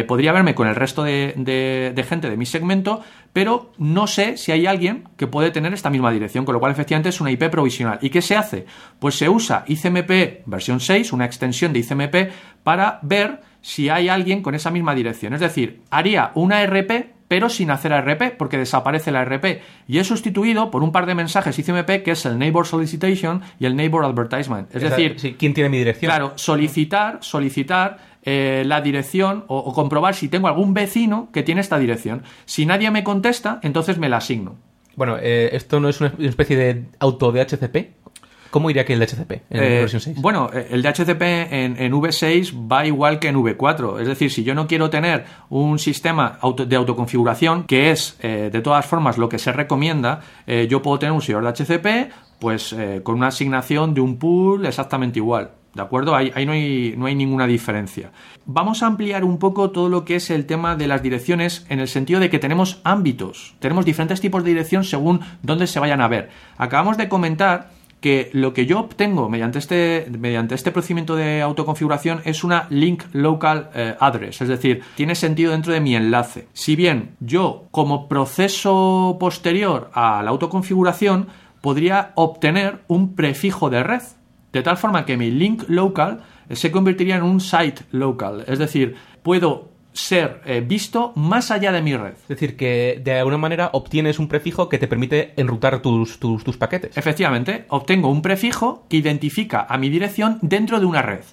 podría 0.07 0.31
verme 0.31 0.55
con 0.55 0.67
el 0.67 0.73
resto 0.73 1.03
de, 1.03 1.93
gente 2.09 2.27
de 2.27 2.37
mi 2.37 2.47
segmento, 2.47 3.03
pero 3.33 3.71
no 3.77 4.07
sé 4.07 4.37
si 4.37 4.51
hay 4.51 4.65
alguien 4.65 5.03
que 5.15 5.27
puede 5.27 5.51
tener 5.51 5.71
esta 5.75 5.91
misma 5.91 6.11
dirección, 6.11 6.43
con 6.43 6.53
lo 6.53 6.59
cual 6.59 6.71
efectivamente 6.71 7.09
es 7.09 7.21
una 7.21 7.29
IP 7.29 7.47
provisional. 7.51 7.99
¿Y 8.01 8.09
qué 8.09 8.23
se 8.23 8.35
hace? 8.35 8.65
Pues 8.97 9.13
se 9.13 9.29
usa 9.29 9.63
ICMP 9.67 10.41
versión 10.47 10.79
6, 10.79 11.13
una 11.13 11.25
extensión 11.25 11.71
de 11.71 11.79
ICMP, 11.79 12.15
para 12.63 12.97
ver 13.03 13.41
si 13.61 13.89
hay 13.89 14.09
alguien 14.09 14.41
con 14.41 14.55
esa 14.55 14.71
misma 14.71 14.95
dirección. 14.95 15.35
Es 15.35 15.39
decir, 15.39 15.81
haría 15.91 16.31
una 16.33 16.65
RP 16.65 17.16
pero 17.27 17.49
sin 17.49 17.71
hacer 17.71 17.91
RP, 17.91 18.37
porque 18.37 18.57
desaparece 18.57 19.11
la 19.11 19.23
RP. 19.25 19.61
Y 19.87 19.99
es 19.99 20.07
sustituido 20.07 20.71
por 20.71 20.83
un 20.83 20.91
par 20.91 21.05
de 21.05 21.15
mensajes 21.15 21.57
ICMP 21.59 22.03
que 22.03 22.11
es 22.11 22.25
el 22.25 22.39
Neighbor 22.39 22.65
Solicitation 22.65 23.41
y 23.59 23.65
el 23.65 23.75
Neighbor 23.75 24.05
Advertisement. 24.05 24.73
Es 24.73 24.81
decir, 24.81 25.35
¿quién 25.37 25.53
tiene 25.53 25.69
mi 25.69 25.77
dirección? 25.77 26.09
Claro, 26.09 26.33
solicitar, 26.35 27.19
solicitar 27.21 27.97
eh, 28.23 28.63
la 28.65 28.81
dirección 28.81 29.45
o, 29.47 29.73
comprobar 29.73 30.15
si 30.15 30.27
tengo 30.27 30.47
algún 30.47 30.73
vecino 30.73 31.29
que 31.31 31.43
tiene 31.43 31.61
esta 31.61 31.79
dirección. 31.79 32.23
Si 32.45 32.65
nadie 32.65 32.91
me 32.91 33.03
contesta, 33.03 33.59
entonces 33.63 33.97
me 33.97 34.09
la 34.09 34.17
asigno. 34.17 34.55
Bueno, 34.95 35.17
eh, 35.21 35.49
¿esto 35.53 35.79
no 35.79 35.89
es 35.89 36.01
una 36.01 36.11
especie 36.19 36.57
de 36.57 36.85
auto 36.99 37.31
DHCP? 37.31 37.96
¿Cómo 38.49 38.69
iría 38.69 38.83
aquí 38.83 38.93
el 38.93 38.99
DHCP 38.99 39.31
en 39.31 39.63
eh, 39.63 39.79
versión 39.79 40.01
6? 40.01 40.21
Bueno, 40.21 40.49
eh, 40.53 40.67
el 40.71 40.81
DHCP 40.81 41.21
en, 41.21 41.75
en, 41.77 41.93
V6 41.93 42.71
va 42.71 42.85
igual 42.85 43.19
que 43.19 43.27
en 43.27 43.35
V4. 43.35 44.01
Es 44.01 44.07
decir, 44.07 44.31
si 44.31 44.43
yo 44.43 44.55
no 44.55 44.67
quiero 44.67 44.89
tener 44.89 45.25
un 45.49 45.79
sistema 45.79 46.39
de 46.65 46.75
autoconfiguración, 46.75 47.65
que 47.65 47.91
es 47.91 48.17
eh, 48.21 48.49
de 48.51 48.61
todas 48.61 48.85
formas 48.85 49.17
lo 49.17 49.29
que 49.29 49.39
se 49.39 49.51
recomienda, 49.51 50.21
yo 50.69 50.81
puedo 50.81 50.99
tener 50.99 51.13
un 51.13 51.21
servidor 51.21 51.53
DHCP 51.53 52.11
pues 52.39 52.75
con 53.03 53.15
una 53.15 53.27
asignación 53.27 53.93
de 53.93 54.01
un 54.01 54.17
pool 54.17 54.65
exactamente 54.65 55.19
igual. 55.19 55.51
¿De 55.77 55.83
acuerdo? 55.83 56.15
Ahí, 56.15 56.31
ahí 56.33 56.43
no, 56.43 56.53
hay, 56.53 56.95
no 56.97 57.05
hay 57.05 57.13
ninguna 57.13 57.45
diferencia. 57.45 58.11
Vamos 58.45 58.81
a 58.81 58.87
ampliar 58.87 59.23
un 59.23 59.37
poco 59.37 59.69
todo 59.69 59.89
lo 59.89 60.05
que 60.05 60.15
es 60.15 60.31
el 60.31 60.47
tema 60.47 60.75
de 60.75 60.87
las 60.87 61.03
direcciones 61.03 61.67
en 61.69 61.79
el 61.79 61.87
sentido 61.87 62.19
de 62.19 62.31
que 62.31 62.39
tenemos 62.39 62.81
ámbitos, 62.83 63.55
tenemos 63.59 63.85
diferentes 63.85 64.19
tipos 64.19 64.43
de 64.43 64.49
dirección 64.49 64.83
según 64.83 65.21
dónde 65.43 65.67
se 65.67 65.79
vayan 65.79 66.01
a 66.01 66.07
ver. 66.07 66.31
Acabamos 66.57 66.97
de 66.97 67.07
comentar 67.09 67.69
que 67.99 68.29
lo 68.33 68.53
que 68.53 68.65
yo 68.65 68.79
obtengo 68.79 69.29
mediante 69.29 69.59
este, 69.59 70.07
mediante 70.17 70.55
este 70.55 70.71
procedimiento 70.71 71.15
de 71.15 71.41
autoconfiguración 71.41 72.21
es 72.25 72.43
una 72.43 72.67
link 72.69 73.03
local 73.13 73.69
eh, 73.73 73.95
address, 73.99 74.41
es 74.41 74.47
decir, 74.47 74.81
tiene 74.95 75.15
sentido 75.15 75.51
dentro 75.51 75.73
de 75.73 75.81
mi 75.81 75.95
enlace. 75.95 76.47
Si 76.53 76.75
bien 76.75 77.15
yo, 77.19 77.65
como 77.71 78.07
proceso 78.07 79.17
posterior 79.19 79.89
a 79.93 80.21
la 80.21 80.29
autoconfiguración, 80.29 81.27
podría 81.61 82.11
obtener 82.15 82.83
un 82.87 83.15
prefijo 83.15 83.69
de 83.69 83.83
red, 83.83 84.01
de 84.53 84.61
tal 84.61 84.77
forma 84.77 85.05
que 85.05 85.17
mi 85.17 85.31
link 85.31 85.63
local 85.67 86.23
se 86.51 86.71
convertiría 86.71 87.17
en 87.17 87.23
un 87.23 87.41
site 87.41 87.83
local, 87.91 88.45
es 88.47 88.59
decir, 88.59 88.95
puedo 89.23 89.76
ser 89.97 90.41
eh, 90.45 90.61
visto 90.61 91.11
más 91.15 91.51
allá 91.51 91.71
de 91.71 91.81
mi 91.81 91.95
red. 91.95 92.13
Es 92.13 92.27
decir, 92.27 92.55
que 92.55 93.01
de 93.03 93.13
alguna 93.13 93.37
manera 93.37 93.69
obtienes 93.73 94.19
un 94.19 94.27
prefijo 94.27 94.69
que 94.69 94.77
te 94.77 94.87
permite 94.87 95.33
enrutar 95.37 95.81
tus, 95.81 96.19
tus, 96.19 96.43
tus 96.43 96.57
paquetes. 96.57 96.95
Efectivamente, 96.97 97.65
obtengo 97.69 98.09
un 98.09 98.21
prefijo 98.21 98.85
que 98.89 98.97
identifica 98.97 99.65
a 99.67 99.77
mi 99.77 99.89
dirección 99.89 100.37
dentro 100.41 100.79
de 100.79 100.85
una 100.85 101.01
red. 101.01 101.23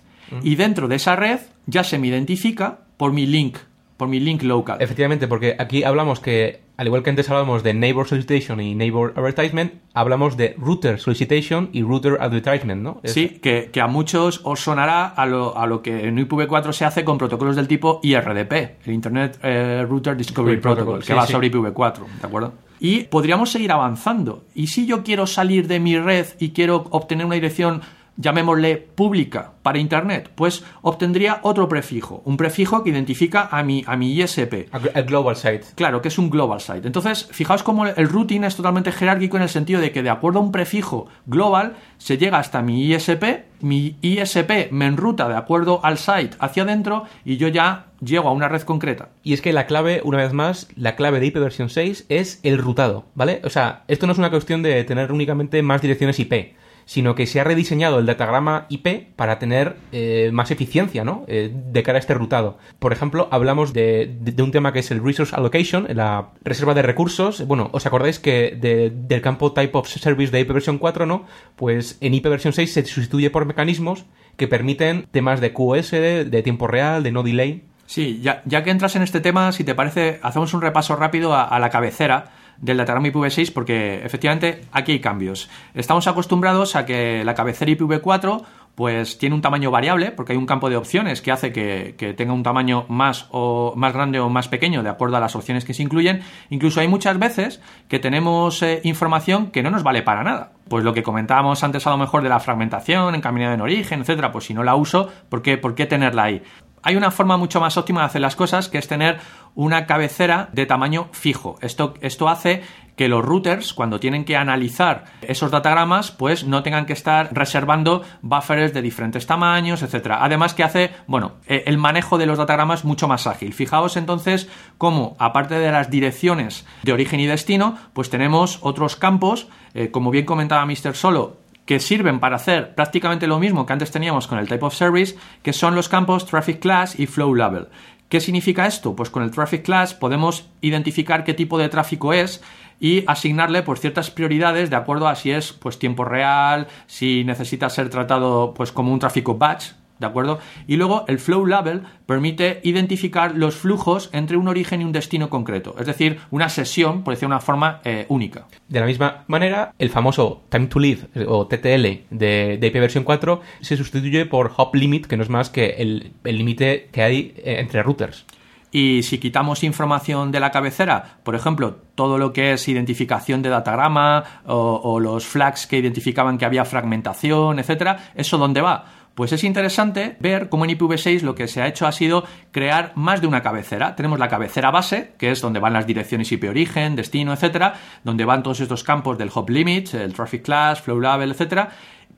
Y 0.43 0.57
dentro 0.57 0.89
de 0.89 0.97
esa 0.97 1.15
red 1.15 1.39
ya 1.67 1.85
se 1.85 1.99
me 1.99 2.09
identifica 2.09 2.81
por 2.97 3.13
mi 3.13 3.25
link, 3.25 3.57
por 3.97 4.09
mi 4.09 4.19
link 4.19 4.43
local. 4.43 4.79
Efectivamente, 4.81 5.29
porque 5.29 5.55
aquí 5.59 5.85
hablamos 5.85 6.19
que, 6.19 6.64
al 6.77 6.87
igual 6.87 7.03
que 7.03 7.11
antes 7.11 7.29
hablábamos 7.29 7.63
de 7.63 7.73
Neighbor 7.75 8.07
Solicitation 8.09 8.61
y 8.61 8.75
Neighbor 8.75 9.13
Advertisement, 9.17 9.75
hablamos 9.93 10.37
de 10.37 10.55
Router 10.59 10.99
Solicitation 10.99 11.71
y 11.73 11.83
Router 11.83 12.19
Advertisement, 12.21 12.83
¿no? 12.83 13.01
Es- 13.03 13.13
Sí, 13.13 13.29
que, 13.43 13.71
que 13.73 13.81
a 13.81 13.87
muchos 13.87 14.41
os 14.45 14.61
sonará 14.61 15.07
a 15.07 15.27
lo, 15.27 15.57
a 15.57 15.67
lo 15.67 15.83
que 15.83 16.09
en 16.09 16.17
IPv4 16.19 16.73
se 16.73 16.85
hace 16.85 17.05
con 17.05 17.17
protocolos 17.19 17.55
del 17.57 17.69
tipo 17.69 18.01
IRDP, 18.03 18.53
el 18.87 18.93
Internet 18.93 19.39
eh, 19.43 19.87
Router 19.89 20.17
Discovery 20.17 20.57
Protocol, 20.59 20.85
Protocol, 20.85 21.01
que 21.01 21.07
sí, 21.07 21.13
va 21.13 21.27
sí. 21.27 21.33
sobre 21.33 21.51
IPv4, 21.53 21.99
¿de 22.21 22.27
acuerdo? 22.27 22.53
Y 22.81 23.05
podríamos 23.05 23.51
seguir 23.51 23.71
avanzando. 23.73 24.45
Y 24.55 24.67
si 24.67 24.85
yo 24.87 25.05
quiero 25.05 25.27
salir 25.27 25.69
de 25.69 25.79
mi 25.81 25.97
red 25.99 26.27
y 26.39 26.51
quiero 26.51 26.87
obtener 26.91 27.25
una 27.25 27.37
dirección, 27.37 27.81
llamémosle 28.17 28.77
pública, 28.77 29.53
para 29.65 29.79
Internet, 29.79 30.31
pues 30.35 30.63
obtendría 30.83 31.41
otro 31.43 31.69
prefijo, 31.69 32.23
un 32.27 32.37
prefijo 32.37 32.85
que 32.85 32.91
identifica 32.91 33.49
a 33.51 33.63
mi, 33.63 33.83
a 33.87 33.97
mi 33.97 34.13
ISP. 34.13 34.69
El 34.95 35.05
global 35.05 35.37
site. 35.37 35.65
Claro, 35.75 36.03
que 36.03 36.09
es 36.09 36.19
un 36.19 36.29
global 36.29 36.61
site. 36.61 36.87
Entonces, 36.87 37.27
fijaos 37.33 37.63
cómo 37.63 37.87
el 37.87 38.09
routing 38.09 38.45
es 38.45 38.57
totalmente 38.57 38.93
jerárquico 38.93 39.39
en 39.39 39.45
el 39.45 39.49
sentido 39.49 39.81
de 39.81 39.91
que 39.91 40.03
de 40.03 40.11
acuerdo 40.11 40.39
a 40.39 40.43
un 40.43 40.53
prefijo 40.53 41.07
global 41.27 41.77
se 41.97 42.19
llega 42.19 42.39
hasta 42.39 42.61
mi 42.61 42.85
ISP, 42.85 43.47
mi 43.61 43.97
ISP 44.03 44.71
me 44.71 44.87
enruta 44.87 45.29
de 45.29 45.37
acuerdo 45.37 45.81
al 45.83 45.97
site 45.97 46.37
hacia 46.39 46.65
adentro 46.65 47.05
y 47.25 47.39
yo 47.39 47.49
ya 47.49 47.87
llego 48.01 48.29
a 48.29 48.33
una 48.33 48.49
red 48.49 48.63
concreta. 48.63 49.09
Y 49.23 49.33
es 49.33 49.41
que 49.41 49.55
la 49.55 49.65
clave, 49.65 50.03
una 50.05 50.19
vez 50.19 50.35
más, 50.35 50.69
la 50.77 50.95
clave 50.95 51.21
de 51.21 51.33
IPv4 51.33 51.69
6 51.71 52.07
es 52.11 52.41
el 52.43 52.59
rutado, 52.59 53.07
¿vale? 53.15 53.41
O 53.45 53.51
sea, 53.51 53.85
esto 53.89 54.07
no 54.07 54.13
es 54.13 54.19
una 54.19 54.31
cuestión 54.31 54.63
de 54.63 54.85
tener 54.85 55.11
únicamente 55.11 55.63
más 55.63 55.81
direcciones 55.81 56.21
IP, 56.21 56.55
sino 56.87 57.15
que 57.15 57.27
se 57.27 57.41
ha 57.41 57.45
rediseñado 57.45 57.99
el 57.99 58.07
datagrama 58.07 58.67
IP 58.69 59.15
para 59.17 59.39
tener 59.39 59.77
eh, 59.93 60.31
más 60.33 60.51
eficiencia, 60.51 61.05
¿no? 61.05 61.25
Eh, 61.29 61.51
de 61.53 61.83
cara 61.83 61.99
a 61.99 62.01
este 62.01 62.15
rutado. 62.15 62.59
Por 62.79 62.93
ejemplo, 62.93 63.29
hablamos 63.31 63.73
de, 63.73 64.17
un 64.39 64.53
tema 64.53 64.73
que 64.73 64.81
es 64.81 64.91
el 64.91 65.03
Resource 65.03 65.35
Allocation, 65.35 65.87
la 65.95 66.31
reserva 66.43 66.75
de 66.75 66.83
recursos. 66.83 67.47
Bueno, 67.47 67.71
¿os 67.73 67.87
acordáis 67.87 68.19
que 68.19 68.57
de- 68.61 68.91
del 68.91 69.23
campo 69.23 69.53
Type 69.53 69.77
of 69.79 69.89
Service 69.89 70.31
de 70.31 70.47
IPv4 70.47 70.79
4, 70.79 71.07
¿no? 71.07 71.25
Pues 71.57 71.99
en 72.01 72.13
IPv4 72.13 72.53
6 72.53 72.73
se 72.73 72.85
sustituye 72.85 73.31
por 73.31 73.47
mecanismos 73.47 74.05
que 74.37 74.49
permiten 74.49 75.07
temas 75.11 75.41
de 75.41 75.53
QoS, 75.53 75.91
de, 75.93 76.43
tiempo 76.43 76.67
real, 76.67 77.03
de 77.03 77.13
no 77.13 77.23
delay. 77.23 77.65
Sí, 77.87 78.21
ya, 78.23 78.43
que 78.43 78.71
entras 78.71 78.97
en 78.97 79.03
este 79.03 79.21
tema, 79.21 79.53
si 79.53 79.63
te 79.63 79.75
parece, 79.75 80.19
hacemos 80.23 80.55
un 80.55 80.63
repaso 80.63 80.97
rápido 80.97 81.35
a 81.35 81.59
la 81.59 81.71
cabecera 81.71 82.33
del 82.59 82.77
datagrama 82.77 83.09
IPv6 83.09 83.53
porque 83.53 84.05
efectivamente 84.05 84.63
aquí 84.73 84.93
hay 84.93 85.01
cambios. 85.01 85.49
Estamos 85.75 86.07
acostumbrados 86.07 86.77
a 86.77 86.87
que 86.87 87.25
la 87.25 87.35
cabecera 87.35 87.71
IPv4 87.73 88.43
pues 88.75 89.19
tiene 89.19 89.35
un 89.35 89.43
tamaño 89.43 89.71
variable 89.71 90.11
porque 90.11 90.33
hay 90.33 90.39
un 90.39 90.47
campo 90.47 90.69
de 90.69 90.77
opciones 90.77 91.23
que 91.23 91.31
hace 91.31 91.53
que, 91.53 91.95
que 91.97 92.13
tenga 92.13 92.33
un 92.33 92.43
tamaño 92.43 92.87
más 92.89 93.29
o 93.31 93.73
más 93.77 93.93
grande 93.93 94.19
o 94.19 94.29
más 94.29 94.49
pequeño 94.49 94.83
de 94.83 94.89
acuerdo 94.89 95.17
a 95.17 95.21
las 95.21 95.37
opciones 95.37 95.65
que 95.65 95.75
se 95.75 95.83
incluyen. 95.83 96.23
Incluso 96.51 96.81
hay 96.81 96.89
muchas 96.89 97.19
veces 97.19 97.61
que 97.89 97.99
tenemos 97.99 98.63
eh, 98.63 98.81
información 98.85 99.51
que 99.51 99.63
no 99.63 99.71
nos 99.71 99.83
vale 99.83 100.03
para 100.03 100.25
nada. 100.25 100.53
Pues 100.69 100.83
lo 100.83 100.93
que 100.93 101.03
comentábamos 101.03 101.63
antes 101.63 101.87
a 101.87 101.91
lo 101.91 101.99
mejor 101.99 102.23
de 102.23 102.31
la 102.31 102.41
fragmentación, 102.41 103.15
encaminada 103.15 103.55
en 103.55 103.61
origen, 103.61 104.01
etcétera, 104.01 104.33
pues 104.33 104.47
si 104.47 104.55
no 104.55 104.65
la 104.65 104.75
uso, 104.75 105.11
¿por 105.29 105.43
qué, 105.43 105.57
por 105.57 105.75
qué 105.75 105.87
tenerla 105.87 106.25
ahí? 106.25 106.43
Hay 106.85 106.97
una 106.97 107.11
forma 107.11 107.39
mucho 107.39 107.61
más 107.61 107.77
óptima 107.79 108.01
de 108.01 108.07
hacer 108.07 108.21
las 108.21 108.37
cosas, 108.37 108.69
que 108.69 108.79
es 108.79 108.87
tener 108.87 109.19
una 109.55 109.87
cabecera 109.87 110.51
de 110.53 110.67
tamaño 110.67 111.09
fijo. 111.13 111.57
Esto, 111.63 111.95
esto 112.01 112.29
hace 112.29 112.63
que 112.97 113.09
los 113.09 113.25
routers, 113.25 113.73
cuando 113.73 113.99
tienen 113.99 114.25
que 114.25 114.37
analizar 114.37 115.07
esos 115.23 115.51
datagramas, 115.51 116.11
pues 116.11 116.45
no 116.45 116.63
tengan 116.63 116.87
que 116.87 116.93
estar 116.93 117.31
reservando 117.33 118.03
buffers 118.23 118.73
de 118.73 118.83
diferentes 118.83 119.27
tamaños, 119.27 119.83
etcétera. 119.83 120.19
Además 120.23 120.55
que 120.55 120.63
hace, 120.63 120.91
bueno, 121.07 121.33
eh, 121.47 121.65
el 121.67 121.79
manejo 121.79 122.19
de 122.19 122.27
los 122.27 122.39
datagramas 122.39 122.85
mucho 122.85 123.09
más 123.09 123.27
ágil. 123.27 123.53
Fijaos 123.53 123.97
entonces 123.97 124.49
cómo, 124.79 125.17
aparte 125.19 125.59
de 125.59 125.73
las 125.73 125.91
direcciones 125.91 126.67
de 126.83 126.93
origen 126.93 127.19
y 127.21 127.27
destino, 127.27 127.79
pues 127.95 128.11
tenemos 128.11 128.59
otros 128.61 128.97
campos, 128.97 129.49
eh, 129.73 129.91
como 129.91 130.11
bien 130.11 130.27
comentaba 130.27 130.67
Mr. 130.67 130.95
Solo, 130.95 131.39
que 131.67 131.81
sirven 131.81 132.21
para 132.21 132.37
hacer 132.37 132.75
prácticamente 132.75 133.27
lo 133.27 133.39
mismo 133.39 133.67
que 133.67 133.73
antes 133.73 133.91
teníamos 133.91 134.27
con 134.27 134.39
el 134.39 134.49
Type 134.49 134.65
of 134.65 134.75
Service, 134.75 135.17
que 135.43 135.53
son 135.53 135.75
los 135.75 135.89
campos 135.89 136.27
Traffic 136.27 136.61
Class 136.61 136.99
y 136.99 137.07
Flow 137.07 137.35
Level. 137.35 137.69
¿Qué 138.09 138.21
significa 138.21 138.67
esto? 138.67 138.95
Pues 138.95 139.11
con 139.11 139.23
el 139.23 139.31
Traffic 139.31 139.63
Class 139.65 139.95
podemos 139.95 140.49
identificar 140.61 141.25
qué 141.25 141.35
tipo 141.35 141.59
de 141.59 141.69
tráfico 141.69 142.13
es 142.13 142.43
y 142.79 143.05
asignarle 143.07 143.63
pues 143.63 143.81
ciertas 143.81 144.11
prioridades 144.11 144.69
de 144.71 144.77
acuerdo 144.77 145.09
a 145.09 145.15
si 145.15 145.31
es 145.31 145.53
pues 145.53 145.79
tiempo 145.79 146.05
real, 146.05 146.69
si 146.87 147.25
necesita 147.25 147.71
ser 147.71 147.89
tratado 147.89 148.53
pues 148.55 148.73
como 148.73 148.93
un 148.93 148.99
tráfico 148.99 149.37
batch, 149.37 149.73
¿de 149.99 150.07
acuerdo? 150.07 150.39
Y 150.67 150.77
luego 150.77 151.05
el 151.09 151.19
flow 151.19 151.47
level 151.47 151.83
permite 152.07 152.61
identificar 152.65 153.37
los 153.37 153.55
flujos 153.55 154.11
entre 154.13 154.37
un 154.37 154.49
origen 154.49 154.81
y 154.81 154.85
un 154.85 154.93
destino 154.93 155.31
concreto, 155.31 155.75
es 155.79 155.87
decir, 155.87 156.21
una 156.31 156.49
sesión, 156.49 157.03
por 157.03 157.15
decir 157.15 157.27
una 157.27 157.41
forma, 157.41 157.81
eh, 157.85 158.07
única. 158.09 158.47
De 158.69 158.81
la 158.81 158.87
misma 158.87 159.25
manera, 159.29 159.73
el 159.79 159.91
famoso 159.91 160.43
Time 160.49 160.67
to 160.67 160.79
Live 160.79 161.09
eh, 161.15 161.25
o 161.29 161.47
TTL 161.47 162.07
de, 162.11 162.59
de 162.59 162.73
IPv4 162.73 163.05
4 163.05 163.41
se 163.61 163.77
sustituye 163.77 164.27
por 164.27 164.53
Hop 164.57 164.75
Limit, 164.75 165.07
que 165.07 165.17
no 165.17 165.23
es 165.23 165.31
más 165.31 165.51
que 165.51 165.77
el 165.79 166.13
el 166.25 166.39
límite 166.39 166.89
que 166.93 167.03
hay 167.03 167.35
eh, 167.39 167.57
entre 167.59 167.83
routers. 167.83 168.25
Y 168.71 169.05
si 169.05 169.19
quitamos 169.19 169.63
información 169.63 170.33
de 170.33 170.41
la 170.41 170.51
cabecera, 170.51 171.19
por 171.23 171.37
ejemplo, 171.37 171.77
todo 171.95 172.19
lo 172.19 172.33
que 172.33 172.55
es 172.55 172.67
identificación 172.67 173.41
de 173.41 173.49
datagrama 173.49 174.25
o, 174.47 174.81
o 174.83 174.99
los 174.99 175.25
flags 175.25 175.69
que 175.69 175.79
identificaban 175.79 176.39
que 176.39 176.45
había 176.45 176.65
fragmentación, 176.65 177.61
etcétera, 177.61 178.11
¿eso 178.17 178.37
dónde 178.37 178.63
va? 178.63 179.04
Pues 179.15 179.33
es 179.33 179.45
interesante 179.45 180.17
ver 180.19 180.49
cómo 180.49 180.65
en 180.65 180.73
IPv6 180.73 181.21
lo 181.21 181.37
que 181.37 181.47
se 181.47 181.63
ha 181.63 181.69
hecho 181.69 181.87
ha 181.87 181.93
sido 181.93 182.25
crear 182.51 182.93
más 182.97 183.21
de 183.21 183.29
una 183.29 183.43
cabecera. 183.43 183.95
Tenemos 183.95 184.19
la 184.19 184.29
cabecera 184.29 184.73
base, 184.73 185.13
que 185.19 185.31
es 185.31 185.41
donde 185.41 185.61
van 185.61 185.73
las 185.73 185.87
direcciones 185.87 186.33
IP 186.33 186.49
origen, 186.49 186.97
destino, 186.97 187.33
etcétera, 187.33 187.75
donde 188.03 188.25
van 188.25 188.43
todos 188.43 188.61
estos 188.61 188.83
campos 188.83 189.17
del 189.17 189.31
hop 189.33 189.51
limit, 189.51 189.95
el 189.95 190.15
traffic 190.15 190.43
class, 190.43 190.81
flow 190.81 190.99
level, 190.99 191.31
etcétera. 191.31 191.71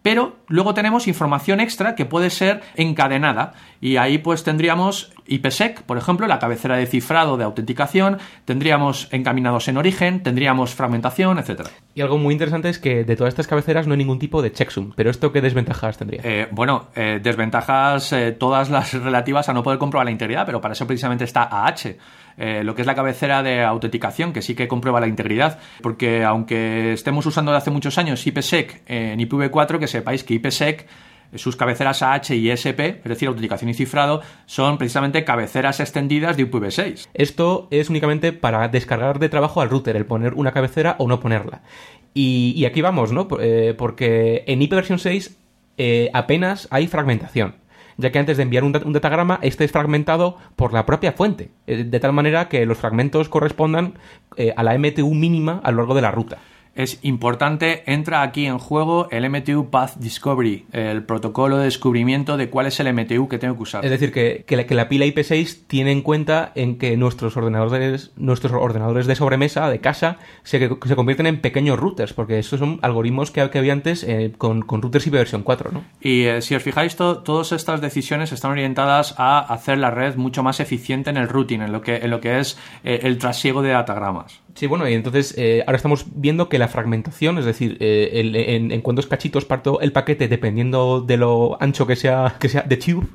Pero 0.06 0.36
luego 0.46 0.72
tenemos 0.72 1.08
información 1.08 1.58
extra 1.58 1.96
que 1.96 2.04
puede 2.04 2.30
ser 2.30 2.60
encadenada 2.76 3.54
y 3.80 3.96
ahí 3.96 4.18
pues 4.18 4.44
tendríamos 4.44 5.12
IPsec, 5.26 5.82
por 5.82 5.98
ejemplo, 5.98 6.28
la 6.28 6.38
cabecera 6.38 6.76
de 6.76 6.86
cifrado 6.86 7.36
de 7.36 7.42
autenticación, 7.42 8.18
tendríamos 8.44 9.08
encaminados 9.10 9.66
en 9.66 9.78
origen, 9.78 10.22
tendríamos 10.22 10.76
fragmentación, 10.76 11.40
etcétera. 11.40 11.70
Y 11.96 12.02
algo 12.02 12.18
muy 12.18 12.34
interesante 12.34 12.68
es 12.68 12.78
que 12.78 13.02
de 13.02 13.16
todas 13.16 13.32
estas 13.32 13.48
cabeceras 13.48 13.88
no 13.88 13.94
hay 13.94 13.98
ningún 13.98 14.20
tipo 14.20 14.42
de 14.42 14.52
checksum. 14.52 14.92
Pero 14.94 15.10
¿esto 15.10 15.32
qué 15.32 15.40
desventajas 15.40 15.98
tendría? 15.98 16.20
Eh, 16.22 16.46
bueno, 16.52 16.86
eh, 16.94 17.18
desventajas 17.20 18.12
eh, 18.12 18.30
todas 18.30 18.70
las 18.70 18.92
relativas 19.02 19.48
a 19.48 19.54
no 19.54 19.64
poder 19.64 19.80
comprobar 19.80 20.04
la 20.04 20.12
integridad, 20.12 20.46
pero 20.46 20.60
para 20.60 20.74
eso 20.74 20.86
precisamente 20.86 21.24
está 21.24 21.48
AH. 21.50 21.96
Eh, 22.38 22.62
lo 22.64 22.74
que 22.74 22.82
es 22.82 22.86
la 22.86 22.94
cabecera 22.94 23.42
de 23.42 23.62
autenticación, 23.62 24.32
que 24.32 24.42
sí 24.42 24.54
que 24.54 24.68
comprueba 24.68 25.00
la 25.00 25.08
integridad, 25.08 25.58
porque 25.82 26.24
aunque 26.24 26.92
estemos 26.92 27.26
usando 27.26 27.52
de 27.52 27.58
hace 27.58 27.70
muchos 27.70 27.98
años 27.98 28.26
IPsec 28.26 28.82
en 28.86 29.18
IPv4, 29.20 29.78
que 29.78 29.86
sepáis 29.86 30.24
que 30.24 30.34
IPsec 30.34 30.86
sus 31.34 31.56
cabeceras 31.56 32.02
AH 32.02 32.34
y 32.34 32.50
ESP, 32.50 32.80
es 32.80 33.04
decir, 33.04 33.28
autenticación 33.28 33.70
y 33.70 33.74
cifrado, 33.74 34.22
son 34.46 34.78
precisamente 34.78 35.24
cabeceras 35.24 35.80
extendidas 35.80 36.36
de 36.36 36.48
IPv6. 36.48 37.08
Esto 37.14 37.68
es 37.70 37.90
únicamente 37.90 38.32
para 38.32 38.68
descargar 38.68 39.18
de 39.18 39.28
trabajo 39.28 39.60
al 39.60 39.70
router, 39.70 39.96
el 39.96 40.06
poner 40.06 40.34
una 40.34 40.52
cabecera 40.52 40.96
o 40.98 41.08
no 41.08 41.20
ponerla. 41.20 41.62
Y, 42.14 42.64
aquí 42.64 42.80
vamos, 42.80 43.12
¿no? 43.12 43.28
Eh, 43.40 43.74
porque 43.76 44.44
en 44.46 44.62
IPv 44.62 44.98
6 44.98 45.38
eh, 45.76 46.10
apenas 46.14 46.66
hay 46.70 46.86
fragmentación. 46.86 47.56
Ya 47.98 48.12
que 48.12 48.18
antes 48.18 48.36
de 48.36 48.42
enviar 48.42 48.62
un, 48.64 48.72
dat- 48.72 48.84
un 48.84 48.92
datagrama, 48.92 49.38
este 49.42 49.64
es 49.64 49.72
fragmentado 49.72 50.36
por 50.56 50.72
la 50.72 50.84
propia 50.84 51.12
fuente. 51.12 51.50
eh, 51.66 51.84
de 51.84 52.00
tal 52.00 52.12
manera 52.12 52.48
que 52.48 52.66
los 52.66 52.76
fragmentos 52.78 53.28
correspondan 53.28 53.94
eh, 54.36 54.52
a 54.56 54.62
la 54.62 54.76
MTU 54.78 55.14
mínima 55.14 55.60
a 55.64 55.70
lo 55.70 55.78
largo 55.78 55.94
de 55.94 56.02
la 56.02 56.10
ruta. 56.10 56.38
Es 56.76 56.98
importante, 57.02 57.82
entra 57.86 58.22
aquí 58.22 58.46
en 58.46 58.58
juego 58.58 59.08
el 59.10 59.28
MTU 59.28 59.70
Path 59.70 59.96
Discovery, 59.96 60.66
el 60.72 61.04
protocolo 61.04 61.58
de 61.58 61.64
descubrimiento 61.64 62.36
de 62.36 62.50
cuál 62.50 62.66
es 62.66 62.78
el 62.80 62.92
MTU 62.92 63.28
que 63.28 63.38
tengo 63.38 63.56
que 63.56 63.62
usar. 63.62 63.84
Es 63.84 63.90
decir, 63.90 64.12
que, 64.12 64.44
que, 64.46 64.56
la, 64.56 64.66
que 64.66 64.74
la 64.74 64.88
pila 64.88 65.06
IP6 65.06 65.66
tiene 65.66 65.92
en 65.92 66.02
cuenta 66.02 66.52
en 66.54 66.78
que 66.78 66.96
nuestros 66.96 67.36
ordenadores, 67.36 68.12
nuestros 68.16 68.52
ordenadores 68.52 69.06
de 69.06 69.14
sobremesa, 69.14 69.68
de 69.70 69.80
casa, 69.80 70.18
se, 70.42 70.58
se 70.68 70.96
convierten 70.96 71.26
en 71.26 71.40
pequeños 71.40 71.78
routers, 71.78 72.12
porque 72.12 72.38
estos 72.38 72.60
son 72.60 72.78
algoritmos 72.82 73.30
que, 73.30 73.48
que 73.50 73.58
había 73.58 73.72
antes 73.72 74.04
eh, 74.04 74.32
con, 74.36 74.62
con, 74.62 74.82
routers 74.82 75.06
IP 75.06 75.14
versión 75.14 75.42
4, 75.42 75.70
¿no? 75.72 75.84
Y 76.00 76.24
eh, 76.24 76.42
si 76.42 76.54
os 76.54 76.62
fijáis, 76.62 76.96
to, 76.96 77.18
todas 77.18 77.52
estas 77.52 77.80
decisiones 77.80 78.32
están 78.32 78.50
orientadas 78.50 79.14
a 79.16 79.38
hacer 79.38 79.78
la 79.78 79.90
red 79.90 80.16
mucho 80.16 80.42
más 80.42 80.60
eficiente 80.60 81.10
en 81.10 81.16
el 81.16 81.28
routing, 81.28 81.62
en 81.62 81.72
lo 81.72 81.80
que, 81.80 81.96
en 81.96 82.10
lo 82.10 82.20
que 82.20 82.38
es 82.38 82.58
eh, 82.84 83.00
el 83.02 83.18
trasiego 83.18 83.62
de 83.62 83.70
datagramas. 83.70 84.40
Sí, 84.54 84.66
bueno, 84.66 84.88
y 84.88 84.94
entonces 84.94 85.36
ahora 85.66 85.76
estamos 85.76 86.06
viendo 86.14 86.48
que 86.48 86.58
la 86.58 86.65
fragmentación, 86.68 87.38
es 87.38 87.44
decir, 87.44 87.76
eh, 87.80 88.10
el, 88.14 88.36
en, 88.36 88.80
cuántos 88.80 89.06
cachitos 89.06 89.44
parto 89.44 89.80
el 89.80 89.92
paquete 89.92 90.28
dependiendo 90.28 91.00
de 91.00 91.16
lo 91.16 91.56
ancho 91.60 91.86
que 91.86 91.96
sea, 91.96 92.36
que 92.38 92.48
sea 92.48 92.62
de 92.62 92.76
tube. 92.76 93.06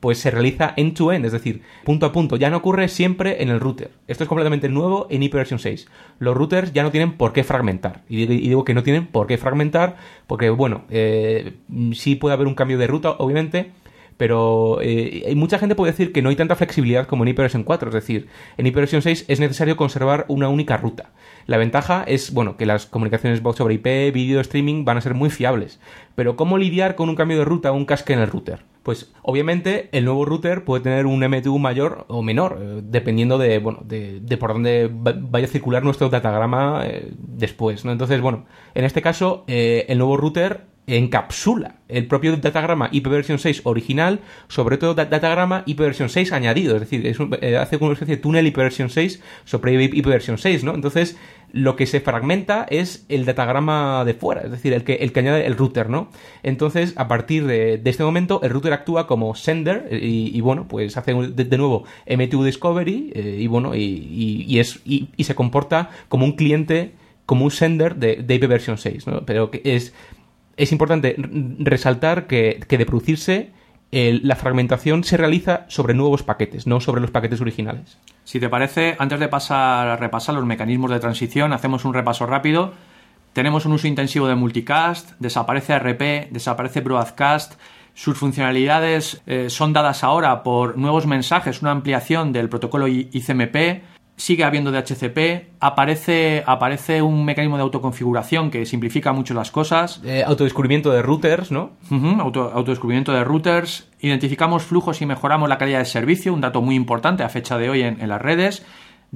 Pues 0.00 0.18
se 0.18 0.30
realiza 0.30 0.74
end-to-end, 0.76 1.24
-end, 1.24 1.26
es 1.26 1.32
decir, 1.32 1.62
punto 1.82 2.06
a 2.06 2.12
punto. 2.12 2.36
Ya 2.36 2.50
no 2.50 2.58
ocurre 2.58 2.86
siempre 2.88 3.42
en 3.42 3.48
el 3.48 3.58
router. 3.60 3.90
Esto 4.06 4.24
es 4.24 4.28
completamente 4.28 4.68
nuevo 4.68 5.06
en 5.10 5.22
ipv 5.22 5.58
6. 5.58 5.88
Los 6.18 6.36
routers 6.36 6.72
ya 6.72 6.82
no 6.82 6.90
tienen 6.90 7.16
por 7.16 7.32
qué 7.32 7.44
fragmentar. 7.44 8.02
Y, 8.08 8.22
y 8.22 8.26
digo 8.26 8.64
que 8.64 8.74
no 8.74 8.82
tienen 8.82 9.06
por 9.06 9.26
qué 9.26 9.38
fragmentar 9.38 9.96
porque, 10.26 10.50
bueno, 10.50 10.84
eh, 10.90 11.54
sí 11.94 12.14
puede 12.14 12.34
haber 12.34 12.46
un 12.46 12.54
cambio 12.54 12.78
de 12.78 12.86
ruta, 12.86 13.12
obviamente, 13.18 13.72
pero 14.16 14.78
eh, 14.80 15.32
mucha 15.36 15.58
gente 15.58 15.74
puede 15.74 15.92
decir 15.92 16.12
que 16.12 16.22
no 16.22 16.30
hay 16.30 16.36
tanta 16.36 16.56
flexibilidad 16.56 17.06
como 17.06 17.24
en 17.24 17.28
HyperVersion 17.28 17.64
4, 17.64 17.88
es 17.88 17.94
decir, 17.94 18.28
en 18.56 18.66
HyperVersion 18.66 19.02
6 19.02 19.26
es 19.28 19.40
necesario 19.40 19.76
conservar 19.76 20.24
una 20.28 20.48
única 20.48 20.76
ruta. 20.76 21.10
La 21.46 21.58
ventaja 21.58 22.02
es, 22.06 22.32
bueno, 22.32 22.56
que 22.56 22.66
las 22.66 22.86
comunicaciones 22.86 23.40
voz 23.40 23.56
sobre 23.56 23.74
IP, 23.74 24.12
vídeo, 24.12 24.40
streaming 24.40 24.84
van 24.84 24.96
a 24.96 25.00
ser 25.00 25.14
muy 25.14 25.30
fiables, 25.30 25.78
pero 26.16 26.34
¿cómo 26.34 26.58
lidiar 26.58 26.96
con 26.96 27.08
un 27.08 27.14
cambio 27.14 27.38
de 27.38 27.44
ruta 27.44 27.70
o 27.70 27.76
un 27.76 27.84
casque 27.84 28.12
en 28.12 28.18
el 28.18 28.28
router? 28.28 28.64
Pues 28.82 29.12
obviamente 29.22 29.88
el 29.92 30.04
nuevo 30.04 30.24
router 30.24 30.64
puede 30.64 30.82
tener 30.82 31.06
un 31.06 31.20
MTU 31.20 31.58
mayor 31.58 32.04
o 32.08 32.22
menor, 32.22 32.58
eh, 32.60 32.80
dependiendo 32.84 33.38
de, 33.38 33.58
bueno, 33.58 33.80
de, 33.84 34.20
por 34.38 34.52
dónde 34.52 34.90
vaya 34.92 35.46
a 35.46 35.50
circular 35.50 35.84
nuestro 35.84 36.08
datagrama 36.08 36.82
eh, 36.84 37.12
después, 37.16 37.84
¿no? 37.84 37.92
Entonces, 37.92 38.20
bueno, 38.20 38.46
en 38.74 38.84
este 38.84 39.02
caso, 39.02 39.44
eh, 39.46 39.86
el 39.88 39.98
nuevo 39.98 40.16
router 40.16 40.66
encapsula 40.86 41.76
el 41.88 42.06
propio 42.06 42.36
datagrama 42.36 42.88
IPv 42.90 43.38
6 43.38 43.62
original, 43.64 44.20
sobre 44.48 44.76
todo 44.76 44.94
datagrama 44.94 45.62
IPv 45.66 46.08
6 46.08 46.32
añadido, 46.32 46.74
es 46.74 46.80
decir, 46.80 47.06
es 47.06 47.20
un, 47.20 47.36
eh, 47.40 47.56
hace 47.56 47.76
una 47.76 47.92
especie 47.92 48.16
de 48.16 48.22
túnel 48.22 48.46
IPv 48.46 48.88
6 48.88 49.22
sobre 49.44 49.82
IPv 49.84 50.36
6, 50.36 50.64
¿no? 50.64 50.74
Entonces, 50.74 51.16
lo 51.52 51.76
que 51.76 51.86
se 51.86 52.00
fragmenta 52.00 52.66
es 52.68 53.06
el 53.08 53.24
datagrama 53.24 54.04
de 54.04 54.14
fuera, 54.14 54.42
es 54.42 54.50
decir, 54.50 54.72
el 54.72 54.82
que, 54.82 54.94
el 54.94 55.12
que 55.12 55.20
añade 55.20 55.46
el 55.46 55.56
router, 55.56 55.88
¿no? 55.88 56.08
Entonces, 56.42 56.94
a 56.96 57.06
partir 57.06 57.46
de, 57.46 57.80
este 57.84 58.02
momento, 58.02 58.40
el 58.42 58.50
router 58.50 58.72
actúa 58.72 59.06
como 59.06 59.34
sender 59.34 59.88
y, 59.92 60.36
y 60.36 60.40
bueno, 60.40 60.66
pues 60.68 60.96
hace 60.96 61.14
de, 61.14 61.58
nuevo 61.58 61.84
MTU 62.06 62.44
Discovery 62.44 63.12
eh, 63.14 63.36
y 63.40 63.46
bueno, 63.46 63.74
y, 63.74 64.44
y, 64.46 64.58
es, 64.58 64.80
y, 64.84 65.08
se 65.22 65.34
comporta 65.34 65.90
como 66.08 66.24
un 66.24 66.32
cliente, 66.32 66.92
como 67.26 67.44
un 67.44 67.50
sender 67.50 67.96
de, 67.96 68.16
de 68.16 68.34
IPv 68.34 68.76
6, 68.76 69.06
¿no? 69.06 69.24
Pero 69.24 69.50
que 69.50 69.62
es 69.64 69.94
es 70.56 70.72
importante 70.72 71.16
resaltar 71.58 72.26
que, 72.26 72.60
que 72.68 72.78
de 72.78 72.86
producirse 72.86 73.50
la 73.90 74.36
fragmentación 74.36 75.04
se 75.04 75.16
realiza 75.16 75.64
sobre 75.68 75.94
nuevos 75.94 76.22
paquetes, 76.22 76.66
no 76.66 76.80
sobre 76.80 77.00
los 77.00 77.10
paquetes 77.10 77.40
originales. 77.40 77.98
Si 78.24 78.40
te 78.40 78.48
parece, 78.48 78.96
antes 78.98 79.20
de 79.20 79.28
pasar 79.28 79.88
a 79.88 79.96
repasar 79.96 80.34
los 80.34 80.44
mecanismos 80.44 80.90
de 80.90 81.00
transición, 81.00 81.52
hacemos 81.52 81.84
un 81.84 81.94
repaso 81.94 82.26
rápido. 82.26 82.74
Tenemos 83.32 83.64
un 83.64 83.72
uso 83.72 83.86
intensivo 83.86 84.26
de 84.26 84.34
multicast, 84.34 85.12
desaparece 85.18 85.78
RP, 85.78 86.30
desaparece 86.30 86.80
broadcast. 86.80 87.54
Sus 87.94 88.18
funcionalidades 88.18 89.22
eh, 89.26 89.48
son 89.48 89.72
dadas 89.72 90.04
ahora 90.04 90.42
por 90.42 90.76
nuevos 90.76 91.06
mensajes, 91.06 91.62
una 91.62 91.70
ampliación 91.70 92.32
del 92.32 92.48
protocolo 92.48 92.88
ICMP 92.88 93.82
sigue 94.16 94.44
habiendo 94.44 94.72
DHCP, 94.72 95.52
aparece, 95.60 96.42
aparece 96.46 97.02
un 97.02 97.24
mecanismo 97.24 97.56
de 97.56 97.62
autoconfiguración 97.62 98.50
que 98.50 98.64
simplifica 98.64 99.12
mucho 99.12 99.34
las 99.34 99.50
cosas. 99.50 100.00
Eh, 100.04 100.24
autodescubrimiento 100.26 100.90
de 100.90 101.02
routers, 101.02 101.50
¿no? 101.50 101.72
Uh 101.90 101.94
-huh, 101.94 102.20
auto, 102.20 102.50
autodescubrimiento 102.52 103.12
de 103.12 103.24
routers. 103.24 103.88
Identificamos 104.00 104.62
flujos 104.62 105.02
y 105.02 105.06
mejoramos 105.06 105.48
la 105.48 105.58
calidad 105.58 105.80
de 105.80 105.84
servicio, 105.84 106.32
un 106.32 106.40
dato 106.40 106.62
muy 106.62 106.74
importante 106.74 107.22
a 107.22 107.28
fecha 107.28 107.58
de 107.58 107.68
hoy 107.68 107.82
en, 107.82 108.00
en 108.00 108.08
las 108.08 108.20
redes. 108.20 108.64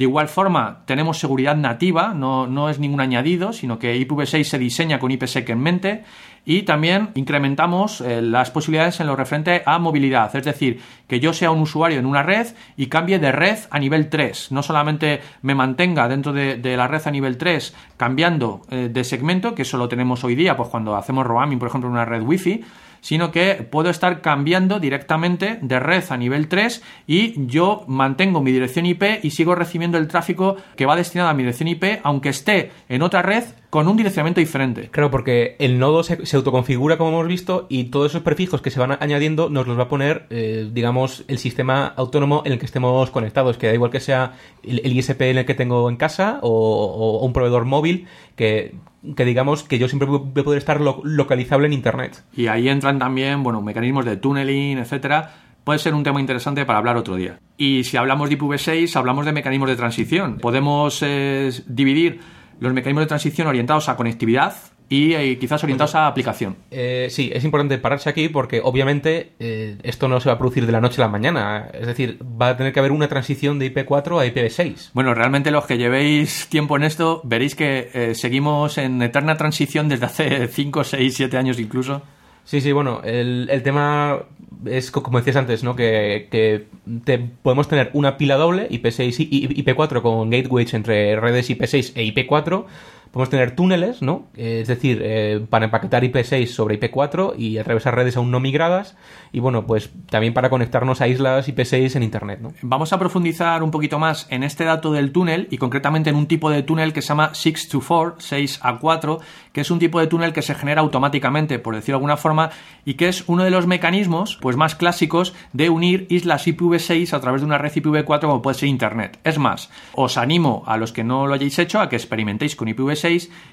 De 0.01 0.05
igual 0.05 0.29
forma, 0.29 0.79
tenemos 0.87 1.19
seguridad 1.19 1.55
nativa, 1.55 2.15
no, 2.15 2.47
no 2.47 2.71
es 2.71 2.79
ningún 2.79 3.03
añadido, 3.03 3.53
sino 3.53 3.79
que 3.79 4.01
IPv6 4.01 4.45
se 4.45 4.59
diseña 4.59 4.99
con 4.99 5.11
IPsec 5.11 5.51
en 5.51 5.61
mente 5.61 6.05
y 6.47 6.63
también 6.63 7.11
incrementamos 7.17 8.01
eh, 8.01 8.23
las 8.23 8.51
posibilidades 8.51 8.99
en 9.01 9.09
lo 9.09 9.15
referente 9.15 9.63
a 9.67 9.79
movilidad, 9.79 10.35
es 10.35 10.45
decir, 10.47 10.81
que 11.07 11.21
yo 11.21 11.35
sea 11.35 11.51
un 11.51 11.61
usuario 11.61 11.99
en 11.99 12.07
una 12.07 12.23
red 12.23 12.47
y 12.79 12.87
cambie 12.87 13.19
de 13.19 13.31
red 13.31 13.59
a 13.71 13.79
nivel 13.79 14.09
3, 14.09 14.53
no 14.53 14.63
solamente 14.63 15.21
me 15.43 15.55
mantenga 15.55 16.09
dentro 16.09 16.33
de, 16.33 16.57
la 16.79 16.89
red 16.89 17.03
a 17.05 17.11
nivel 17.11 17.37
3 17.37 17.75
cambiando 17.99 18.63
eh, 18.71 18.89
de 18.91 19.05
segmento, 19.05 19.55
que 19.55 19.63
eso 19.63 19.77
lo 19.77 19.91
tenemos 19.91 20.25
hoy 20.25 20.35
día, 20.35 20.57
pues 20.57 20.71
cuando 20.71 20.97
hacemos 20.97 21.27
roaming, 21.27 21.59
por 21.59 21.69
ejemplo, 21.69 21.91
en 21.91 21.97
una 21.97 22.07
red 22.07 22.23
wifi, 22.23 22.65
sino 23.01 23.31
que 23.31 23.67
puedo 23.71 23.91
estar 23.91 24.21
cambiando 24.21 24.81
directamente 24.81 25.59
de 25.63 25.81
red 25.81 26.05
a 26.11 26.17
nivel 26.17 26.49
3 26.49 26.83
y 27.07 27.47
yo 27.47 27.85
mantengo 27.87 28.41
mi 28.41 28.53
dirección 28.53 28.87
IP 28.87 29.03
y 29.23 29.31
sigo 29.31 29.55
recibiendo 29.55 29.99
el 29.99 30.09
tráfico 30.09 30.57
que 30.77 30.87
va 30.87 30.97
destinado 30.97 31.31
a 31.31 31.35
mi 31.35 31.43
dirección 31.43 31.69
IP, 31.69 32.01
aunque 32.03 32.31
esté 32.31 32.71
en 32.89 33.03
otra 33.03 33.23
red 33.23 33.45
con 33.71 33.87
un 33.87 33.97
direccionamiento 33.97 34.41
diferente. 34.41 34.89
Claro, 34.91 35.11
porque 35.11 35.57
el 35.61 35.79
nodo 35.79 36.03
se, 36.03 36.27
se, 36.27 36.37
autoconfigura, 36.37 36.99
como 36.99 37.11
hemos 37.11 37.29
visto, 37.29 37.67
y 37.69 37.85
todos 37.85 38.11
esos 38.11 38.23
prefijos 38.23 38.61
que 38.61 38.71
se 38.71 38.81
van 38.81 38.99
añadiendo 39.01 39.49
nos 39.49 39.67
los 39.67 39.79
va 39.79 39.85
a 39.85 39.89
poner, 39.89 40.27
eh, 40.31 40.69
digamos, 40.73 41.25
el 41.29 41.39
sistema 41.39 41.87
autónomo 41.87 42.43
en 42.45 42.53
el 42.53 42.59
que 42.59 42.67
estemos 42.67 43.11
conectados, 43.11 43.57
que 43.57 43.69
da 43.69 43.75
igual 43.75 43.93
que 43.93 44.01
sea 44.01 44.35
el, 44.65 44.81
el 44.85 44.93
ISP 44.93 45.23
en 45.23 45.39
el 45.39 45.47
que 45.47 45.55
tengo 45.55 45.89
en 45.89 45.97
casa 45.97 46.41
o, 46.43 46.51
o 46.51 47.25
un 47.25 47.33
proveedor 47.33 47.65
móvil, 47.65 48.09
que, 48.35 48.75
que 49.17 49.25
digamos 49.25 49.63
que 49.63 49.79
yo 49.79 49.89
siempre 49.89 50.09
voy 50.09 50.21
a 50.37 50.45
poder 50.45 50.59
estar 50.59 50.81
lo, 50.81 51.01
localizable 51.05 51.67
en 51.67 51.73
Internet. 51.73 52.25
Y 52.35 52.49
ahí 52.49 52.69
entran 52.69 52.99
también, 52.99 53.43
bueno, 53.43 53.63
mecanismos 53.63 54.05
de 54.05 54.17
tunneling, 54.17 54.79
etcétera. 54.79 55.33
Puede 55.63 55.79
ser 55.79 55.95
un 55.95 56.03
tema 56.03 56.21
interesante 56.21 56.65
para 56.65 56.79
hablar 56.79 56.97
otro 56.97 57.17
día. 57.17 57.39
Y 57.57 57.85
si 57.85 57.97
hablamos 57.97 58.29
de 58.29 58.39
IPv6, 58.39 58.97
hablamos 58.97 59.27
de 59.27 59.33
mecanismos 59.33 59.69
de 59.69 59.77
transición. 59.77 60.39
Podemos 60.39 61.03
eh, 61.03 61.51
dividir 61.67 62.21
los 62.61 62.73
mecanismos 62.73 63.05
de 63.05 63.09
transición 63.09 63.49
orientados 63.49 63.89
a 63.89 63.97
conectividad 63.97 64.55
y 64.91 65.15
eh, 65.15 65.39
quizás 65.39 65.63
orientados 65.63 65.95
a 65.95 66.09
aplicación. 66.09 66.57
Eh, 66.71 67.07
sí, 67.11 67.31
es 67.33 67.45
importante 67.45 67.79
pararse 67.79 68.11
aquí 68.11 68.29
porque 68.29 68.61
obviamente 68.63 69.33
eh, 69.39 69.79
esto 69.85 70.09
no 70.09 70.21
se 70.21 70.29
va 70.29 70.35
a 70.35 70.39
producir 70.39 70.67
de 70.67 70.73
la 70.73 70.81
noche 70.81 71.01
a 71.01 71.05
la 71.05 71.11
mañana. 71.11 71.69
Es 71.73 71.87
decir, 71.87 72.19
va 72.21 72.49
a 72.49 72.57
tener 72.57 72.73
que 72.73 72.81
haber 72.81 72.91
una 72.91 73.07
transición 73.07 73.61
de 73.61 73.73
IP4 73.73 74.21
a 74.21 74.27
IPv6. 74.27 74.91
Bueno, 74.93 75.15
realmente 75.15 75.53
los 75.53 75.65
que 75.65 75.79
llevéis 75.79 76.49
tiempo 76.49 76.77
en 76.77 76.83
esto 76.83 77.21
veréis 77.23 77.55
que 77.55 77.89
eh, 77.95 78.15
seguimos 78.17 78.79
en 78.79 79.01
eterna 79.01 79.37
transición 79.37 79.89
desde 79.89 80.07
hace 80.07 80.49
5, 80.49 80.83
6, 80.83 81.15
7 81.15 81.37
años 81.37 81.61
incluso. 81.61 82.03
Sí, 82.43 82.61
sí, 82.61 82.73
bueno, 82.73 83.01
el, 83.05 83.49
el, 83.49 83.63
tema 83.63 84.25
es 84.67 84.91
como 84.91 85.19
decías 85.19 85.37
antes, 85.37 85.63
¿no? 85.65 85.77
Que, 85.77 86.29
que 86.31 86.67
te, 87.05 87.19
podemos 87.19 87.69
tener 87.69 87.91
una 87.93 88.17
pila 88.17 88.37
doble, 88.37 88.69
IP6 88.71 89.29
y 89.31 89.63
IP4 89.63 90.03
con 90.03 90.31
gateways 90.31 90.75
entre 90.75 91.17
redes 91.17 91.51
IP6 91.51 91.93
e 91.95 92.05
IP4. 92.15 92.65
Podemos 93.13 93.31
tener 93.31 93.57
túneles, 93.57 94.03
¿no? 94.03 94.29
Es 94.37 94.69
decir, 94.69 95.01
eh, 95.03 95.45
para 95.51 95.65
empaquetar 95.65 96.05
IP6 96.05 96.47
sobre 96.47 96.79
IP4 96.79 97.35
y 97.37 97.59
atravesar 97.59 97.97
redes 97.97 98.17
aún 98.17 98.31
no 98.31 98.39
migradas. 98.39 98.97
Y 99.33 99.41
bueno, 99.41 99.67
pues 99.67 99.91
también 100.09 100.33
para 100.33 100.49
conectarnos 100.49 101.01
a 101.01 101.09
islas 101.09 101.49
IP6 101.49 101.97
en 101.97 102.05
Internet. 102.05 102.41
Vamos 102.63 102.93
a 102.93 103.01
profundizar 103.01 103.65
un 103.65 103.73
poquito 103.73 103.99
más 103.99 104.29
en 104.31 104.45
este 104.45 104.65
dato 104.65 104.93
del 104.93 105.11
túnel 105.11 105.49
y 105.51 105.59
concretamente 105.59 106.11
en 106.11 106.17
un 106.17 106.27
tipo 106.27 106.51
de 106.51 106.63
túnel 106.63 106.93
que 106.93 107.03
se 107.03 107.09
llama 107.09 107.31
6 107.35 107.69
to 107.69 107.81
4, 107.81 108.17
6 108.19 108.61
a 108.63 108.79
4, 108.79 109.19
que 109.53 109.61
es 109.63 109.71
un 109.73 109.81
tipo 109.81 109.99
de 109.99 110.07
túnel 110.07 110.33
que 110.33 110.43
se 110.43 110.55
genera 110.55 110.81
automáticamente, 110.81 111.59
por 111.59 111.75
decirlo 111.75 111.95
de 111.95 112.03
alguna 112.03 112.17
forma, 112.17 112.51
y 112.85 112.95
que 112.95 113.09
es 113.09 113.25
uno 113.27 113.43
de 113.43 113.51
los 113.51 113.67
mecanismos 113.67 114.39
pues 114.41 114.57
más 114.57 114.77
clásicos 114.77 115.35
de 115.53 115.69
unir 115.69 116.07
islas 116.11 116.47
IPv6 116.47 117.13
a 117.13 117.21
través 117.21 117.41
de 117.41 117.47
una 117.47 117.59
red 117.59 117.73
IPv4 117.73 118.21
como 118.21 118.43
puede 118.43 118.59
ser 118.59 118.69
Internet. 118.69 119.19
Es 119.25 119.39
más, 119.39 119.69
os 119.95 120.17
animo 120.17 120.63
a 120.67 120.77
los 120.77 120.93
que 120.93 121.03
no 121.03 121.27
lo 121.27 121.35
hayáis 121.35 121.59
hecho 121.59 121.81
a 121.81 121.89
que 121.89 121.97
experimentéis 121.97 122.55
con 122.55 122.69
IPv6 122.69 123.00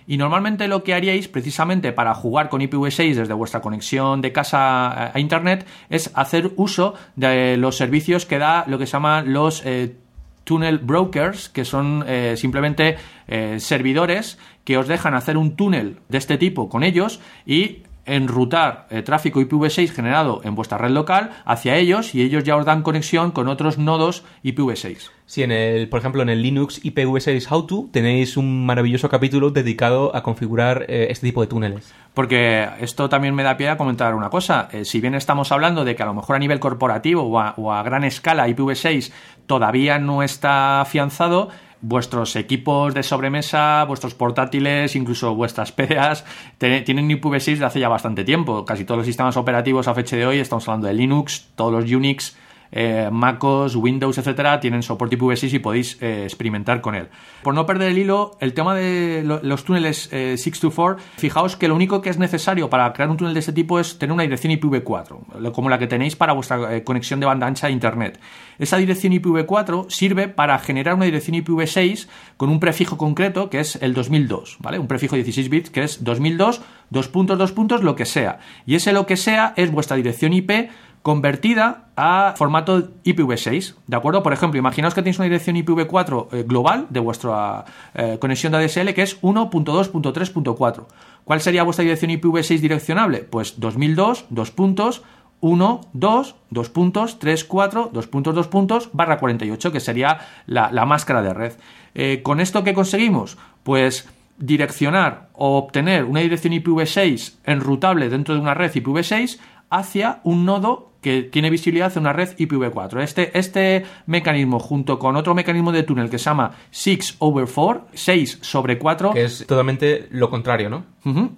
y 0.07 0.17
normalmente 0.17 0.67
lo 0.67 0.83
que 0.83 0.93
haríais 0.93 1.27
precisamente 1.27 1.91
para 1.91 2.13
jugar 2.13 2.49
con 2.49 2.61
IPv6 2.61 3.15
desde 3.15 3.33
vuestra 3.33 3.61
conexión 3.61 4.21
de 4.21 4.31
casa 4.31 5.11
a 5.13 5.19
Internet 5.19 5.65
es 5.89 6.11
hacer 6.13 6.51
uso 6.55 6.93
de 7.15 7.57
los 7.57 7.77
servicios 7.77 8.25
que 8.25 8.37
da 8.37 8.65
lo 8.67 8.77
que 8.77 8.85
se 8.85 8.93
llaman 8.93 9.33
los 9.33 9.65
eh, 9.65 9.95
tunnel 10.43 10.79
brokers, 10.79 11.49
que 11.49 11.65
son 11.65 12.03
eh, 12.07 12.35
simplemente 12.37 12.97
eh, 13.27 13.57
servidores 13.59 14.39
que 14.63 14.77
os 14.77 14.87
dejan 14.87 15.13
hacer 15.13 15.37
un 15.37 15.55
túnel 15.55 15.97
de 16.09 16.17
este 16.17 16.37
tipo 16.37 16.69
con 16.69 16.83
ellos 16.83 17.19
y 17.45 17.83
enrutar 18.07 18.87
eh, 18.89 19.03
tráfico 19.03 19.39
IPv6 19.39 19.91
generado 19.91 20.41
en 20.43 20.55
vuestra 20.55 20.77
red 20.77 20.91
local 20.91 21.31
hacia 21.45 21.75
ellos 21.75 22.15
y 22.15 22.23
ellos 22.23 22.43
ya 22.43 22.55
os 22.55 22.65
dan 22.65 22.81
conexión 22.81 23.31
con 23.31 23.47
otros 23.47 23.77
nodos 23.77 24.23
IPv6. 24.43 25.11
Sí, 25.25 25.43
en 25.43 25.51
el, 25.51 25.89
por 25.89 25.99
ejemplo, 25.99 26.21
en 26.21 26.29
el 26.29 26.41
Linux 26.41 26.81
IPv6 26.83 27.51
How 27.51 27.67
To 27.67 27.89
tenéis 27.91 28.37
un 28.37 28.65
maravilloso 28.65 29.09
capítulo 29.09 29.51
dedicado 29.51 30.15
a 30.15 30.23
configurar 30.23 30.85
eh, 30.87 31.07
este 31.09 31.27
tipo 31.27 31.41
de 31.41 31.47
túneles. 31.47 31.93
Porque 32.13 32.67
esto 32.79 33.09
también 33.09 33.35
me 33.35 33.43
da 33.43 33.57
pie 33.57 33.69
a 33.69 33.77
comentar 33.77 34.15
una 34.15 34.29
cosa. 34.29 34.69
Eh, 34.71 34.85
si 34.85 35.01
bien 35.01 35.15
estamos 35.15 35.51
hablando 35.51 35.83
de 35.83 35.95
que 35.95 36.03
a 36.03 36.05
lo 36.05 36.13
mejor 36.13 36.37
a 36.37 36.39
nivel 36.39 36.61
corporativo 36.61 37.23
o 37.23 37.39
a, 37.39 37.53
o 37.57 37.73
a 37.73 37.83
gran 37.83 38.05
escala 38.05 38.47
IPv6 38.47 39.11
todavía 39.47 39.99
no 39.99 40.23
está 40.23 40.81
afianzado, 40.81 41.49
vuestros 41.81 42.35
equipos 42.35 42.93
de 42.93 43.03
sobremesa, 43.03 43.83
vuestros 43.85 44.13
portátiles, 44.13 44.95
incluso 44.95 45.35
vuestras 45.35 45.71
PDAs, 45.71 46.25
tienen 46.57 47.09
IPv6 47.09 47.57
de 47.57 47.65
hace 47.65 47.79
ya 47.79 47.89
bastante 47.89 48.23
tiempo. 48.23 48.65
Casi 48.65 48.85
todos 48.85 48.99
los 48.99 49.07
sistemas 49.07 49.37
operativos 49.37 49.87
a 49.87 49.93
fecha 49.93 50.15
de 50.15 50.25
hoy, 50.25 50.39
estamos 50.39 50.67
hablando 50.67 50.87
de 50.87 50.93
Linux, 50.93 51.47
todos 51.55 51.71
los 51.71 51.91
Unix, 51.91 52.35
eh, 52.71 53.09
MacOS, 53.11 53.75
Windows, 53.75 54.17
etcétera, 54.17 54.59
tienen 54.59 54.83
soporte 54.83 55.17
IPv6 55.17 55.53
y 55.53 55.59
podéis 55.59 56.01
eh, 56.01 56.23
experimentar 56.23 56.81
con 56.81 56.95
él. 56.95 57.09
Por 57.43 57.53
no 57.53 57.65
perder 57.65 57.91
el 57.91 57.97
hilo, 57.97 58.37
el 58.39 58.53
tema 58.53 58.75
de 58.75 59.23
los 59.23 59.63
túneles 59.63 60.09
624, 60.09 60.97
eh, 60.97 61.05
fijaos 61.17 61.55
que 61.55 61.67
lo 61.67 61.75
único 61.75 62.01
que 62.01 62.09
es 62.09 62.17
necesario 62.17 62.69
para 62.69 62.91
crear 62.93 63.09
un 63.09 63.17
túnel 63.17 63.33
de 63.33 63.39
este 63.39 63.53
tipo 63.53 63.79
es 63.79 63.97
tener 63.97 64.13
una 64.13 64.23
dirección 64.23 64.53
IPv4, 64.53 65.51
como 65.51 65.69
la 65.69 65.79
que 65.79 65.87
tenéis 65.87 66.15
para 66.15 66.33
vuestra 66.33 66.83
conexión 66.83 67.19
de 67.19 67.25
banda 67.25 67.47
ancha 67.47 67.67
a 67.67 67.69
Internet. 67.69 68.19
Esa 68.59 68.77
dirección 68.77 69.13
IPv4 69.13 69.89
sirve 69.89 70.27
para 70.27 70.57
generar 70.59 70.95
una 70.95 71.05
dirección 71.05 71.35
IPv6 71.37 72.07
con 72.37 72.49
un 72.49 72.59
prefijo 72.59 72.97
concreto 72.97 73.49
que 73.49 73.59
es 73.59 73.77
el 73.81 73.93
2002, 73.93 74.57
¿vale? 74.59 74.79
Un 74.79 74.87
prefijo 74.87 75.15
16 75.15 75.49
bits 75.49 75.69
que 75.69 75.83
es 75.83 76.03
2002, 76.03 76.61
dos 76.89 77.07
puntos, 77.07 77.37
dos 77.37 77.51
puntos, 77.51 77.83
lo 77.83 77.95
que 77.95 78.05
sea. 78.05 78.39
Y 78.65 78.75
ese 78.75 78.93
lo 78.93 79.05
que 79.05 79.17
sea 79.17 79.53
es 79.55 79.71
vuestra 79.71 79.97
dirección 79.97 80.33
IP 80.33 80.69
convertida 81.07 81.85
a 81.95 82.33
formato 82.35 82.89
IPv6, 83.05 83.75
¿de 83.87 83.95
acuerdo? 83.95 84.23
Por 84.23 84.33
ejemplo, 84.33 84.59
imaginaos 84.59 84.93
que 84.93 85.01
tenéis 85.01 85.19
una 85.19 85.23
dirección 85.23 85.55
IPv4 85.55 86.27
eh, 86.33 86.43
global 86.45 86.87
de 86.89 86.99
vuestra 86.99 87.63
eh, 87.93 88.17
conexión 88.19 88.51
de 88.51 88.57
ADSL 88.57 88.93
que 88.93 89.03
es 89.03 89.21
1.2.3.4. 89.21 90.83
¿Cuál 91.23 91.39
sería 91.39 91.63
vuestra 91.63 91.83
dirección 91.83 92.11
IPv6 92.11 92.59
direccionable? 92.59 93.19
Pues 93.19 93.57
2002, 93.57 94.25
dos 94.29 94.51
puntos, 94.51 95.01
1, 95.39 95.81
2, 95.93 96.35
2 96.49 96.69
puntos, 96.71 97.19
3, 97.19 97.45
4, 97.45 97.91
2 97.93 98.07
puntos, 98.07 98.35
2 98.35 98.47
puntos, 98.49 98.89
barra 98.91 99.17
48, 99.17 99.71
que 99.71 99.79
sería 99.79 100.19
la, 100.45 100.85
máscara 100.85 101.21
de 101.21 101.33
red. 101.33 101.53
Eh, 101.95 102.19
¿Con 102.21 102.41
esto 102.41 102.65
qué 102.65 102.73
conseguimos? 102.73 103.37
Pues 103.63 104.09
direccionar 104.39 105.29
o 105.31 105.57
obtener 105.57 106.03
una 106.03 106.19
dirección 106.19 106.51
IPv6 106.51 107.35
enrutable 107.45 108.09
dentro 108.09 108.35
de 108.35 108.41
una 108.41 108.53
red 108.53 108.73
IPv6 108.73 109.39
hacia 109.69 110.19
un 110.23 110.45
nodo 110.45 110.86
que 111.01 111.23
tiene 111.23 111.49
visibilidad 111.49 111.91
en 111.95 112.01
una 112.01 112.13
red 112.13 112.35
IPv4. 112.37 113.01
Este, 113.01 113.37
este 113.37 113.85
mecanismo, 114.05 114.59
junto 114.59 114.99
con 114.99 115.15
otro 115.15 115.35
mecanismo 115.35 115.71
de 115.71 115.83
túnel 115.83 116.09
que 116.09 116.17
se 116.17 116.25
llama 116.25 116.51
6 116.71 117.17
over 117.19 117.47
4, 117.53 117.87
6 117.93 118.39
sobre 118.41 118.77
4. 118.77 119.13
Que 119.13 119.23
es 119.25 119.45
totalmente 119.47 120.07
lo 120.11 120.29
contrario, 120.29 120.69
¿no? 120.69 120.85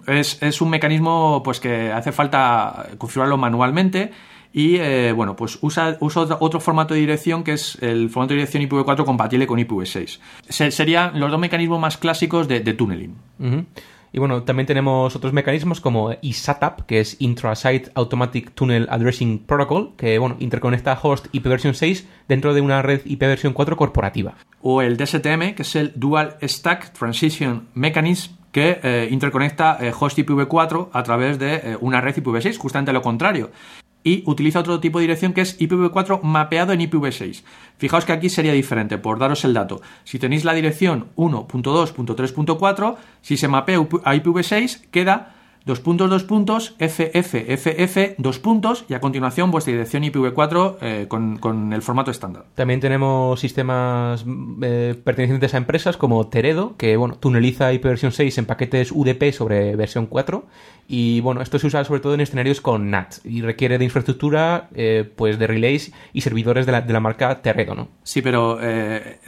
es, 0.06 0.60
un 0.60 0.70
mecanismo 0.70 1.42
pues 1.44 1.60
que 1.60 1.92
hace 1.92 2.12
falta 2.12 2.88
configurarlo 2.98 3.36
manualmente. 3.36 4.10
Y 4.52 4.76
eh, 4.76 5.12
bueno, 5.12 5.36
pues 5.36 5.58
usa, 5.60 5.96
usa 6.00 6.36
otro, 6.40 6.58
formato 6.58 6.94
de 6.94 7.00
dirección 7.00 7.44
que 7.44 7.52
es 7.52 7.78
el 7.80 8.10
formato 8.10 8.34
de 8.34 8.40
dirección 8.40 8.64
IPv4 8.64 9.04
compatible 9.04 9.46
con 9.46 9.60
IPv6. 9.60 10.18
serían 10.70 11.20
los 11.20 11.30
dos 11.30 11.38
mecanismos 11.38 11.78
más 11.78 11.96
clásicos 11.96 12.48
de, 12.48 12.58
de 12.58 12.74
tunneling. 12.74 13.14
Y 14.12 14.18
bueno, 14.18 14.42
también 14.42 14.66
tenemos 14.66 15.14
otros 15.14 15.32
mecanismos 15.32 15.80
como 15.80 16.12
ISATAP, 16.20 16.82
que 16.82 17.00
es 17.00 17.16
Intra-Site 17.20 17.92
Automatic 17.94 18.52
Tunnel 18.52 18.88
Addressing 18.90 19.40
Protocol, 19.40 19.92
que 19.96 20.18
bueno, 20.18 20.36
interconecta 20.40 20.98
host 21.00 21.26
IPv6 21.32 22.04
dentro 22.28 22.54
de 22.54 22.60
una 22.60 22.82
red 22.82 23.02
IPv4 23.04 23.76
corporativa. 23.76 24.34
O 24.62 24.82
el 24.82 24.96
DSTM, 24.96 25.54
que 25.54 25.62
es 25.62 25.76
el 25.76 25.92
Dual 25.94 26.36
Stack 26.42 26.92
Transition 26.92 27.68
Mechanism, 27.74 28.32
que 28.52 28.80
eh, 28.82 29.08
interconecta 29.10 29.78
eh, 29.80 29.92
host 29.98 30.18
IPv4 30.18 30.88
a 30.92 31.02
través 31.04 31.38
de 31.38 31.54
eh, 31.54 31.76
una 31.80 32.00
red 32.00 32.16
IPv6, 32.16 32.56
justamente 32.58 32.92
lo 32.92 33.02
contrario 33.02 33.50
y 34.02 34.22
utiliza 34.26 34.60
otro 34.60 34.80
tipo 34.80 34.98
de 34.98 35.02
dirección 35.02 35.32
que 35.32 35.42
es 35.42 35.58
IPv4 35.58 36.22
mapeado 36.22 36.72
en 36.72 36.80
IPv6. 36.80 37.42
Fijaos 37.78 38.04
que 38.04 38.12
aquí 38.12 38.28
sería 38.28 38.52
diferente, 38.52 38.98
por 38.98 39.18
daros 39.18 39.44
el 39.44 39.54
dato. 39.54 39.80
Si 40.04 40.18
tenéis 40.18 40.44
la 40.44 40.54
dirección 40.54 41.08
1.2.3.4, 41.16 42.96
si 43.20 43.36
se 43.36 43.48
mapea 43.48 43.78
a 43.78 44.14
IPv6, 44.14 44.88
queda 44.90 45.39
dos 45.64 45.80
puntos, 45.80 46.10
dos 46.10 46.24
puntos, 46.24 46.74
FFFF, 46.78 48.14
dos 48.18 48.38
puntos, 48.38 48.84
y 48.88 48.94
a 48.94 49.00
continuación 49.00 49.50
vuestra 49.50 49.72
dirección 49.72 50.02
IPv4 50.02 50.76
eh, 50.80 51.06
con, 51.08 51.72
el 51.72 51.82
formato 51.82 52.10
estándar. 52.10 52.44
También 52.54 52.80
tenemos 52.80 53.40
sistemas 53.40 54.24
eh, 54.62 54.94
pertenecientes 55.02 55.54
a 55.54 55.58
empresas 55.58 55.96
como 55.96 56.26
Teredo, 56.28 56.76
que 56.76 56.96
bueno, 56.96 57.16
tuneliza 57.16 57.72
IPv6 57.72 58.38
en 58.38 58.46
paquetes 58.46 58.92
UDP 58.92 59.32
sobre 59.32 59.76
versión 59.76 60.06
4 60.06 60.44
y 60.88 61.20
bueno, 61.20 61.40
esto 61.40 61.58
se 61.58 61.68
usa 61.68 61.84
sobre 61.84 62.00
todo 62.00 62.14
en 62.14 62.20
escenarios 62.20 62.60
con 62.60 62.90
NAT 62.90 63.24
y 63.24 63.42
requiere 63.42 63.78
de 63.78 63.84
infraestructura 63.84 64.68
eh, 64.74 65.08
pues 65.14 65.38
de 65.38 65.46
relays 65.46 65.92
y 66.12 66.22
servidores 66.22 66.66
de 66.66 66.72
la, 66.72 66.80
de 66.80 66.92
la 66.92 67.00
marca 67.00 67.42
Teredo, 67.42 67.74
¿no? 67.74 67.88
Sí, 68.02 68.22
pero 68.22 68.58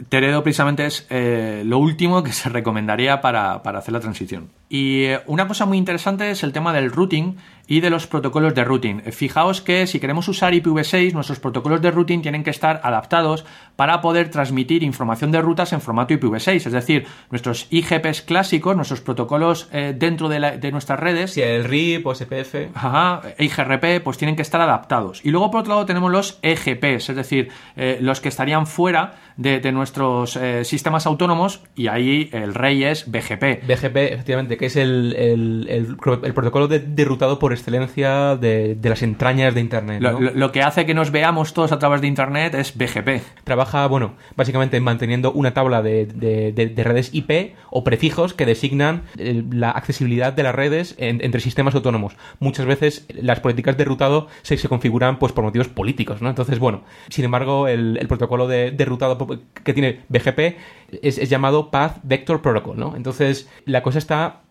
Teredo 0.09 0.43
precisamente 0.43 0.85
es 0.85 1.07
lo 1.09 1.77
último 1.77 2.21
que 2.23 2.33
se 2.33 2.49
recomendaría 2.49 3.21
para, 3.21 3.63
para 3.63 3.79
hacer 3.79 3.93
la 3.93 4.01
transición. 4.01 4.49
Y 4.75 5.05
una 5.27 5.47
cosa 5.47 5.67
muy 5.67 5.77
interesante 5.77 6.31
es 6.31 6.41
el 6.41 6.51
tema 6.51 6.73
del 6.73 6.91
routing 6.91 7.35
y 7.67 7.79
de 7.79 7.89
los 7.89 8.07
protocolos 8.07 8.53
de 8.53 8.63
routing. 8.63 9.01
Fijaos 9.11 9.61
que 9.61 9.87
si 9.87 9.99
queremos 9.99 10.27
usar 10.27 10.53
IPv6, 10.53 11.13
nuestros 11.13 11.39
protocolos 11.39 11.81
de 11.81 11.91
routing 11.91 12.21
tienen 12.21 12.43
que 12.43 12.49
estar 12.49 12.81
adaptados 12.83 13.45
para 13.75 14.01
poder 14.01 14.29
transmitir 14.29 14.83
información 14.83 15.31
de 15.31 15.41
rutas 15.41 15.73
en 15.73 15.81
formato 15.81 16.13
IPv6. 16.13 16.55
Es 16.55 16.71
decir, 16.71 17.07
nuestros 17.31 17.67
IGPs 17.69 18.21
clásicos, 18.21 18.75
nuestros 18.75 19.01
protocolos 19.01 19.69
eh, 19.71 19.93
dentro 19.97 20.29
de, 20.29 20.71
nuestras 20.71 20.99
redes. 20.99 21.31
Si 21.31 21.41
el 21.41 21.63
RIP 21.63 22.05
o 22.05 22.13
SPF. 22.13 22.75
Ajá, 22.75 23.21
IGRP, 23.39 24.03
pues 24.03 24.17
tienen 24.17 24.35
que 24.35 24.41
estar 24.41 24.61
adaptados. 24.61 25.21
Y 25.23 25.31
luego, 25.31 25.49
por 25.51 25.61
otro 25.61 25.73
lado, 25.73 25.85
tenemos 25.85 26.11
los 26.11 26.39
EGPs, 26.41 27.09
es 27.09 27.15
decir, 27.15 27.49
eh, 27.75 27.97
los 28.01 28.21
que 28.21 28.29
estarían 28.29 28.67
fuera 28.67 29.15
de, 29.37 29.71
nuestros 29.71 30.35
eh, 30.35 30.63
sistemas 30.65 31.05
autónomos 31.05 31.61
y 31.75 31.87
ahí 31.87 32.29
el 32.33 32.53
rey 32.53 32.83
es 32.83 33.09
BGP. 33.09 33.65
BGP, 33.65 33.97
efectivamente, 34.13 34.57
que 34.57 34.67
es 34.67 34.75
el, 34.75 35.15
el, 35.15 35.97
protocolo 35.97 36.67
derrutado 36.67 37.39
por 37.39 37.52
excelencia 37.53 38.35
de, 38.35 38.77
las 38.81 39.01
entrañas 39.01 39.53
de 39.53 39.61
Internet. 39.61 40.01
Lo, 40.01 40.51
que 40.51 40.61
hace 40.61 40.85
que 40.85 40.93
nos 40.93 41.11
veamos 41.11 41.53
todos 41.53 41.71
a 41.71 41.79
través 41.79 42.01
de 42.01 42.07
Internet 42.07 42.53
es 42.55 42.77
BGP. 42.77 43.43
Trabaja, 43.43 43.87
bueno, 43.87 44.13
básicamente 44.35 44.79
manteniendo 44.79 45.31
una 45.31 45.53
tabla 45.53 45.81
de, 45.81 46.73
redes 46.75 47.13
IP 47.13 47.55
o 47.69 47.83
prefijos 47.83 48.33
que 48.33 48.45
designan 48.45 49.03
eh, 49.17 49.43
la 49.51 49.71
accesibilidad 49.71 50.33
de 50.33 50.43
las 50.43 50.55
redes 50.55 50.95
entre 50.97 51.39
sistemas 51.39 51.75
autónomos. 51.75 52.15
Muchas 52.39 52.65
veces 52.65 53.05
las 53.09 53.39
políticas 53.39 53.77
de 53.77 53.85
rutado 53.85 54.27
se, 54.41 54.57
se 54.57 54.67
configuran 54.67 55.19
pues, 55.19 55.31
por 55.31 55.43
motivos 55.43 55.67
políticos, 55.67 56.21
¿no? 56.21 56.29
Entonces, 56.29 56.59
bueno, 56.59 56.83
sin 57.09 57.25
embargo, 57.25 57.67
el, 57.67 58.05
protocolo 58.07 58.47
de, 58.47 58.71
de 58.71 58.85
rutado 58.85 59.17
que 59.63 59.73
tiene 59.73 60.01
BGP 60.09 60.57
es, 61.01 61.29
llamado 61.29 61.71
Path 61.71 61.99
Vector 62.03 62.41
Protocol, 62.41 62.77
¿no? 62.77 62.95
Entonces, 62.95 63.49
la 63.65 63.83
cosa 63.83 63.99
está 63.99 64.41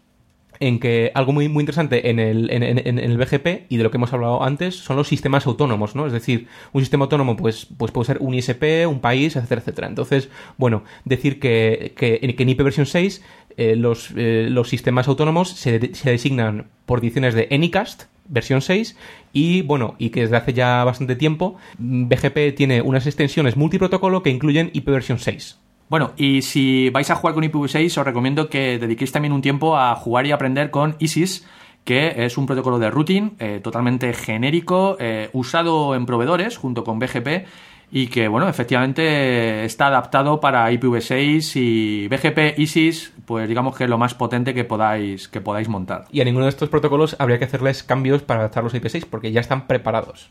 en 0.61 0.79
que 0.79 1.11
algo 1.15 1.33
muy, 1.33 1.49
muy 1.49 1.63
interesante 1.63 2.11
en 2.11 2.19
el, 2.19 2.51
en, 2.51 2.99
el 2.99 3.19
BGP 3.19 3.67
y 3.69 3.77
de 3.77 3.83
lo 3.83 3.91
que 3.91 3.97
hemos 3.97 4.13
hablado 4.13 4.43
antes 4.43 4.77
son 4.77 4.97
los 4.97 5.09
sistemas 5.09 5.47
autónomos, 5.47 5.95
¿no? 5.95 6.07
Es 6.07 6.13
decir, 6.13 6.47
un 6.73 6.83
sistema 6.83 7.05
autónomo 7.05 7.37
pues, 7.37 7.67
pues 7.77 7.91
puede 7.91 8.07
ser 8.07 8.19
un 8.21 8.35
ISP, 8.35 8.87
un 8.87 9.01
país, 9.01 9.37
etcétera, 9.37 9.61
etcétera. 9.61 9.89
Entonces, 9.89 10.29
bueno, 10.59 10.85
decir 11.05 11.41
que, 11.41 11.95
que, 11.97 12.21
en 12.23 12.49
IP 12.49 12.63
versión 12.63 12.87
6 12.87 13.23
eh, 13.57 13.77
los, 13.77 14.13
eh, 14.17 14.49
los 14.51 14.69
sistemas 14.69 15.09
autónomos 15.09 15.51
se, 15.51 15.95
se 15.95 16.11
designan 16.11 16.69
por 16.87 17.01
ediciones 17.01 17.35
de 17.35 17.49
Anycast, 17.51 18.05
versión 18.29 18.63
6 18.63 18.97
y 19.33 19.63
bueno, 19.63 19.95
y 19.99 20.11
que 20.11 20.23
desde 20.23 20.37
hace 20.37 20.53
ya 20.53 20.85
bastante 20.85 21.17
tiempo 21.17 21.57
BGP 21.79 22.55
tiene 22.57 22.83
unas 22.83 23.07
extensiones 23.07 23.57
multiprotocolo 23.57 24.23
que 24.23 24.31
incluyen 24.31 24.71
IP 24.73 24.87
versión 24.87 25.19
6. 25.19 25.59
Bueno, 25.93 26.13
y 26.17 26.41
si 26.41 26.89
vais 26.89 27.11
a 27.11 27.17
jugar 27.17 27.35
con 27.35 27.45
IPv6 27.45 27.99
os 27.99 28.07
recomiendo 28.07 28.49
que 28.49 28.79
dediquéis 28.79 29.13
también 29.13 29.35
un 29.35 29.43
tiempo 29.43 29.77
a 29.77 29.95
jugar 29.95 30.25
y 30.25 30.33
aprender 30.33 30.71
con 30.71 30.97
ISIS 30.99 31.47
que 31.85 32.25
es 32.25 32.39
un 32.39 32.47
protocolo 32.47 32.79
de 32.79 32.91
routing 32.91 33.33
eh, 33.39 33.61
totalmente 33.63 34.15
genérico, 34.15 34.97
eh, 34.99 35.29
usado 35.35 35.95
en 35.95 36.07
proveedores 36.07 36.57
junto 36.57 36.83
con 36.83 36.99
BGP 36.99 37.45
y 37.91 38.07
que, 38.07 38.27
bueno, 38.27 38.49
efectivamente 38.49 39.67
está 39.67 39.89
adaptado 39.89 40.41
para 40.41 40.73
IPv6 40.73 41.57
y 41.57 42.09
BGP 42.09 42.59
ISIS, 42.59 43.13
pues 43.27 43.47
digamos 43.47 43.77
que 43.77 43.85
es 43.85 43.91
lo 43.91 43.99
más 43.99 44.15
potente 44.15 44.55
que 44.55 44.65
podáis, 44.65 45.29
que 45.29 45.43
podáis 45.43 45.69
montar. 45.69 46.07
Y 46.11 46.23
a 46.23 46.25
ninguno 46.25 46.47
de 46.47 46.53
estos 46.53 46.71
protocolos 46.71 47.17
habría 47.19 47.39
que 47.39 47.45
hacerles 47.45 47.83
cambios 47.83 48.23
para 48.23 48.41
adaptarlos 48.41 48.73
a 48.73 48.79
IP6 48.79 49.05
porque 49.11 49.31
ya 49.31 49.43
están 49.43 49.67
preparados. 49.67 50.31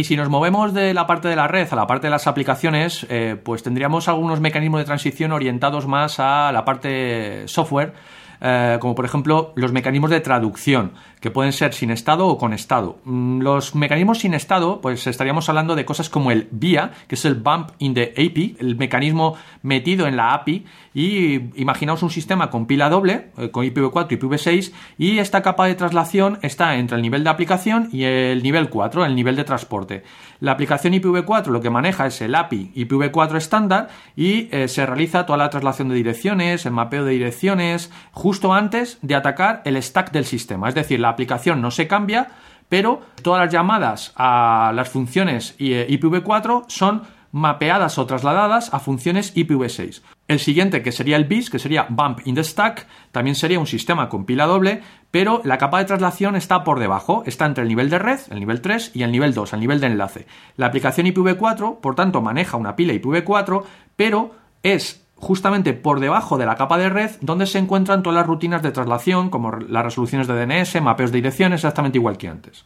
Y 0.00 0.04
si 0.04 0.16
nos 0.16 0.30
movemos 0.30 0.72
de 0.72 0.94
la 0.94 1.06
parte 1.06 1.28
de 1.28 1.36
la 1.36 1.46
red 1.46 1.68
a 1.70 1.76
la 1.76 1.86
parte 1.86 2.06
de 2.06 2.10
las 2.10 2.26
aplicaciones, 2.26 3.06
eh, 3.10 3.36
pues 3.44 3.62
tendríamos 3.62 4.08
algunos 4.08 4.40
mecanismos 4.40 4.80
de 4.80 4.86
transición 4.86 5.30
orientados 5.30 5.86
más 5.86 6.18
a 6.18 6.50
la 6.52 6.64
parte 6.64 7.46
software 7.46 7.92
eh, 8.40 8.78
como 8.80 8.94
por 8.94 9.04
ejemplo 9.04 9.52
los 9.54 9.70
mecanismos 9.72 10.10
de 10.10 10.20
traducción, 10.20 10.92
que 11.20 11.30
pueden 11.30 11.52
ser 11.52 11.74
sin 11.74 11.90
estado 11.90 12.26
o 12.26 12.38
con 12.38 12.52
estado. 12.52 12.98
Mm, 13.04 13.40
los 13.40 13.74
mecanismos 13.74 14.20
sin 14.20 14.34
estado, 14.34 14.80
pues 14.80 15.06
estaríamos 15.06 15.48
hablando 15.48 15.76
de 15.76 15.84
cosas 15.84 16.08
como 16.08 16.30
el 16.30 16.48
VIA, 16.50 16.92
que 17.06 17.14
es 17.14 17.24
el 17.24 17.34
Bump 17.34 17.70
in 17.78 17.94
the 17.94 18.12
API, 18.12 18.56
el 18.58 18.76
mecanismo 18.76 19.36
metido 19.62 20.06
en 20.06 20.16
la 20.16 20.34
API, 20.34 20.64
y 20.94 21.60
imaginaos 21.60 22.02
un 22.02 22.10
sistema 22.10 22.50
con 22.50 22.66
pila 22.66 22.88
doble, 22.88 23.30
eh, 23.38 23.50
con 23.50 23.64
IPv4 23.64 24.06
y 24.10 24.16
IPv6, 24.16 24.72
y 24.98 25.18
esta 25.18 25.42
capa 25.42 25.66
de 25.66 25.74
traslación 25.74 26.38
está 26.42 26.76
entre 26.76 26.96
el 26.96 27.02
nivel 27.02 27.22
de 27.24 27.30
aplicación 27.30 27.88
y 27.92 28.04
el 28.04 28.42
nivel 28.42 28.70
4, 28.70 29.04
el 29.04 29.14
nivel 29.14 29.36
de 29.36 29.44
transporte. 29.44 30.02
La 30.40 30.52
aplicación 30.52 30.94
IPv4 30.94 31.46
lo 31.46 31.60
que 31.60 31.70
maneja 31.70 32.06
es 32.06 32.20
el 32.22 32.34
API 32.34 32.72
IPv4 32.74 33.36
estándar 33.36 33.88
y 34.16 34.48
eh, 34.50 34.68
se 34.68 34.86
realiza 34.86 35.26
toda 35.26 35.38
la 35.38 35.50
traslación 35.50 35.88
de 35.88 35.94
direcciones, 35.94 36.66
el 36.66 36.72
mapeo 36.72 37.04
de 37.04 37.12
direcciones, 37.12 37.90
justo 38.12 38.52
antes 38.52 38.98
de 39.02 39.14
atacar 39.14 39.62
el 39.64 39.80
stack 39.82 40.12
del 40.12 40.24
sistema. 40.24 40.68
Es 40.68 40.74
decir, 40.74 41.00
la 41.00 41.09
aplicación 41.10 41.60
no 41.60 41.70
se 41.70 41.86
cambia, 41.86 42.28
pero 42.68 43.00
todas 43.22 43.44
las 43.44 43.52
llamadas 43.52 44.12
a 44.16 44.72
las 44.74 44.88
funciones 44.88 45.54
eh, 45.58 45.86
IPv4 45.90 46.64
son 46.68 47.02
mapeadas 47.32 47.98
o 47.98 48.06
trasladadas 48.06 48.72
a 48.74 48.80
funciones 48.80 49.34
IPv6. 49.36 50.02
El 50.26 50.38
siguiente, 50.38 50.82
que 50.82 50.92
sería 50.92 51.16
el 51.16 51.24
BIS, 51.24 51.50
que 51.50 51.58
sería 51.58 51.86
Bump 51.88 52.20
in 52.24 52.34
the 52.34 52.44
Stack, 52.44 52.86
también 53.12 53.34
sería 53.34 53.58
un 53.58 53.66
sistema 53.66 54.08
con 54.08 54.24
pila 54.24 54.46
doble, 54.46 54.82
pero 55.10 55.40
la 55.44 55.58
capa 55.58 55.78
de 55.78 55.84
traslación 55.84 56.36
está 56.36 56.64
por 56.64 56.78
debajo, 56.78 57.22
está 57.26 57.46
entre 57.46 57.62
el 57.62 57.68
nivel 57.68 57.90
de 57.90 57.98
red, 57.98 58.20
el 58.30 58.40
nivel 58.40 58.60
3, 58.60 58.92
y 58.94 59.02
el 59.02 59.12
nivel 59.12 59.34
2, 59.34 59.52
el 59.52 59.60
nivel 59.60 59.80
de 59.80 59.88
enlace. 59.88 60.26
La 60.56 60.66
aplicación 60.66 61.06
IPv4, 61.06 61.80
por 61.80 61.94
tanto, 61.94 62.20
maneja 62.20 62.56
una 62.56 62.76
pila 62.76 62.92
IPv4, 62.94 63.64
pero 63.96 64.34
es 64.62 65.04
justamente 65.20 65.74
por 65.74 66.00
debajo 66.00 66.38
de 66.38 66.46
la 66.46 66.56
capa 66.56 66.78
de 66.78 66.88
red 66.88 67.10
donde 67.20 67.46
se 67.46 67.58
encuentran 67.58 68.02
todas 68.02 68.16
las 68.16 68.26
rutinas 68.26 68.62
de 68.62 68.72
traslación, 68.72 69.30
como 69.30 69.52
las 69.52 69.84
resoluciones 69.84 70.26
de 70.26 70.34
DNS, 70.34 70.82
mapeos 70.82 71.12
de 71.12 71.18
direcciones, 71.18 71.60
exactamente 71.60 71.98
igual 71.98 72.18
que 72.18 72.28
antes. 72.28 72.64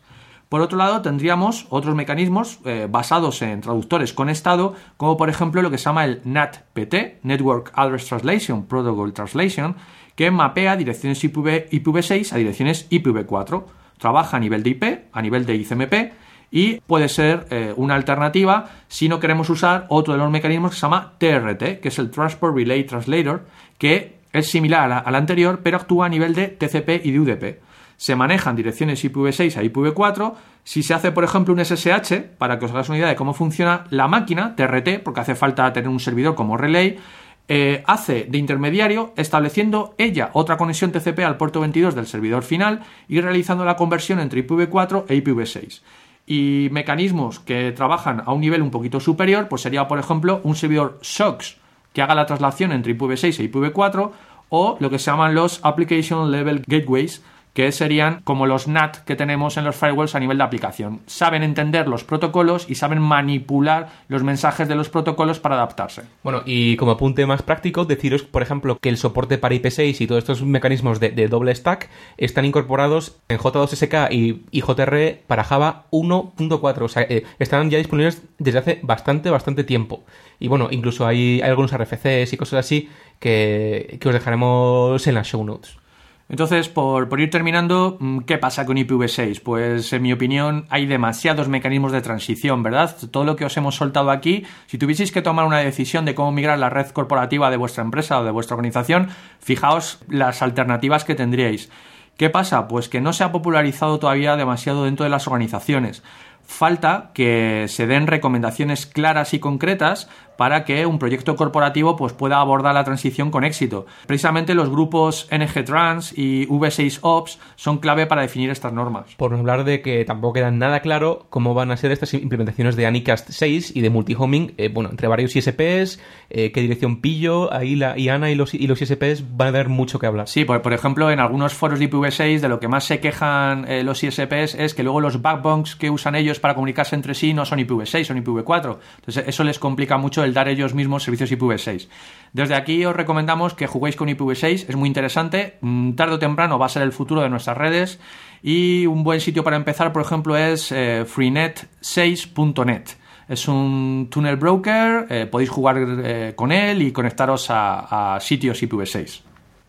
Por 0.49 0.61
otro 0.61 0.79
lado, 0.79 1.03
tendríamos 1.03 1.67
otros 1.71 1.97
mecanismos 1.97 2.61
eh, 2.65 2.87
basados 2.89 3.43
en 3.43 3.61
traductores 3.61 4.13
con 4.13 4.29
estado, 4.29 4.75
como 4.97 5.17
por 5.17 5.29
ejemplo 5.29 5.63
lo 5.63 5.71
que 5.71 5.79
se 5.79 5.85
llama 5.85 6.05
el 6.05 6.21
NATPT, 6.25 7.25
Network 7.25 7.73
Address 7.75 8.07
Translation, 8.07 8.67
Protocol 8.67 9.13
Translation, 9.13 9.75
que 10.15 10.31
mapea 10.31 10.77
direcciones 10.77 11.25
IPv, 11.25 11.71
IPv6 11.71 12.33
a 12.33 12.37
direcciones 12.37 12.89
IPv4. 12.91 13.65
Trabaja 13.99 14.37
a 14.37 14.41
nivel 14.41 14.63
de 14.63 14.71
IP, 14.71 14.85
a 15.13 15.23
nivel 15.23 15.45
de 15.45 15.57
ICMP, 15.57 16.13
y 16.55 16.81
puede 16.87 17.09
ser 17.09 17.49
eh, 17.51 17.75
una 17.77 17.97
alternativa 17.97 18.71
si 18.87 19.09
no 19.09 19.19
queremos 19.19 19.51
usar 19.51 19.87
otro 19.89 20.15
de 20.15 20.21
los 20.21 20.31
mecanismos 20.31 20.71
que 20.71 20.77
se 20.77 20.83
llama 20.83 21.15
TRT, 21.19 21.81
que 21.81 21.89
es 21.89 21.99
el 21.99 22.13
Transport 22.13 22.57
Relay 22.57 22.85
Translator, 22.85 23.45
que 23.77 24.21
es 24.33 24.49
similar 24.49 25.03
al 25.05 25.15
anterior, 25.17 25.61
pero 25.65 25.79
actúa 25.79 26.07
a 26.07 26.09
nivel 26.09 26.33
de 26.33 26.47
TCP 26.47 27.05
y 27.05 27.11
de 27.11 27.21
UDP 27.21 27.61
se 27.97 28.17
manejan 28.17 28.57
direcciones 28.57 29.05
IPv6 29.05 29.57
a 29.57 29.63
IPv4. 29.63 30.35
Si 30.65 30.83
se 30.83 30.95
hace, 30.95 31.13
por 31.13 31.25
ejemplo, 31.25 31.55
un 31.55 31.65
SSH, 31.65 32.37
para 32.39 32.59
que 32.59 32.65
os 32.65 32.73
hagáis 32.73 32.89
una 32.89 32.99
idea 32.99 33.09
de 33.09 33.17
cómo 33.17 33.35
funciona 33.35 33.85
la 33.91 34.09
máquina, 34.09 34.57
TRT, 34.57 35.01
porque 35.03 35.21
hace 35.21 35.35
falta 35.37 35.73
tener 35.73 35.89
un 35.89 36.01
servidor 36.01 36.35
como 36.35 36.57
relay, 36.57 36.99
eh, 37.47 37.83
hace 37.87 38.27
de 38.29 38.39
intermediario 38.39 39.13
estableciendo 39.17 39.95
ella 39.97 40.31
otra 40.33 40.57
conexión 40.57 40.93
TCP 40.93 41.21
al 41.21 41.37
puerto 41.37 41.61
22 41.61 41.95
del 41.95 42.07
servidor 42.07 42.43
final 42.43 42.81
y 43.07 43.21
realizando 43.21 43.65
la 43.65 43.77
conversión 43.77 44.19
entre 44.19 44.47
IPv4 44.47 45.05
e 45.09 45.23
IPv6. 45.23 45.81
Y 46.27 46.69
mecanismos 46.73 47.41
que 47.41 47.73
trabajan 47.73 48.23
a 48.25 48.33
un 48.33 48.41
nivel 48.41 48.63
un 48.63 48.71
poquito 48.71 48.99
superior, 49.01 49.49
pues 49.49 49.63
sería, 49.63 49.87
por 49.89 49.99
ejemplo, 49.99 50.41
un 50.43 50.57
servidor 50.57 50.99
SOX 51.03 51.59
que 51.93 52.03
haga 52.03 52.15
la 52.15 52.27
traslación 52.27 52.73
entre 52.73 52.97
IPv6 52.97 53.41
e 53.41 53.51
IPv4 53.51 54.11
o 54.49 54.77
lo 54.81 54.91
que 54.91 54.99
se 54.99 55.11
llaman 55.11 55.35
los 55.35 55.61
Application 55.65 56.31
Level 56.31 56.63
Gateways, 56.67 57.23
que 57.55 57.71
serían 57.71 58.21
como 58.25 58.47
los 58.47 58.67
NAT 58.67 58.99
que 59.05 59.15
tenemos 59.17 59.57
en 59.57 59.65
los 59.65 59.77
firewalls 59.77 60.15
a 60.15 60.21
nivel 60.21 60.39
de 60.39 60.45
aplicación. 60.45 61.01
Saben 61.07 61.45
entender 61.45 61.87
los 61.87 62.03
protocolos 62.03 62.69
y 62.69 62.75
saben 62.75 63.01
manipular 63.01 63.91
los 64.09 64.25
mensajes 64.25 64.69
de 64.69 64.75
los 64.75 64.89
protocolos 64.89 65.39
para 65.39 65.55
adaptarse. 65.55 66.03
Bueno, 66.25 66.43
y 66.45 66.77
como 66.77 66.93
apunte 66.93 67.25
más 67.27 67.43
práctico, 67.43 67.85
deciros, 67.85 68.25
por 68.25 68.43
ejemplo, 68.43 68.77
que 68.81 68.89
el 68.89 68.97
soporte 68.97 69.39
para 69.39 69.55
IP6 69.55 70.01
y 70.01 70.07
todos 70.09 70.19
estos 70.19 70.43
mecanismos 70.43 70.99
de, 70.99 71.29
doble 71.29 71.55
stack 71.55 71.89
están 72.19 72.45
incorporados 72.45 73.17
en 73.29 73.39
J2SK 73.39 74.09
y, 74.11 74.61
JR 74.61 75.21
para 75.29 75.45
Java 75.45 75.87
1.4. 75.93 76.83
O 76.83 76.89
sea, 76.89 77.03
eh, 77.03 77.25
están 77.39 77.71
ya 77.71 77.79
disponibles 77.79 78.23
desde 78.39 78.59
hace 78.59 78.81
bastante, 78.83 79.31
bastante 79.31 79.63
tiempo. 79.63 80.03
Y 80.41 80.49
bueno, 80.49 80.69
incluso 80.73 81.07
hay, 81.07 81.41
algunos 81.41 81.73
RFCs 81.73 82.33
y 82.33 82.37
cosas 82.37 82.61
así 82.61 82.89
que, 83.21 83.99
que 84.01 84.09
os 84.09 84.15
dejaremos 84.15 85.07
en 85.07 85.15
las 85.15 85.29
show 85.29 85.45
notes. 85.45 85.84
Entonces, 86.29 86.71
por, 86.71 87.21
ir 87.21 87.31
terminando, 87.31 87.99
mm, 88.01 88.21
¿qué 88.21 88.39
pasa 88.39 88.65
con 88.65 88.79
IPv6? 88.79 89.43
Pues, 89.43 89.93
en 89.93 90.03
mi 90.03 90.13
opinión, 90.13 90.67
hay 90.71 90.87
demasiados 90.87 91.49
mecanismos 91.49 91.93
de 91.93 92.01
transición, 92.01 92.63
¿verdad? 92.63 92.97
Todo 93.11 93.25
lo 93.25 93.37
que 93.37 93.45
os 93.45 93.57
hemos 93.57 93.77
soltado 93.77 94.11
aquí, 94.11 94.45
si 94.67 94.79
tuvieseis 94.79 95.13
que 95.13 95.21
tomar 95.21 95.45
una 95.45 95.59
decisión 95.59 96.05
de 96.07 96.15
cómo 96.15 96.33
migrar 96.33 96.59
la 96.59 96.71
red 96.71 96.89
corporativa 96.89 97.51
de 97.51 97.59
vuestra 97.59 97.85
empresa 97.85 98.19
o 98.19 98.25
de 98.25 98.31
vuestra 98.31 98.57
organización, 98.57 99.09
fijaos 99.39 100.01
las 100.09 100.41
alternativas 100.41 101.05
que 101.05 101.15
tendríais. 101.15 101.71
¿Qué 102.17 102.31
pasa? 102.31 102.69
Pues 102.69 102.89
que 102.89 103.01
no 103.01 103.13
se 103.13 103.25
ha 103.25 103.33
popularizado 103.33 103.99
todavía 103.99 104.37
demasiado 104.37 104.85
dentro 104.85 105.05
de 105.05 105.11
las 105.11 105.27
organizaciones 105.27 106.03
falta 106.45 107.11
que 107.15 107.67
se 107.69 107.87
den 107.87 108.07
recomendaciones 108.07 108.87
claras 108.87 109.35
y 109.35 109.39
concretas 109.39 110.09
para 110.37 110.65
que 110.65 110.87
un 110.87 110.99
proyecto 110.99 111.37
corporativo 111.37 111.97
pues, 111.97 112.13
pueda 112.13 112.41
abordar 112.41 112.75
la 112.75 112.85
transición 112.85 113.31
con 113.31 113.45
éxito. 113.45 113.87
Precisamente 114.07 114.55
los 114.55 114.71
grupos 114.71 115.29
NG 115.31 115.65
Trans 115.65 116.17
y 116.17 116.47
V6 116.49 116.99
Ops 117.03 117.39
son 117.57 117.79
clave 117.79 118.07
para 118.07 118.23
definir 118.23 118.51
estas 118.51 118.73
normas. 118.73 119.15
Por 119.17 119.33
no 119.33 119.39
hablar 119.39 119.65
de 119.65 119.81
que 119.83 120.05
tampoco 120.05 120.35
queda 120.35 120.51
nada 120.51 120.81
claro 120.81 121.27
cómo 121.31 121.55
van 121.55 121.71
a 121.71 121.77
ser 121.77 121.93
estas 121.93 122.15
implementaciones 122.15 122.77
de 122.77 122.87
Anicast 122.87 123.31
6 123.31 123.77
y 123.77 123.81
de 123.81 123.91
multihoming, 123.91 124.55
eh, 124.57 124.71
bueno, 124.73 124.91
entre 124.91 125.09
varios 125.09 125.35
ISPs, 125.37 126.01
eh, 126.31 126.53
qué 126.53 126.61
dirección 126.61 127.01
pillo, 127.01 127.53
ahí 127.53 127.77
la 127.77 127.97
IANA 127.99 128.31
y 128.31 128.35
los, 128.35 128.55
y 128.55 128.67
los 128.67 128.81
ISPs 128.83 129.37
van 129.37 129.49
a 129.49 129.53
dar 129.53 129.69
mucho 129.69 129.99
que 129.99 130.07
hablar. 130.07 130.29
Sí, 130.29 130.45
por, 130.45 130.63
por 130.63 130.73
ejemplo, 130.73 131.11
en 131.11 131.21
algunos 131.21 131.55
foros 131.55 131.79
de 131.79 131.89
IPv6 131.89 132.41
de 132.41 132.49
lo 132.49 132.61
que 132.61 132.69
más 132.69 132.85
se 132.85 133.01
quejan 133.01 133.67
eh, 133.69 133.83
los 133.85 134.03
ISPs 134.03 134.55
es 134.55 134.75
que 134.75 134.83
luego 134.83 135.01
los 135.01 135.23
backbones 135.23 135.77
que 135.77 135.91
usan 135.91 136.15
ellos 136.15 136.34
para 136.41 136.55
comunicarse 136.55 136.95
entre 136.95 137.15
sí 137.15 137.35
no 137.35 137.45
son 137.45 137.59
IPv6, 137.59 138.05
son 138.05 138.23
IPv4. 138.23 138.79
Entonces 138.97 139.25
eso 139.27 139.45
les 139.45 139.59
complica 139.59 139.97
mucho 139.99 140.25
el 140.25 140.35
dar 140.35 140.49
ellos 140.49 140.75
mismos 140.75 141.03
servicios 141.03 141.31
IPv6. 141.33 141.89
Desde 142.33 142.55
aquí 142.55 142.85
os 142.85 142.95
recomendamos 142.95 143.55
que 143.55 143.67
juguéis 143.67 143.97
con 143.97 144.09
IPv6, 144.09 144.67
es 144.69 144.77
muy 144.77 144.89
interesante, 144.89 145.59
mm, 145.61 145.93
tarde 145.93 146.15
o 146.15 146.19
temprano 146.19 146.59
va 146.59 146.67
a 146.67 146.69
ser 146.69 146.83
el 146.83 146.93
futuro 146.93 147.23
de 147.23 147.29
nuestras 147.29 147.57
redes 147.57 148.01
y 148.43 148.87
un 148.87 149.05
buen 149.05 149.21
sitio 149.21 149.45
para 149.45 149.57
empezar, 149.57 149.93
por 149.93 150.03
ejemplo, 150.03 150.37
es 150.37 150.71
eh, 150.73 151.05
freenet6.net. 151.07 152.85
Es 153.27 153.49
un 153.49 154.09
tunnel 154.11 154.37
broker, 154.37 155.07
eh, 155.09 155.27
podéis 155.27 155.49
jugar 155.49 155.77
eh, 155.79 156.33
con 156.37 156.53
él 156.53 156.83
y 156.83 156.93
conectaros 156.93 157.51
a, 157.51 158.17
a 158.17 158.21
sitios 158.21 158.63
IPv6. 158.63 159.23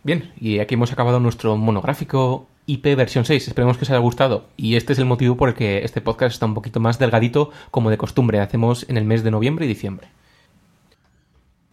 Bien, 0.03 0.32
y 0.39 0.59
aquí 0.59 0.76
hemos 0.76 0.91
acabado 0.91 1.20
nuestro 1.20 1.55
monográfico 1.55 2.47
IP 2.66 2.95
versión 2.95 3.26
6. 3.26 3.47
Esperemos 3.47 3.78
que 3.78 3.84
os 3.84 3.89
haya 3.89 3.99
gustado. 3.99 4.45
Y 4.57 4.76
este 4.76 4.93
es 4.93 4.99
el 4.99 5.05
motivo 5.05 5.38
por 5.38 5.49
el 5.49 5.55
que 5.55 5.84
este 5.84 6.01
podcast 6.01 6.34
está 6.34 6.45
un 6.45 6.53
poquito 6.53 6.80
más 6.80 6.99
delgadito, 6.99 7.51
como 7.72 7.89
de 7.89 7.97
costumbre 7.97 8.39
hacemos 8.39 8.88
en 8.89 8.97
el 8.97 9.05
mes 9.05 9.24
de 9.24 9.32
noviembre 9.32 9.66
y 9.66 9.70
diciembre. 9.70 10.07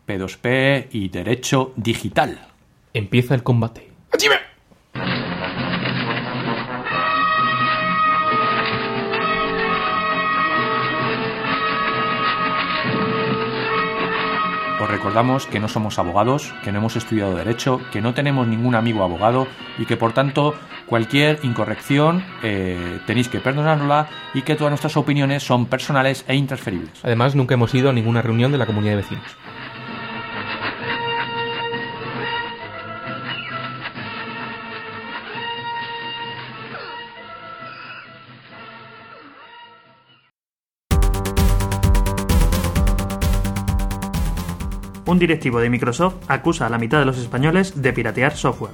P2P 0.07 0.89
y 0.91 1.09
Derecho 1.09 1.73
Digital. 1.77 2.47
Empieza 2.93 3.35
el 3.35 3.43
combate. 3.43 3.91
Os 4.13 4.23
recordamos 15.03 15.47
que 15.47 15.59
no 15.59 15.67
somos 15.67 15.99
abogados, 15.99 16.55
que 16.63 16.71
no 16.71 16.79
hemos 16.79 16.95
estudiado 16.95 17.35
Derecho, 17.35 17.81
que 17.91 18.01
no 18.01 18.15
tenemos 18.15 18.47
ningún 18.47 18.77
amigo 18.77 19.03
abogado 19.03 19.49
y 19.77 19.85
que 19.85 19.97
por 19.97 20.13
tanto 20.13 20.55
cualquier 20.87 21.41
incorrección 21.43 22.25
eh, 22.45 23.01
tenéis 23.05 23.29
que 23.29 23.41
perdonarla 23.41 24.09
y 24.33 24.43
que 24.43 24.55
todas 24.55 24.71
nuestras 24.71 24.97
opiniones 24.97 25.43
son 25.43 25.67
personales 25.67 26.25
e 26.29 26.37
intransferibles. 26.37 26.93
Además, 27.03 27.35
nunca 27.35 27.55
hemos 27.55 27.75
ido 27.75 27.91
a 27.91 27.93
ninguna 27.93 28.23
reunión 28.23 28.53
de 28.53 28.59
la 28.59 28.67
comunidad 28.67 28.93
de 28.93 28.97
vecinos. 28.99 29.27
Un 45.13 45.19
directivo 45.19 45.61
de 45.61 45.69
Microsoft 45.69 46.15
acusa 46.27 46.67
a 46.67 46.71
la 46.71 46.79
mitad 46.79 46.99
de 46.99 47.05
los 47.05 47.19
españoles 47.19 47.83
de 47.83 47.93
piratear 47.93 48.35
software. 48.35 48.73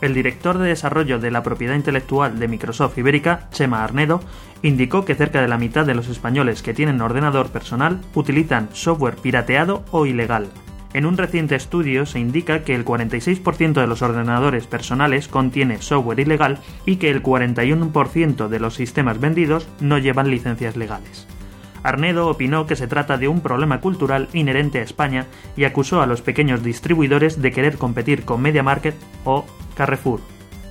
El 0.00 0.14
director 0.14 0.56
de 0.56 0.68
desarrollo 0.68 1.18
de 1.18 1.32
la 1.32 1.42
propiedad 1.42 1.74
intelectual 1.74 2.38
de 2.38 2.48
Microsoft 2.48 2.96
Ibérica, 2.96 3.48
Chema 3.50 3.82
Arnedo, 3.82 4.20
indicó 4.62 5.04
que 5.04 5.16
cerca 5.16 5.42
de 5.42 5.48
la 5.48 5.58
mitad 5.58 5.84
de 5.84 5.94
los 5.94 6.08
españoles 6.08 6.62
que 6.62 6.72
tienen 6.72 7.00
ordenador 7.00 7.48
personal 7.50 8.00
utilizan 8.14 8.68
software 8.72 9.16
pirateado 9.16 9.84
o 9.90 10.06
ilegal. 10.06 10.48
En 10.94 11.04
un 11.04 11.16
reciente 11.16 11.56
estudio 11.56 12.06
se 12.06 12.20
indica 12.20 12.62
que 12.62 12.74
el 12.74 12.84
46% 12.84 13.72
de 13.74 13.86
los 13.86 14.02
ordenadores 14.02 14.66
personales 14.68 15.28
contiene 15.28 15.82
software 15.82 16.20
ilegal 16.20 16.58
y 16.86 16.96
que 16.96 17.10
el 17.10 17.22
41% 17.22 18.48
de 18.48 18.60
los 18.60 18.74
sistemas 18.74 19.20
vendidos 19.20 19.68
no 19.80 19.98
llevan 19.98 20.30
licencias 20.30 20.76
legales. 20.76 21.26
Arnedo 21.82 22.28
opinó 22.28 22.66
que 22.66 22.76
se 22.76 22.86
trata 22.86 23.16
de 23.16 23.28
un 23.28 23.40
problema 23.40 23.80
cultural 23.80 24.28
inherente 24.32 24.78
a 24.78 24.82
España 24.82 25.26
y 25.56 25.64
acusó 25.64 26.02
a 26.02 26.06
los 26.06 26.22
pequeños 26.22 26.62
distribuidores 26.62 27.40
de 27.40 27.52
querer 27.52 27.78
competir 27.78 28.24
con 28.24 28.42
MediaMarket 28.42 28.94
o 29.24 29.44
Carrefour. 29.74 30.20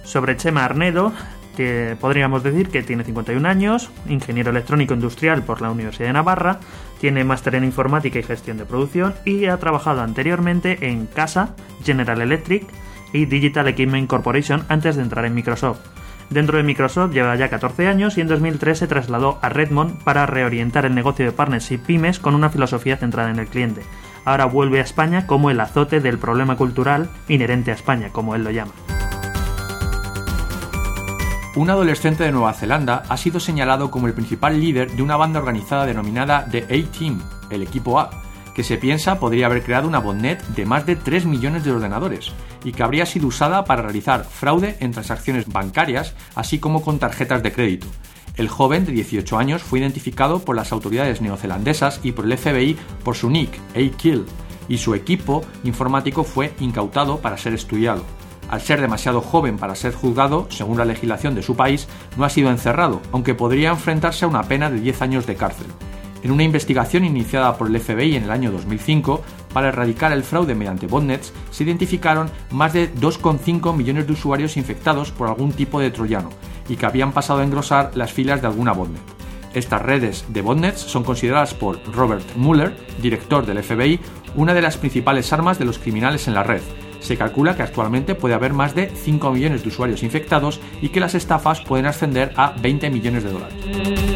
Sobre 0.04 0.38
Chema 0.38 0.66
Arnedo, 0.66 1.14
que 1.56 1.98
podríamos 2.00 2.42
decir 2.44 2.70
que 2.70 2.84
tiene 2.84 3.04
51 3.04 3.48
años, 3.48 3.92
ingeniero 4.08 4.52
electrónico 4.52 4.94
industrial 4.94 5.44
por 5.44 5.62
la 5.62 5.72
Universidad 5.72 6.08
de 6.08 6.14
Navarra, 6.14 6.60
tiene 7.02 7.24
máster 7.24 7.56
en 7.56 7.64
informática 7.64 8.20
y 8.20 8.24
gestión 8.24 8.58
de 8.58 8.66
producción 8.66 9.14
y 9.26 9.46
ha 9.46 9.58
trabajado 9.58 10.02
anteriormente 10.02 10.90
en 10.90 11.06
Casa, 11.06 11.56
General 11.84 12.22
Electric 12.22 12.66
y 13.14 13.26
Digital 13.26 13.68
Equipment 13.68 14.08
Corporation 14.08 14.64
antes 14.70 14.96
de 14.96 15.02
entrar 15.02 15.26
en 15.26 15.34
Microsoft. 15.34 15.99
Dentro 16.30 16.58
de 16.58 16.64
Microsoft 16.64 17.12
lleva 17.12 17.36
ya 17.36 17.50
14 17.50 17.88
años 17.88 18.18
y 18.18 18.22
en 18.22 18.28
2003 18.28 18.78
se 18.78 18.88
trasladó 18.88 19.40
a 19.42 19.50
Redmond 19.50 20.04
para 20.04 20.28
reorientar 20.28 20.86
el 20.86 20.94
negocio 20.94 21.26
de 21.26 21.32
partners 21.32 21.72
y 21.72 21.80
pymes 21.80 22.20
con 22.20 22.36
una 22.36 22.50
filosofía 22.50 22.98
centrada 22.98 23.32
en 23.32 23.40
el 23.40 23.48
cliente. 23.48 23.82
Ahora 24.26 24.46
vuelve 24.46 24.80
a 24.80 24.84
España 24.84 25.26
como 25.26 25.50
el 25.50 25.60
azote 25.60 26.02
del 26.02 26.20
problema 26.20 26.56
cultural 26.56 27.10
inherente 27.28 27.72
a 27.72 27.74
España, 27.74 28.10
como 28.12 28.36
él 28.36 28.44
lo 28.44 28.52
llama. 28.52 28.74
Un 31.56 31.70
adolescente 31.72 32.24
de 32.24 32.32
Nueva 32.32 32.54
Zelanda 32.54 33.04
ha 33.10 33.18
sido 33.18 33.40
señalado 33.40 33.90
como 33.90 34.06
el 34.06 34.14
principal 34.14 34.62
líder 34.62 34.92
de 34.92 35.02
una 35.02 35.18
banda 35.18 35.40
organizada 35.40 35.88
denominada 35.88 36.46
The 36.46 36.64
A-Team, 36.66 37.22
el 37.50 37.64
equipo 37.64 38.00
A, 38.00 38.12
que 38.60 38.64
se 38.66 38.78
piensa 38.78 39.22
podría 39.22 39.46
haber 39.46 39.64
creado 39.64 39.88
una 39.88 40.00
botnet 40.00 40.46
de 40.48 40.66
más 40.66 40.86
de 40.86 40.98
3 40.98 41.26
millones 41.26 41.64
de 41.64 41.72
ordenadores 41.72 42.34
y 42.66 42.74
que 42.74 42.84
habría 42.84 43.06
sido 43.06 43.28
usada 43.28 43.64
para 43.64 43.84
realizar 43.84 44.26
fraude 44.26 44.76
en 44.82 44.92
transacciones 44.92 45.48
bancarias, 45.48 46.14
así 46.36 46.60
como 46.60 46.82
con 46.82 47.00
tarjetas 47.00 47.42
de 47.42 47.54
crédito. 47.54 47.88
El 48.36 48.50
joven 48.50 48.84
de 48.84 48.92
18 48.92 49.38
años 49.38 49.64
fue 49.64 49.80
identificado 49.80 50.40
por 50.40 50.58
las 50.58 50.74
autoridades 50.74 51.22
neozelandesas 51.22 52.02
y 52.04 52.12
por 52.12 52.26
el 52.26 52.38
FBI 52.38 52.76
por 53.06 53.16
su 53.16 53.30
nick, 53.30 53.58
A-Kill, 53.76 54.26
y 54.68 54.78
su 54.78 54.94
equipo 54.94 55.42
informático 55.64 56.26
fue 56.26 56.54
incautado 56.60 57.20
para 57.20 57.38
ser 57.38 57.54
estudiado. 57.54 58.04
Al 58.50 58.60
ser 58.60 58.82
demasiado 58.82 59.22
joven 59.22 59.58
para 59.58 59.76
ser 59.76 59.94
juzgado, 59.94 60.48
según 60.50 60.78
la 60.78 60.84
legislación 60.84 61.34
de 61.34 61.44
su 61.44 61.56
país, 61.56 61.88
no 62.18 62.26
ha 62.26 62.30
sido 62.30 62.50
encerrado, 62.50 63.02
aunque 63.14 63.36
podría 63.36 63.70
enfrentarse 63.70 64.26
a 64.26 64.28
una 64.28 64.44
pena 64.44 64.70
de 64.70 64.82
10 64.82 65.02
años 65.02 65.26
de 65.26 65.36
cárcel. 65.36 65.68
En 66.22 66.32
una 66.32 66.44
investigación 66.44 67.06
iniciada 67.06 67.58
por 67.58 67.68
el 67.68 67.80
FBI 67.80 68.16
en 68.16 68.24
el 68.24 68.32
año 68.32 68.52
2005 68.52 69.22
para 69.54 69.70
erradicar 69.70 70.12
el 70.12 70.24
fraude 70.24 70.54
mediante 70.54 70.88
botnets, 70.88 71.34
se 71.50 71.64
identificaron 71.64 72.30
más 72.52 72.74
de 72.74 72.94
2,5 72.94 73.76
millones 73.76 74.06
de 74.06 74.14
usuarios 74.14 74.58
infectados 74.58 75.12
por 75.12 75.30
algún 75.30 75.54
tipo 75.54 75.80
de 75.80 75.92
troyano 75.92 76.30
y 76.68 76.76
que 76.76 76.86
habían 76.86 77.14
pasado 77.14 77.40
a 77.40 77.44
engrosar 77.44 77.92
las 77.96 78.12
filas 78.12 78.42
de 78.42 78.48
alguna 78.48 78.74
botnet. 78.74 79.02
Estas 79.54 79.82
redes 79.82 80.26
de 80.30 80.42
botnets 80.42 80.82
son 80.82 81.04
consideradas 81.04 81.54
por 81.54 81.82
Robert 81.92 82.26
Mueller, 82.36 82.76
director 83.02 83.46
del 83.46 83.64
FBI, 83.64 84.00
una 84.36 84.54
de 84.54 84.62
las 84.62 84.78
principales 84.78 85.32
armas 85.34 85.58
de 85.58 85.66
los 85.66 85.80
criminales 85.80 86.28
en 86.28 86.36
la 86.36 86.44
red. 86.44 86.62
Se 87.00 87.18
calcula 87.18 87.56
que 87.56 87.64
actualmente 87.64 88.14
puede 88.14 88.36
haber 88.36 88.54
más 88.54 88.76
de 88.76 88.90
5 88.90 89.32
millones 89.32 89.64
de 89.64 89.70
usuarios 89.70 90.04
infectados 90.04 90.60
y 90.82 90.90
que 90.90 91.00
las 91.00 91.16
estafas 91.16 91.62
pueden 91.62 91.86
ascender 91.86 92.34
a 92.36 92.54
20 92.62 92.90
millones 92.90 93.24
de 93.24 93.32
dólares. 93.32 94.09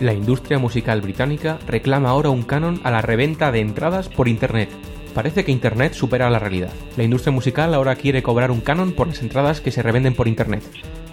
La 0.00 0.14
industria 0.14 0.58
musical 0.58 1.02
británica 1.02 1.58
reclama 1.66 2.08
ahora 2.08 2.30
un 2.30 2.42
canon 2.42 2.80
a 2.84 2.90
la 2.90 3.02
reventa 3.02 3.52
de 3.52 3.60
entradas 3.60 4.08
por 4.08 4.28
Internet. 4.28 4.70
Parece 5.12 5.44
que 5.44 5.52
Internet 5.52 5.92
supera 5.92 6.30
la 6.30 6.38
realidad. 6.38 6.72
La 6.96 7.04
industria 7.04 7.32
musical 7.32 7.74
ahora 7.74 7.96
quiere 7.96 8.22
cobrar 8.22 8.50
un 8.50 8.62
canon 8.62 8.92
por 8.92 9.08
las 9.08 9.20
entradas 9.20 9.60
que 9.60 9.70
se 9.70 9.82
revenden 9.82 10.14
por 10.14 10.26
Internet. 10.26 10.62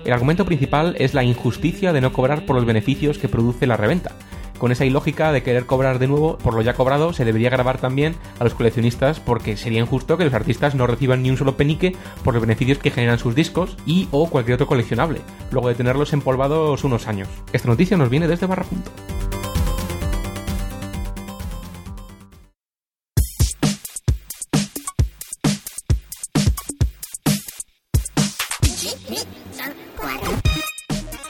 El 0.05 0.13
argumento 0.13 0.45
principal 0.45 0.95
es 0.99 1.13
la 1.13 1.25
injusticia 1.25 1.91
de 1.91 1.99
no 1.99 2.13
cobrar 2.13 2.45
por 2.45 2.55
los 2.55 2.65
beneficios 2.65 3.17
que 3.17 3.27
produce 3.27 3.67
la 3.67 3.75
reventa 3.75 4.15
con 4.57 4.71
esa 4.71 4.85
ilógica 4.85 5.31
de 5.31 5.43
querer 5.43 5.65
cobrar 5.65 5.99
de 5.99 6.07
nuevo 6.07 6.37
por 6.37 6.53
lo 6.53 6.61
ya 6.61 6.73
cobrado, 6.73 7.13
se 7.13 7.25
debería 7.25 7.49
grabar 7.49 7.77
también 7.77 8.15
a 8.39 8.43
los 8.43 8.53
coleccionistas 8.53 9.19
porque 9.19 9.57
sería 9.57 9.79
injusto 9.79 10.17
que 10.17 10.25
los 10.25 10.33
artistas 10.33 10.75
no 10.75 10.87
reciban 10.87 11.23
ni 11.23 11.29
un 11.29 11.37
solo 11.37 11.57
penique 11.57 11.95
por 12.23 12.33
los 12.33 12.41
beneficios 12.41 12.77
que 12.77 12.91
generan 12.91 13.19
sus 13.19 13.35
discos 13.35 13.77
y 13.85 14.07
o 14.11 14.29
cualquier 14.29 14.55
otro 14.55 14.67
coleccionable, 14.67 15.21
luego 15.51 15.69
de 15.69 15.75
tenerlos 15.75 16.13
empolvados 16.13 16.83
unos 16.83 17.07
años. 17.07 17.27
Esta 17.53 17.67
noticia 17.67 17.97
nos 17.97 18.09
viene 18.09 18.27
desde 18.27 18.47
Barra 18.47 18.63
Punto. 18.63 18.91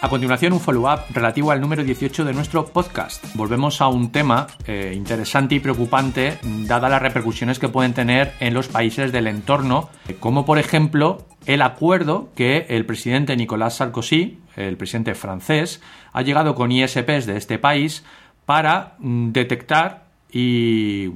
A 0.07 0.09
continuación, 0.09 0.53
un 0.53 0.61
follow-up 0.61 1.01
relativo 1.13 1.51
al 1.51 1.59
número 1.59 1.83
18 1.83 2.23
de 2.23 2.31
nuestro 2.31 2.65
podcast. 2.65 3.25
Volvemos 3.35 3.81
a 3.81 3.89
un 3.89 4.09
tema 4.09 4.47
eh, 4.65 4.93
interesante 4.95 5.55
y 5.55 5.59
preocupante, 5.59 6.39
dadas 6.43 6.89
las 6.89 7.01
repercusiones 7.01 7.59
que 7.59 7.67
pueden 7.67 7.93
tener 7.93 8.31
en 8.39 8.53
los 8.53 8.69
países 8.69 9.11
del 9.11 9.27
entorno, 9.27 9.89
como 10.21 10.45
por 10.45 10.59
ejemplo 10.59 11.25
el 11.45 11.61
acuerdo 11.61 12.29
que 12.35 12.67
el 12.69 12.85
presidente 12.85 13.35
Nicolas 13.35 13.75
Sarkozy, 13.75 14.39
el 14.55 14.77
presidente 14.77 15.13
francés, 15.13 15.81
ha 16.13 16.21
llegado 16.21 16.55
con 16.55 16.71
ISPs 16.71 17.25
de 17.25 17.35
este 17.35 17.59
país 17.59 18.05
para 18.45 18.95
mm, 18.99 19.33
detectar 19.33 20.05
y 20.31 21.09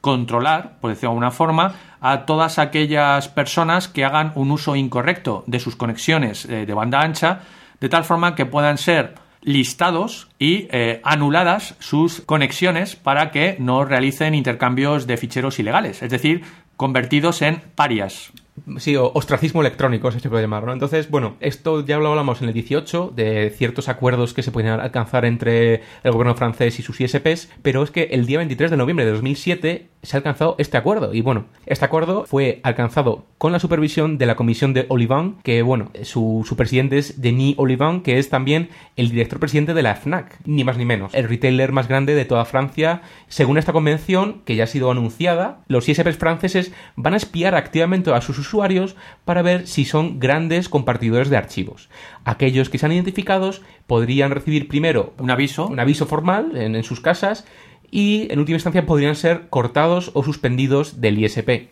controlar, 0.00 0.78
por 0.80 0.88
decirlo 0.88 1.10
de 1.10 1.12
alguna 1.16 1.32
forma, 1.32 1.74
a 2.00 2.24
todas 2.24 2.58
aquellas 2.58 3.28
personas 3.28 3.88
que 3.88 4.06
hagan 4.06 4.32
un 4.36 4.52
uso 4.52 4.74
incorrecto 4.74 5.44
de 5.46 5.60
sus 5.60 5.76
conexiones 5.76 6.46
eh, 6.46 6.64
de 6.64 6.72
banda 6.72 7.02
ancha 7.02 7.42
de 7.80 7.88
tal 7.88 8.04
forma 8.04 8.34
que 8.34 8.46
puedan 8.46 8.78
ser 8.78 9.14
listados 9.42 10.28
y 10.38 10.66
eh, 10.70 11.00
anuladas 11.04 11.76
sus 11.78 12.20
conexiones 12.20 12.96
para 12.96 13.30
que 13.30 13.56
no 13.60 13.84
realicen 13.84 14.34
intercambios 14.34 15.06
de 15.06 15.16
ficheros 15.16 15.58
ilegales, 15.58 16.02
es 16.02 16.10
decir, 16.10 16.42
convertidos 16.76 17.42
en 17.42 17.62
parias. 17.74 18.32
Sí, 18.78 18.96
ostracismo 18.96 19.60
electrónico 19.60 20.10
se 20.10 20.28
puede 20.30 20.42
llamar, 20.42 20.64
¿no? 20.64 20.72
Entonces, 20.72 21.10
bueno, 21.10 21.36
esto 21.40 21.84
ya 21.84 21.98
lo 21.98 22.08
hablamos 22.08 22.40
en 22.40 22.48
el 22.48 22.54
18, 22.54 23.12
de 23.14 23.50
ciertos 23.50 23.88
acuerdos 23.88 24.32
que 24.32 24.42
se 24.42 24.50
pueden 24.50 24.70
alcanzar 24.72 25.26
entre 25.26 25.82
el 26.02 26.12
gobierno 26.12 26.34
francés 26.34 26.78
y 26.78 26.82
sus 26.82 27.00
ISPs, 27.00 27.50
pero 27.62 27.82
es 27.82 27.90
que 27.90 28.04
el 28.12 28.24
día 28.24 28.38
23 28.38 28.70
de 28.70 28.76
noviembre 28.78 29.04
de 29.04 29.12
2007 29.12 29.88
se 30.06 30.16
ha 30.16 30.18
alcanzado 30.18 30.54
este 30.58 30.76
acuerdo. 30.76 31.12
Y 31.12 31.20
bueno, 31.20 31.46
este 31.66 31.84
acuerdo 31.84 32.24
fue 32.26 32.60
alcanzado 32.62 33.24
con 33.38 33.52
la 33.52 33.58
supervisión 33.58 34.18
de 34.18 34.26
la 34.26 34.36
comisión 34.36 34.72
de 34.72 34.86
Olivan, 34.88 35.36
que 35.42 35.62
bueno, 35.62 35.90
su, 36.02 36.44
su 36.48 36.56
presidente 36.56 36.98
es 36.98 37.20
Denis 37.20 37.56
Olivan, 37.58 38.02
que 38.02 38.18
es 38.18 38.30
también 38.30 38.70
el 38.94 39.10
director 39.10 39.40
presidente 39.40 39.74
de 39.74 39.82
la 39.82 39.96
FNAC, 39.96 40.38
ni 40.44 40.62
más 40.62 40.78
ni 40.78 40.84
menos, 40.84 41.12
el 41.12 41.28
retailer 41.28 41.72
más 41.72 41.88
grande 41.88 42.14
de 42.14 42.24
toda 42.24 42.44
Francia. 42.44 43.02
Según 43.26 43.58
esta 43.58 43.72
convención, 43.72 44.42
que 44.44 44.54
ya 44.54 44.64
ha 44.64 44.68
sido 44.68 44.90
anunciada, 44.92 45.64
los 45.66 45.88
ISPs 45.88 46.16
franceses 46.16 46.72
van 46.94 47.14
a 47.14 47.18
espiar 47.18 47.56
activamente 47.56 48.12
a 48.12 48.20
sus 48.20 48.38
usuarios 48.38 48.94
para 49.24 49.42
ver 49.42 49.66
si 49.66 49.84
son 49.84 50.20
grandes 50.20 50.68
compartidores 50.68 51.30
de 51.30 51.36
archivos. 51.36 51.88
Aquellos 52.24 52.70
que 52.70 52.78
sean 52.78 52.92
identificados 52.92 53.62
podrían 53.88 54.30
recibir 54.30 54.68
primero 54.68 55.14
un 55.18 55.30
aviso, 55.30 55.66
un 55.66 55.80
aviso 55.80 56.06
formal 56.06 56.56
en, 56.56 56.76
en 56.76 56.84
sus 56.84 57.00
casas 57.00 57.44
y 57.90 58.30
en 58.30 58.38
última 58.38 58.56
instancia 58.56 58.86
podrían 58.86 59.16
ser 59.16 59.48
cortados 59.48 60.10
o 60.14 60.22
suspendidos 60.22 61.00
del 61.00 61.18
ISP. 61.18 61.68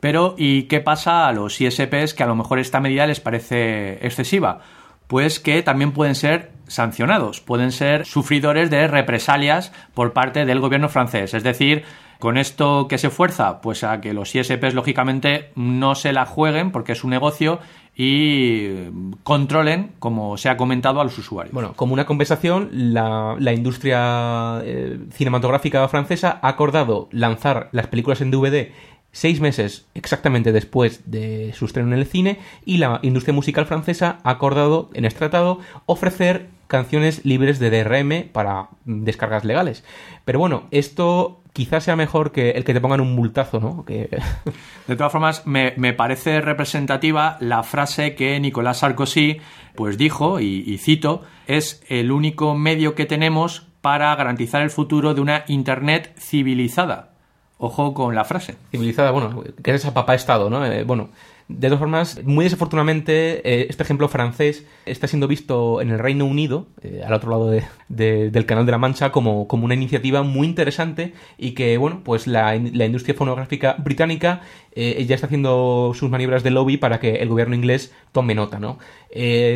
Pero, 0.00 0.34
¿y 0.38 0.62
qué 0.64 0.80
pasa 0.80 1.26
a 1.26 1.32
los 1.32 1.60
ISPs 1.60 2.14
que 2.14 2.22
a 2.22 2.26
lo 2.26 2.34
mejor 2.34 2.58
esta 2.58 2.80
medida 2.80 3.06
les 3.06 3.20
parece 3.20 4.04
excesiva? 4.06 4.60
Pues 5.06 5.40
que 5.40 5.62
también 5.62 5.92
pueden 5.92 6.14
ser 6.14 6.52
sancionados, 6.66 7.40
pueden 7.40 7.72
ser 7.72 8.06
sufridores 8.06 8.70
de 8.70 8.86
represalias 8.86 9.72
por 9.92 10.12
parte 10.12 10.46
del 10.46 10.60
gobierno 10.60 10.88
francés. 10.88 11.34
Es 11.34 11.42
decir, 11.42 11.84
con 12.18 12.38
esto 12.38 12.86
que 12.86 12.98
se 12.98 13.10
fuerza, 13.10 13.60
pues 13.60 13.82
a 13.82 14.00
que 14.00 14.14
los 14.14 14.34
ISPs 14.34 14.74
lógicamente 14.74 15.50
no 15.56 15.94
se 15.94 16.12
la 16.12 16.26
jueguen 16.26 16.70
porque 16.70 16.92
es 16.92 17.02
un 17.02 17.10
negocio 17.10 17.60
y 18.02 18.88
controlen, 19.24 19.92
como 19.98 20.38
se 20.38 20.48
ha 20.48 20.56
comentado, 20.56 21.02
a 21.02 21.04
los 21.04 21.18
usuarios. 21.18 21.52
Bueno, 21.52 21.74
como 21.76 21.92
una 21.92 22.06
compensación, 22.06 22.70
la, 22.72 23.36
industria 23.52 24.62
eh, 24.64 25.00
cinematográfica 25.12 25.86
francesa 25.86 26.38
ha 26.40 26.48
acordado 26.48 27.10
lanzar 27.12 27.68
las 27.72 27.88
películas 27.88 28.22
en 28.22 28.30
DVD 28.30 28.68
seis 29.12 29.42
meses 29.42 29.86
exactamente 29.92 30.50
después 30.50 31.10
de 31.10 31.52
su 31.52 31.66
estreno 31.66 31.92
en 31.92 31.98
el 31.98 32.06
cine 32.06 32.38
y 32.64 32.78
la 32.78 33.00
industria 33.02 33.34
musical 33.34 33.66
francesa 33.66 34.20
ha 34.22 34.30
acordado 34.30 34.88
en 34.94 35.04
este 35.04 35.18
tratado 35.18 35.58
ofrecer 35.84 36.48
canciones 36.68 37.26
libres 37.26 37.58
de 37.58 37.68
DRM 37.68 38.30
para 38.32 38.68
descargas 38.86 39.44
legales. 39.44 39.84
Pero 40.24 40.38
bueno, 40.38 40.68
esto 40.70 41.39
quizás 41.52 41.84
sea 41.84 41.96
mejor 41.96 42.32
que 42.32 42.50
el 42.50 42.64
que 42.64 42.74
te 42.74 42.80
pongan 42.80 43.00
un 43.00 43.14
multazo, 43.14 43.60
¿no? 43.60 43.84
Que... 43.84 44.08
De 44.86 44.96
todas 44.96 45.12
formas, 45.12 45.46
me, 45.46 45.74
me, 45.76 45.92
parece 45.92 46.40
representativa 46.40 47.36
la 47.40 47.62
frase 47.62 48.14
que 48.14 48.38
Nicolás 48.40 48.78
Sarkozy 48.78 49.40
pues 49.74 49.96
dijo, 49.96 50.40
y, 50.40 50.64
y 50.66 50.78
cito, 50.78 51.22
es 51.46 51.82
el 51.88 52.10
único 52.10 52.54
medio 52.54 52.94
que 52.94 53.06
tenemos 53.06 53.66
para 53.80 54.14
garantizar 54.16 54.62
el 54.62 54.70
futuro 54.70 55.14
de 55.14 55.20
una 55.20 55.44
Internet 55.46 56.14
civilizada. 56.18 57.10
Ojo 57.58 57.92
con 57.92 58.14
la 58.14 58.24
frase. 58.24 58.56
Civilizada, 58.70 59.10
bueno, 59.10 59.44
que 59.62 59.70
es 59.70 59.82
esa 59.82 59.92
papá 59.92 60.14
Estado, 60.14 60.48
¿no? 60.48 60.64
Eh, 60.64 60.82
bueno, 60.84 61.10
de 61.58 61.68
todas 61.68 61.80
formas, 61.80 62.20
muy 62.24 62.44
desafortunadamente, 62.44 63.40
eh, 63.44 63.66
este 63.68 63.82
ejemplo 63.82 64.08
francés 64.08 64.64
está 64.86 65.06
siendo 65.06 65.26
visto 65.26 65.80
en 65.80 65.90
el 65.90 65.98
Reino 65.98 66.24
Unido, 66.24 66.68
eh, 66.82 67.02
al 67.04 67.12
otro 67.12 67.30
lado 67.30 67.50
de, 67.50 67.64
de, 67.88 68.30
del 68.30 68.46
Canal 68.46 68.66
de 68.66 68.72
la 68.72 68.78
Mancha, 68.78 69.10
como, 69.10 69.48
como, 69.48 69.64
una 69.64 69.74
iniciativa 69.74 70.22
muy 70.22 70.46
interesante 70.46 71.12
y 71.38 71.52
que, 71.52 71.76
bueno, 71.76 72.02
pues 72.04 72.26
la, 72.26 72.54
la 72.54 72.86
industria 72.86 73.14
fonográfica 73.14 73.74
británica 73.78 74.42
eh, 74.72 75.04
ya 75.06 75.16
está 75.16 75.26
haciendo 75.26 75.92
sus 75.94 76.08
maniobras 76.10 76.44
de 76.44 76.50
lobby 76.50 76.76
para 76.76 77.00
que 77.00 77.16
el 77.16 77.28
gobierno 77.28 77.54
inglés 77.54 77.92
tome 78.12 78.34
nota, 78.34 78.58
¿no? 78.58 78.78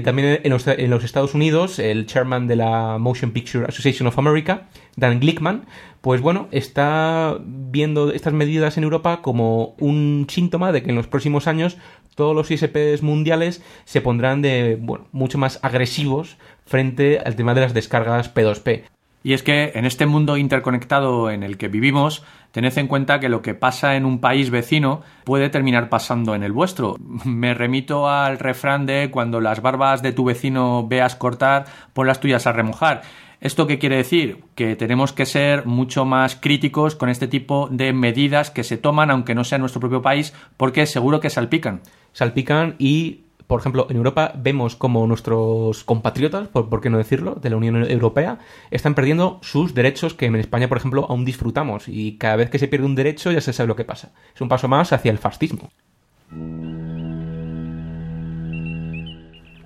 también 0.03 0.41
en 0.43 0.51
los, 0.51 0.67
en 0.67 0.91
los 0.91 1.05
Estados 1.05 1.33
Unidos, 1.33 1.79
el 1.79 2.07
chairman 2.07 2.49
de 2.49 2.57
la 2.57 2.99
Motion 2.99 3.31
Picture 3.31 3.67
Association 3.67 4.09
of 4.09 4.19
America, 4.19 4.67
Dan 4.97 5.21
Glickman, 5.21 5.67
pues 6.01 6.21
bueno, 6.21 6.49
está 6.51 7.37
viendo 7.45 8.13
estas 8.13 8.33
medidas 8.33 8.77
en 8.77 8.85
Europa 8.85 9.23
como 9.23 9.75
un 9.79 10.27
síntoma 10.29 10.71
de 10.71 10.83
que 10.83 10.91
en 10.91 10.97
los 10.97 11.07
próximos 11.07 11.47
años 11.47 11.79
todos 12.15 12.35
los 12.37 12.51
ISPs 12.51 13.03
mundiales 13.03 13.63
se 13.85 14.01
pondrán 14.01 14.43
de, 14.43 14.79
bueno, 14.81 15.07
mucho 15.13 15.39
más 15.39 15.59
agresivos 15.63 16.37
frente 16.67 17.19
al 17.19 17.37
tema 17.37 17.55
de 17.55 17.63
las 17.63 17.75
descargas 17.75 18.33
P2P. 18.35 18.85
Y 19.27 19.33
es 19.33 19.43
que 19.43 19.73
en 19.75 19.87
este 19.87 20.05
mundo 20.05 20.37
interconectado 20.37 21.31
en 21.31 21.43
el 21.43 21.57
que 21.57 21.69
vivimos, 21.69 22.23
tened 22.53 22.77
en 22.77 22.87
cuenta 22.87 23.21
que 23.21 23.31
lo 23.31 23.41
que 23.41 23.55
pasa 23.55 23.97
en 23.97 24.05
un 24.05 24.21
país 24.21 24.51
vecino 24.51 25.01
puede 25.25 25.49
terminar 25.49 25.89
pasando 25.89 26.35
en 26.35 26.43
el 26.43 26.53
vuestro. 26.53 26.97
Me 27.25 27.55
remito 27.55 28.07
al 28.07 28.39
refrán 28.39 28.85
de 28.85 29.11
cuando 29.11 29.41
las 29.41 29.63
barbas 29.63 30.03
de 30.03 30.13
tu 30.13 30.25
vecino 30.27 30.87
veas 30.87 31.17
cortar, 31.17 31.65
pon 31.95 32.07
las 32.07 32.21
tuyas 32.21 32.47
a 32.47 32.53
remojar. 32.53 33.01
¿Esto 33.45 33.67
qué 33.67 33.79
quiere 33.79 33.99
decir? 33.99 34.43
Que 34.55 34.75
tenemos 34.75 35.13
que 35.13 35.27
ser 35.27 35.67
mucho 35.67 36.07
más 36.07 36.35
críticos 36.35 36.95
con 36.95 37.11
este 37.11 37.29
tipo 37.29 37.69
de 37.71 37.93
medidas 37.93 38.51
que 38.51 38.65
se 38.65 38.79
toman, 38.79 39.11
aunque 39.11 39.35
no 39.35 39.45
sea 39.45 39.57
en 39.57 39.61
nuestro 39.61 39.81
propio 39.81 40.01
país, 40.01 40.33
porque 40.57 40.87
seguro 40.87 41.21
que 41.21 41.29
salpican. 41.29 41.83
Salpican 42.15 42.75
y, 42.79 43.25
por 43.47 43.61
ejemplo, 43.61 43.87
en 43.91 43.99
Europa 43.99 44.33
vemos 44.35 44.77
como 44.77 45.07
nuestros 45.07 45.85
compatriotas, 45.85 46.49
por, 46.49 46.81
qué 46.81 46.89
no 46.89 46.97
decirlo, 46.97 47.35
de 47.35 47.51
la 47.51 47.57
Unión 47.57 47.85
Europea, 47.85 48.39
están 48.71 48.95
perdiendo 48.95 49.41
sus 49.43 49.75
derechos 49.75 50.15
que 50.15 50.25
en 50.25 50.37
España, 50.37 50.67
por 50.67 50.79
ejemplo, 50.79 51.05
aún 51.07 51.27
disfrutamos. 51.27 51.87
Y 51.87 52.17
cada 52.17 52.37
vez 52.37 52.49
que 52.49 52.59
se 52.59 52.69
pierde 52.69 52.87
un 52.87 52.95
derecho 52.95 53.31
ya 53.31 53.43
se 53.43 53.53
sabe 53.53 53.67
lo 53.67 53.77
que 53.77 53.85
pasa. 53.85 54.13
Es 54.35 54.41
un 54.41 54.49
paso 54.49 54.69
más 54.69 54.95
hacia 54.95 55.13
el 55.13 55.19
fascismo. 55.19 55.71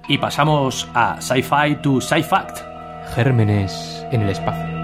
Y 0.08 0.18
pasamos 0.18 0.88
a 0.94 1.20
Sci-Fi 1.20 1.76
to 1.80 2.00
Sci-Fact 2.00 2.77
gérmenes 3.14 4.06
en 4.12 4.22
el 4.22 4.30
espacio. 4.30 4.78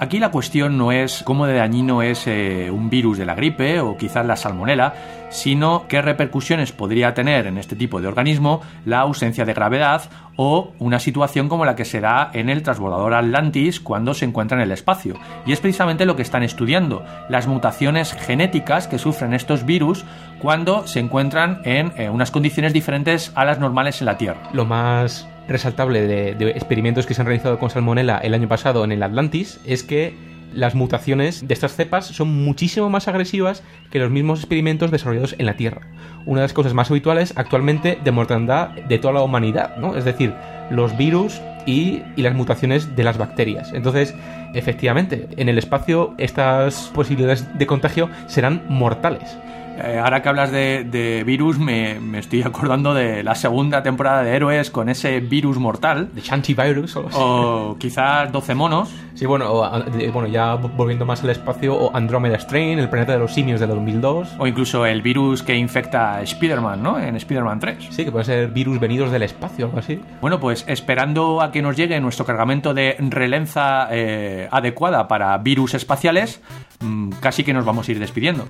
Aquí 0.00 0.20
la 0.20 0.30
cuestión 0.30 0.78
no 0.78 0.92
es 0.92 1.24
cómo 1.24 1.46
de 1.46 1.54
dañino 1.54 2.02
es 2.02 2.28
eh, 2.28 2.70
un 2.70 2.88
virus 2.88 3.18
de 3.18 3.26
la 3.26 3.34
gripe 3.34 3.80
o 3.80 3.96
quizás 3.96 4.24
la 4.24 4.36
salmonela, 4.36 4.94
sino 5.28 5.86
qué 5.88 6.00
repercusiones 6.00 6.70
podría 6.70 7.14
tener 7.14 7.48
en 7.48 7.58
este 7.58 7.74
tipo 7.74 8.00
de 8.00 8.06
organismo 8.06 8.62
la 8.84 9.00
ausencia 9.00 9.44
de 9.44 9.54
gravedad 9.54 10.02
o 10.36 10.72
una 10.78 11.00
situación 11.00 11.48
como 11.48 11.64
la 11.64 11.74
que 11.74 11.84
se 11.84 12.00
da 12.00 12.30
en 12.32 12.48
el 12.48 12.62
transbordador 12.62 13.12
Atlantis 13.12 13.80
cuando 13.80 14.14
se 14.14 14.24
encuentra 14.24 14.56
en 14.56 14.62
el 14.62 14.70
espacio. 14.70 15.16
Y 15.46 15.52
es 15.52 15.58
precisamente 15.58 16.06
lo 16.06 16.14
que 16.14 16.22
están 16.22 16.44
estudiando, 16.44 17.04
las 17.28 17.48
mutaciones 17.48 18.12
genéticas 18.12 18.86
que 18.86 19.00
sufren 19.00 19.34
estos 19.34 19.66
virus 19.66 20.04
cuando 20.40 20.86
se 20.86 21.00
encuentran 21.00 21.60
en 21.64 21.92
eh, 21.96 22.08
unas 22.08 22.30
condiciones 22.30 22.72
diferentes 22.72 23.32
a 23.34 23.44
las 23.44 23.58
normales 23.58 24.00
en 24.00 24.06
la 24.06 24.16
Tierra. 24.16 24.48
Lo 24.52 24.64
más 24.64 25.26
resaltable 25.48 26.06
de, 26.06 26.50
experimentos 26.50 27.06
que 27.06 27.14
se 27.14 27.22
han 27.22 27.26
realizado 27.26 27.58
con 27.58 27.70
salmonella 27.70 28.18
el 28.18 28.34
año 28.34 28.48
pasado 28.48 28.84
en 28.84 28.92
el 28.92 29.02
Atlantis 29.02 29.60
es 29.64 29.82
que 29.82 30.14
las 30.54 30.74
mutaciones 30.74 31.46
de 31.46 31.54
estas 31.54 31.74
cepas 31.74 32.06
son 32.06 32.28
muchísimo 32.44 32.88
más 32.88 33.06
agresivas 33.08 33.62
que 33.90 33.98
los 33.98 34.10
mismos 34.10 34.40
experimentos 34.40 34.90
desarrollados 34.90 35.34
en 35.38 35.46
la 35.46 35.56
Tierra. 35.56 35.82
Una 36.24 36.40
de 36.40 36.44
las 36.44 36.52
cosas 36.52 36.74
más 36.74 36.90
habituales 36.90 37.34
actualmente 37.36 37.98
de 38.02 38.10
mortandad 38.10 38.70
de 38.70 38.98
toda 38.98 39.14
la 39.14 39.22
humanidad, 39.22 39.76
¿no? 39.76 39.96
Es 39.96 40.04
decir, 40.04 40.34
los 40.70 40.96
virus 40.96 41.40
y, 41.66 42.02
las 42.16 42.34
mutaciones 42.34 42.96
de 42.96 43.04
las 43.04 43.18
bacterias. 43.18 43.72
Entonces, 43.74 44.14
efectivamente, 44.54 45.28
en 45.36 45.48
el 45.48 45.58
espacio 45.58 46.14
estas 46.18 46.90
posibilidades 46.94 47.46
de 47.58 47.66
contagio 47.66 48.08
serán 48.26 48.62
mortales. 48.68 49.36
Eh, 49.84 49.98
ahora 49.98 50.22
que 50.22 50.28
hablas 50.28 50.50
de, 50.50 51.22
virus, 51.24 51.58
me, 51.58 51.98
estoy 52.18 52.42
acordando 52.42 52.94
de 52.94 53.22
la 53.22 53.34
segunda 53.34 53.82
temporada 53.82 54.22
de 54.22 54.34
Héroes 54.34 54.70
con 54.70 54.88
ese 54.88 55.20
virus 55.20 55.58
mortal. 55.58 56.10
De 56.12 56.22
Chantivirus 56.22 56.96
o, 56.96 57.08
o 57.12 57.76
quizás 57.78 58.30
12 58.32 58.54
monos. 58.54 58.90
Sí, 59.18 59.26
bueno, 59.26 59.68
bueno, 60.12 60.28
ya 60.28 60.54
volviendo 60.54 61.04
más 61.04 61.24
al 61.24 61.30
espacio, 61.30 61.74
o 61.74 61.96
Andromeda 61.96 62.38
Strain, 62.38 62.78
el 62.78 62.88
planeta 62.88 63.12
de 63.12 63.18
los 63.18 63.34
simios 63.34 63.58
de 63.58 63.66
2002. 63.66 64.36
O 64.38 64.46
incluso 64.46 64.86
el 64.86 65.02
virus 65.02 65.42
que 65.42 65.56
infecta 65.56 66.14
a 66.14 66.22
Spider-Man, 66.22 66.80
¿no? 66.80 67.00
En 67.00 67.16
Spider-Man 67.16 67.58
3. 67.58 67.88
Sí, 67.90 68.04
que 68.04 68.12
puede 68.12 68.24
ser 68.24 68.48
virus 68.50 68.78
venidos 68.78 69.10
del 69.10 69.24
espacio, 69.24 69.66
algo 69.66 69.78
así. 69.80 70.00
Bueno, 70.20 70.38
pues 70.38 70.64
esperando 70.68 71.42
a 71.42 71.50
que 71.50 71.62
nos 71.62 71.76
llegue 71.76 72.00
nuestro 72.00 72.24
cargamento 72.24 72.74
de 72.74 72.96
relenza 72.98 73.88
eh, 73.90 74.48
adecuada 74.52 75.08
para 75.08 75.36
virus 75.38 75.74
espaciales, 75.74 76.40
mm, 76.78 77.10
casi 77.20 77.42
que 77.42 77.52
nos 77.52 77.64
vamos 77.64 77.88
a 77.88 77.90
ir 77.90 77.98
despidiendo. 77.98 78.48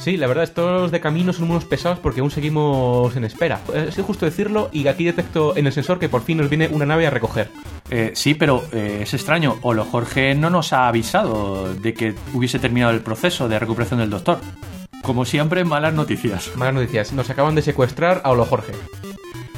Sí, 0.00 0.16
la 0.16 0.26
verdad, 0.26 0.44
estos 0.44 0.90
de 0.90 1.00
camino 1.00 1.32
son 1.32 1.50
unos 1.50 1.64
pesados 1.64 1.98
porque 1.98 2.20
aún 2.20 2.30
seguimos 2.30 3.14
en 3.16 3.24
espera. 3.24 3.60
Es 3.74 3.96
justo 3.96 4.24
decirlo 4.24 4.70
y 4.72 4.86
aquí 4.86 5.04
detecto 5.04 5.56
en 5.56 5.66
el 5.66 5.72
sensor 5.72 5.98
que 5.98 6.08
por 6.08 6.22
fin 6.22 6.38
nos 6.38 6.48
viene 6.48 6.68
una 6.68 6.86
nave 6.86 7.06
a 7.06 7.10
recoger. 7.10 7.50
Eh, 7.90 8.12
sí, 8.14 8.34
pero 8.34 8.64
eh, 8.72 9.00
es 9.02 9.14
extraño. 9.14 9.56
Olo 9.62 9.84
Jorge 9.84 10.34
no 10.34 10.50
nos 10.50 10.72
ha 10.72 10.88
avisado 10.88 11.74
de 11.74 11.94
que 11.94 12.14
hubiese 12.32 12.58
terminado 12.58 12.92
el 12.92 13.00
proceso 13.00 13.48
de 13.48 13.58
recuperación 13.58 14.00
del 14.00 14.10
doctor. 14.10 14.38
Como 15.02 15.24
siempre, 15.24 15.64
malas 15.64 15.94
noticias. 15.94 16.54
Malas 16.56 16.74
noticias. 16.74 17.12
Nos 17.12 17.30
acaban 17.30 17.54
de 17.54 17.62
secuestrar 17.62 18.20
a 18.24 18.30
Olo 18.30 18.44
Jorge. 18.44 18.72